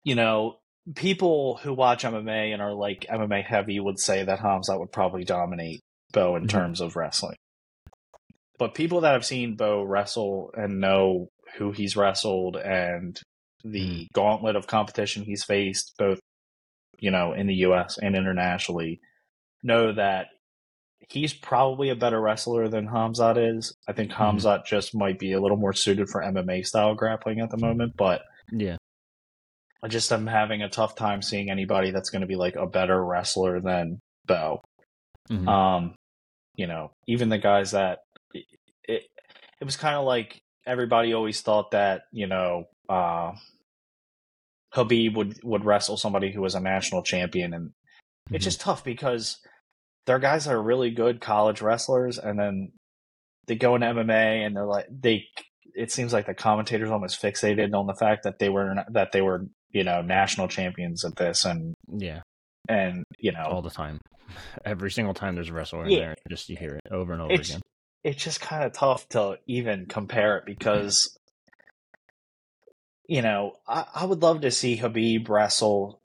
you 0.03 0.15
know 0.15 0.57
people 0.95 1.59
who 1.61 1.73
watch 1.73 2.03
MMA 2.03 2.53
and 2.53 2.61
are 2.61 2.73
like 2.73 3.05
MMA 3.09 3.43
heavy 3.43 3.79
would 3.79 3.99
say 3.99 4.23
that 4.23 4.39
Hamzat 4.39 4.79
would 4.79 4.91
probably 4.91 5.23
dominate 5.23 5.81
Bo 6.11 6.35
in 6.35 6.43
mm-hmm. 6.43 6.57
terms 6.57 6.81
of 6.81 6.95
wrestling. 6.95 7.35
But 8.59 8.75
people 8.75 9.01
that 9.01 9.13
have 9.13 9.25
seen 9.25 9.55
Bo 9.55 9.83
wrestle 9.83 10.51
and 10.53 10.79
know 10.79 11.29
who 11.57 11.71
he's 11.71 11.95
wrestled 11.95 12.55
and 12.57 13.19
the 13.63 14.05
mm. 14.05 14.07
gauntlet 14.13 14.55
of 14.55 14.67
competition 14.67 15.23
he's 15.23 15.43
faced, 15.43 15.93
both 15.97 16.19
you 16.99 17.11
know 17.11 17.33
in 17.33 17.47
the 17.47 17.55
U.S. 17.55 17.97
and 18.01 18.15
internationally, 18.15 18.99
know 19.63 19.93
that 19.93 20.27
he's 21.09 21.33
probably 21.33 21.89
a 21.89 21.95
better 21.95 22.19
wrestler 22.19 22.67
than 22.67 22.87
Hamzat 22.87 23.57
is. 23.57 23.75
I 23.87 23.93
think 23.93 24.11
mm-hmm. 24.11 24.37
Hamzat 24.37 24.59
mm. 24.59 24.65
just 24.65 24.95
might 24.95 25.19
be 25.19 25.33
a 25.33 25.41
little 25.41 25.57
more 25.57 25.73
suited 25.73 26.09
for 26.09 26.21
MMA 26.21 26.65
style 26.65 26.95
grappling 26.95 27.39
at 27.39 27.49
the 27.49 27.57
moment, 27.57 27.93
but 27.97 28.21
yeah. 28.51 28.77
I 29.81 29.89
just 29.89 30.11
am 30.13 30.27
having 30.27 30.61
a 30.61 30.69
tough 30.69 30.95
time 30.95 31.21
seeing 31.21 31.49
anybody 31.49 31.91
that's 31.91 32.09
going 32.09 32.21
to 32.21 32.27
be 32.27 32.37
like 32.37 32.55
a 32.55 32.65
better 32.65 33.03
wrestler 33.03 33.59
than 33.59 33.99
Bo. 34.25 34.61
Mm-hmm. 35.29 35.47
Um, 35.47 35.95
you 36.55 36.67
know, 36.67 36.91
even 37.07 37.29
the 37.29 37.37
guys 37.37 37.71
that 37.71 37.99
it, 38.33 38.45
it, 38.87 39.03
it 39.59 39.65
was 39.65 39.75
kind 39.75 39.95
of 39.95 40.05
like 40.05 40.39
everybody 40.65 41.13
always 41.13 41.41
thought 41.41 41.71
that 41.71 42.03
you 42.11 42.27
know 42.27 42.65
uh, 42.89 43.31
Khabib 44.73 45.15
would 45.15 45.39
would 45.43 45.65
wrestle 45.65 45.97
somebody 45.97 46.31
who 46.31 46.41
was 46.41 46.55
a 46.55 46.59
national 46.59 47.03
champion, 47.03 47.53
and 47.53 47.69
mm-hmm. 47.69 48.35
it's 48.35 48.45
just 48.45 48.61
tough 48.61 48.83
because 48.83 49.37
there 50.05 50.15
are 50.15 50.19
guys 50.19 50.45
that 50.45 50.53
are 50.53 50.61
really 50.61 50.91
good 50.91 51.21
college 51.21 51.61
wrestlers, 51.61 52.17
and 52.17 52.39
then 52.39 52.71
they 53.47 53.55
go 53.55 53.75
into 53.75 53.87
MMA 53.87 54.45
and 54.45 54.55
they're 54.55 54.65
like 54.65 54.87
they. 54.89 55.25
It 55.75 55.91
seems 55.91 56.13
like 56.13 56.27
the 56.27 56.35
commentators 56.35 56.91
almost 56.91 57.19
fixated 57.19 57.73
on 57.73 57.87
the 57.87 57.95
fact 57.95 58.25
that 58.25 58.37
they 58.37 58.47
were 58.49 58.75
that 58.91 59.11
they 59.11 59.21
were 59.21 59.47
you 59.71 59.83
know 59.83 60.01
national 60.01 60.47
champions 60.47 61.03
at 61.03 61.15
this, 61.15 61.45
and 61.45 61.73
yeah, 61.91 62.21
and 62.69 63.03
you 63.17 63.31
know 63.31 63.45
all 63.49 63.63
the 63.63 63.71
time, 63.71 63.99
every 64.65 64.91
single 64.91 65.15
time 65.15 65.33
there's 65.35 65.49
a 65.49 65.53
wrestler 65.53 65.85
in 65.85 65.91
yeah. 65.91 65.99
there, 65.99 66.15
just 66.29 66.49
you 66.49 66.57
hear 66.57 66.75
it 66.75 66.91
over 66.91 67.13
and 67.13 67.21
over 67.23 67.33
it's, 67.33 67.49
again 67.49 67.61
it's 68.03 68.23
just 68.23 68.41
kind 68.41 68.63
of 68.63 68.73
tough 68.73 69.07
to 69.09 69.39
even 69.47 69.85
compare 69.85 70.37
it 70.37 70.45
because 70.45 71.17
you 73.07 73.21
know 73.21 73.57
I, 73.67 73.85
I 73.95 74.05
would 74.05 74.21
love 74.21 74.41
to 74.41 74.51
see 74.51 74.77
Khabib 74.77 75.29
wrestle 75.29 76.01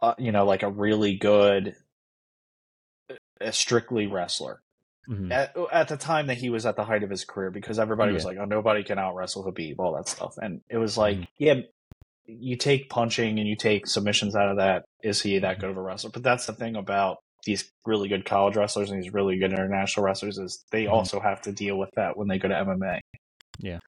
uh, 0.00 0.14
you 0.18 0.32
know 0.32 0.46
like 0.46 0.62
a 0.62 0.70
really 0.70 1.16
good 1.16 1.76
a 3.40 3.52
strictly 3.52 4.06
wrestler 4.06 4.62
mm-hmm. 5.08 5.32
at, 5.32 5.56
at 5.72 5.88
the 5.88 5.96
time 5.96 6.26
that 6.28 6.38
he 6.38 6.50
was 6.50 6.66
at 6.66 6.76
the 6.76 6.84
height 6.84 7.02
of 7.02 7.10
his 7.10 7.24
career 7.24 7.50
because 7.50 7.78
everybody 7.78 8.10
yeah. 8.12 8.16
was 8.16 8.24
like 8.24 8.38
oh 8.38 8.44
nobody 8.44 8.82
can 8.82 8.98
out 8.98 9.14
wrestle 9.14 9.44
Khabib," 9.44 9.76
all 9.78 9.94
that 9.94 10.08
stuff 10.08 10.36
and 10.38 10.60
it 10.68 10.78
was 10.78 10.96
like 10.96 11.16
mm-hmm. 11.16 11.24
yeah 11.38 11.54
you 12.26 12.56
take 12.56 12.88
punching 12.88 13.38
and 13.38 13.48
you 13.48 13.56
take 13.56 13.86
submissions 13.86 14.36
out 14.36 14.50
of 14.50 14.58
that 14.58 14.84
is 15.02 15.20
he 15.20 15.38
that 15.38 15.52
mm-hmm. 15.52 15.60
good 15.62 15.70
of 15.70 15.76
a 15.76 15.82
wrestler 15.82 16.10
but 16.10 16.22
that's 16.22 16.46
the 16.46 16.52
thing 16.52 16.76
about 16.76 17.18
these 17.44 17.70
really 17.86 18.08
good 18.08 18.24
college 18.24 18.56
wrestlers 18.56 18.90
and 18.90 19.02
these 19.02 19.12
really 19.12 19.38
good 19.38 19.52
international 19.52 20.04
wrestlers 20.04 20.38
is 20.38 20.64
they 20.70 20.84
mm-hmm. 20.84 20.94
also 20.94 21.20
have 21.20 21.40
to 21.42 21.52
deal 21.52 21.78
with 21.78 21.90
that 21.96 22.16
when 22.16 22.28
they 22.28 22.38
go 22.38 22.48
to 22.48 22.54
MMA. 22.54 23.00
Yeah. 23.58 23.78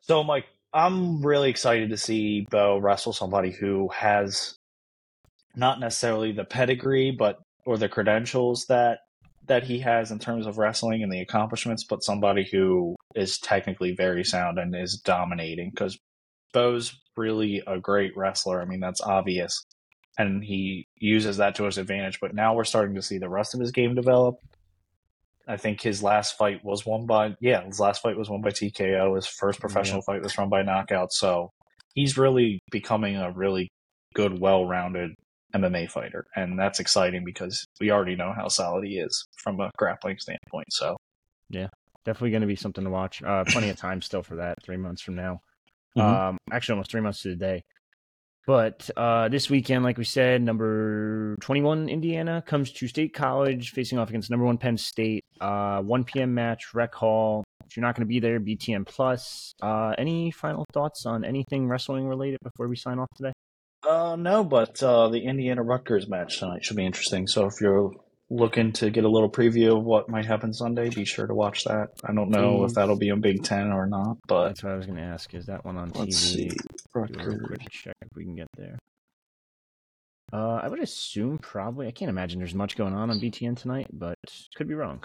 So 0.00 0.22
Mike, 0.22 0.46
I'm 0.72 1.24
really 1.24 1.50
excited 1.50 1.90
to 1.90 1.96
see 1.96 2.46
Bo 2.50 2.78
wrestle 2.78 3.12
somebody 3.12 3.50
who 3.50 3.88
has 3.88 4.56
not 5.54 5.80
necessarily 5.80 6.32
the 6.32 6.44
pedigree, 6.44 7.10
but 7.10 7.40
or 7.64 7.78
the 7.78 7.88
credentials 7.88 8.66
that 8.68 9.00
that 9.46 9.62
he 9.62 9.78
has 9.78 10.10
in 10.10 10.18
terms 10.18 10.46
of 10.46 10.58
wrestling 10.58 11.02
and 11.02 11.12
the 11.12 11.20
accomplishments, 11.20 11.84
but 11.84 12.02
somebody 12.02 12.46
who 12.50 12.96
is 13.14 13.38
technically 13.38 13.94
very 13.94 14.24
sound 14.24 14.58
and 14.58 14.74
is 14.74 15.00
dominating 15.04 15.70
because 15.70 15.96
Bo's 16.52 16.98
really 17.16 17.62
a 17.66 17.78
great 17.78 18.16
wrestler. 18.16 18.60
I 18.60 18.64
mean, 18.64 18.80
that's 18.80 19.00
obvious 19.00 19.64
and 20.18 20.42
he 20.42 20.86
uses 20.96 21.38
that 21.38 21.56
to 21.56 21.64
his 21.64 21.78
advantage. 21.78 22.20
But 22.20 22.34
now 22.34 22.54
we're 22.54 22.64
starting 22.64 22.94
to 22.94 23.02
see 23.02 23.18
the 23.18 23.28
rest 23.28 23.54
of 23.54 23.60
his 23.60 23.72
game 23.72 23.94
develop. 23.94 24.36
I 25.48 25.56
think 25.56 25.80
his 25.80 26.02
last 26.02 26.36
fight 26.36 26.64
was 26.64 26.84
won 26.84 27.06
by 27.06 27.36
yeah, 27.40 27.64
his 27.64 27.78
last 27.78 28.02
fight 28.02 28.16
was 28.16 28.28
won 28.28 28.40
by 28.40 28.50
TKO. 28.50 29.14
His 29.14 29.26
first 29.26 29.60
professional 29.60 29.98
yeah. 29.98 30.14
fight 30.14 30.22
was 30.22 30.36
won 30.36 30.48
by 30.48 30.62
knockout. 30.62 31.12
So 31.12 31.50
he's 31.94 32.18
really 32.18 32.60
becoming 32.70 33.16
a 33.16 33.30
really 33.30 33.70
good, 34.14 34.40
well-rounded 34.40 35.14
MMA 35.54 35.88
fighter, 35.88 36.26
and 36.34 36.58
that's 36.58 36.80
exciting 36.80 37.24
because 37.24 37.64
we 37.80 37.90
already 37.90 38.16
know 38.16 38.32
how 38.36 38.48
solid 38.48 38.84
he 38.84 38.98
is 38.98 39.26
from 39.42 39.60
a 39.60 39.70
grappling 39.76 40.18
standpoint. 40.18 40.66
So 40.70 40.96
yeah, 41.48 41.68
definitely 42.04 42.30
going 42.30 42.40
to 42.40 42.48
be 42.48 42.56
something 42.56 42.84
to 42.84 42.90
watch. 42.90 43.22
Uh, 43.22 43.44
plenty 43.46 43.68
of 43.68 43.76
time 43.76 44.02
still 44.02 44.22
for 44.22 44.36
that. 44.36 44.62
Three 44.64 44.76
months 44.76 45.02
from 45.02 45.14
now. 45.14 45.40
Mm-hmm. 45.96 46.28
Um, 46.28 46.38
actually, 46.50 46.74
almost 46.74 46.90
three 46.90 47.00
months 47.00 47.22
to 47.22 47.28
the 47.28 47.36
day. 47.36 47.62
But 48.46 48.88
uh, 48.96 49.28
this 49.28 49.50
weekend, 49.50 49.82
like 49.82 49.98
we 49.98 50.04
said, 50.04 50.40
number 50.40 51.34
21 51.40 51.88
Indiana 51.88 52.42
comes 52.46 52.70
to 52.74 52.86
State 52.86 53.12
College 53.12 53.70
facing 53.70 53.98
off 53.98 54.08
against 54.08 54.30
number 54.30 54.46
one 54.46 54.56
Penn 54.56 54.76
State. 54.76 55.24
Uh, 55.40 55.82
1 55.82 56.04
p.m. 56.04 56.32
match, 56.32 56.72
Rec 56.72 56.94
Hall. 56.94 57.42
If 57.66 57.76
you're 57.76 57.84
not 57.84 57.96
going 57.96 58.06
to 58.06 58.08
be 58.08 58.20
there, 58.20 58.38
BTN 58.38 58.86
Plus. 58.86 59.52
Uh, 59.60 59.94
any 59.98 60.30
final 60.30 60.64
thoughts 60.72 61.06
on 61.06 61.24
anything 61.24 61.68
wrestling 61.68 62.06
related 62.06 62.38
before 62.44 62.68
we 62.68 62.76
sign 62.76 63.00
off 63.00 63.08
today? 63.16 63.32
Uh, 63.86 64.14
no, 64.16 64.44
but 64.44 64.80
uh, 64.80 65.08
the 65.08 65.24
Indiana 65.24 65.62
Rutgers 65.62 66.08
match 66.08 66.38
tonight 66.38 66.64
should 66.64 66.76
be 66.76 66.86
interesting. 66.86 67.26
So 67.26 67.46
if 67.46 67.60
you're 67.60 67.92
looking 68.28 68.72
to 68.72 68.90
get 68.90 69.04
a 69.04 69.08
little 69.08 69.30
preview 69.30 69.76
of 69.76 69.84
what 69.84 70.08
might 70.08 70.26
happen 70.26 70.52
Sunday, 70.52 70.90
be 70.90 71.04
sure 71.04 71.26
to 71.26 71.34
watch 71.34 71.64
that. 71.64 71.88
I 72.04 72.12
don't 72.12 72.30
know 72.30 72.64
if 72.64 72.74
that'll 72.74 72.98
be 72.98 73.10
on 73.10 73.20
Big 73.20 73.42
Ten 73.44 73.72
or 73.72 73.86
not, 73.86 74.18
but 74.26 74.48
that's 74.48 74.62
what 74.62 74.72
I 74.72 74.76
was 74.76 74.86
going 74.86 74.98
to 74.98 75.04
ask. 75.04 75.32
Is 75.34 75.46
that 75.46 75.64
one 75.64 75.76
on 75.76 75.90
let's 75.94 76.16
TV? 76.16 76.50
See. 76.50 76.50
Check 77.70 77.94
if 78.02 78.08
we 78.16 78.24
can 78.24 78.34
get 78.34 78.48
there. 78.56 78.78
Uh, 80.32 80.60
I 80.62 80.68
would 80.68 80.80
assume 80.80 81.38
probably. 81.38 81.86
I 81.86 81.92
can't 81.92 82.08
imagine 82.08 82.40
there's 82.40 82.54
much 82.54 82.76
going 82.76 82.94
on 82.94 83.10
on 83.10 83.20
BTN 83.20 83.56
tonight, 83.56 83.86
but 83.92 84.18
could 84.56 84.68
be 84.68 84.74
wrong. 84.74 85.04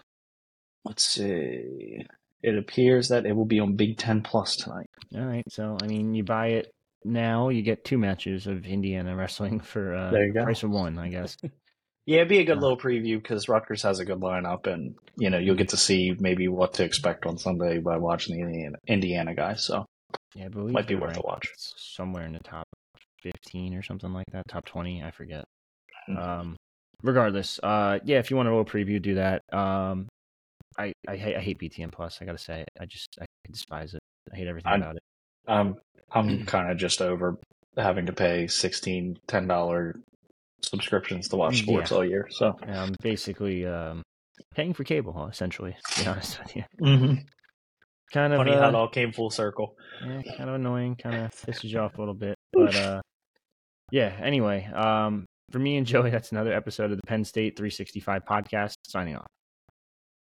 Let's 0.83 1.03
see. 1.03 2.03
It 2.41 2.57
appears 2.57 3.09
that 3.09 3.27
it 3.27 3.35
will 3.35 3.45
be 3.45 3.59
on 3.59 3.75
Big 3.75 3.97
Ten 3.97 4.23
Plus 4.23 4.55
tonight. 4.55 4.89
All 5.15 5.25
right. 5.25 5.43
So 5.47 5.77
I 5.81 5.85
mean, 5.85 6.15
you 6.15 6.23
buy 6.23 6.47
it 6.47 6.73
now, 7.03 7.49
you 7.49 7.61
get 7.61 7.85
two 7.85 7.97
matches 7.97 8.47
of 8.47 8.65
Indiana 8.65 9.15
wrestling 9.15 9.59
for 9.59 9.95
uh, 9.95 10.11
there 10.11 10.25
you 10.25 10.33
go. 10.33 10.43
price 10.43 10.63
of 10.63 10.71
one, 10.71 10.97
I 10.97 11.09
guess. 11.09 11.37
Yeah, 12.05 12.17
it'd 12.17 12.29
be 12.29 12.39
a 12.39 12.43
good 12.43 12.59
little 12.59 12.77
preview 12.77 13.21
because 13.21 13.47
Rutgers 13.47 13.83
has 13.83 13.99
a 13.99 14.05
good 14.05 14.19
lineup, 14.19 14.65
and 14.65 14.95
you 15.17 15.29
know 15.29 15.37
you'll 15.37 15.55
get 15.55 15.69
to 15.69 15.77
see 15.77 16.15
maybe 16.19 16.47
what 16.47 16.73
to 16.73 16.83
expect 16.83 17.25
on 17.25 17.37
Sunday 17.37 17.77
by 17.77 17.97
watching 17.97 18.35
the 18.35 18.41
Indiana, 18.41 18.77
Indiana 18.87 19.35
guys. 19.35 19.63
So 19.63 19.85
yeah, 20.33 20.45
I 20.45 20.47
believe 20.47 20.73
might 20.73 20.87
be 20.87 20.95
worth 20.95 21.17
a 21.17 21.21
watch. 21.21 21.47
Somewhere 21.57 22.25
in 22.25 22.33
the 22.33 22.39
top 22.39 22.67
fifteen 23.21 23.75
or 23.75 23.83
something 23.83 24.13
like 24.13 24.25
that, 24.31 24.47
top 24.47 24.65
twenty, 24.65 25.03
I 25.03 25.11
forget. 25.11 25.43
Mm-hmm. 26.09 26.17
Um, 26.17 26.57
regardless, 27.03 27.59
uh, 27.61 27.99
yeah, 28.03 28.17
if 28.17 28.31
you 28.31 28.37
want 28.37 28.49
a 28.49 28.51
little 28.51 28.65
preview, 28.65 28.99
do 28.99 29.15
that. 29.15 29.43
Um, 29.53 30.07
I 30.77 30.93
I, 31.07 31.13
I 31.13 31.39
hate 31.39 31.59
BTN 31.59 31.91
Plus. 31.91 32.17
I 32.19 32.25
gotta 32.25 32.39
say, 32.39 32.65
I 32.79 32.85
just 32.85 33.17
I 33.21 33.25
despise 33.51 33.93
it. 33.93 34.01
I 34.33 34.37
hate 34.37 34.47
everything 34.47 34.71
I'm, 34.71 34.81
about 34.81 34.95
it. 34.95 35.03
I'm 35.47 35.75
I'm 36.11 36.45
kind 36.45 36.71
of 36.71 36.77
just 36.77 37.01
over 37.01 37.37
having 37.77 38.07
to 38.07 38.13
pay 38.13 38.47
sixteen 38.47 39.19
ten 39.27 39.47
dollar 39.47 39.95
subscriptions 40.63 41.27
to 41.29 41.35
watch 41.35 41.59
sports 41.59 41.91
yeah. 41.91 41.97
all 41.97 42.05
year. 42.05 42.27
So 42.29 42.55
um, 42.67 42.95
basically 43.01 43.65
um, 43.65 44.03
paying 44.53 44.73
for 44.73 44.83
cable, 44.83 45.13
huh, 45.13 45.27
essentially. 45.27 45.75
To 45.91 46.03
be 46.03 46.07
honest 46.09 46.39
with 46.39 46.55
you. 46.55 46.63
Mm-hmm. 46.81 47.13
Kind 48.13 48.33
of 48.33 48.39
funny 48.39 48.51
uh, 48.51 48.59
how 48.59 48.69
it 48.69 48.75
all 48.75 48.89
came 48.89 49.11
full 49.11 49.29
circle. 49.29 49.75
Yeah, 50.05 50.21
kind 50.37 50.49
of 50.49 50.55
annoying. 50.55 50.95
Kind 50.95 51.15
of 51.15 51.31
pisses 51.31 51.65
you 51.65 51.79
off 51.79 51.95
a 51.95 51.99
little 51.99 52.13
bit, 52.13 52.35
but 52.53 52.75
uh, 52.75 53.01
yeah. 53.91 54.13
Anyway, 54.21 54.65
um, 54.73 55.25
for 55.51 55.59
me 55.59 55.77
and 55.77 55.87
Joey, 55.87 56.09
that's 56.09 56.31
another 56.31 56.53
episode 56.53 56.91
of 56.91 56.97
the 56.97 57.07
Penn 57.07 57.23
State 57.23 57.57
365 57.57 58.23
podcast. 58.25 58.73
Signing 58.85 59.15
off. 59.15 59.27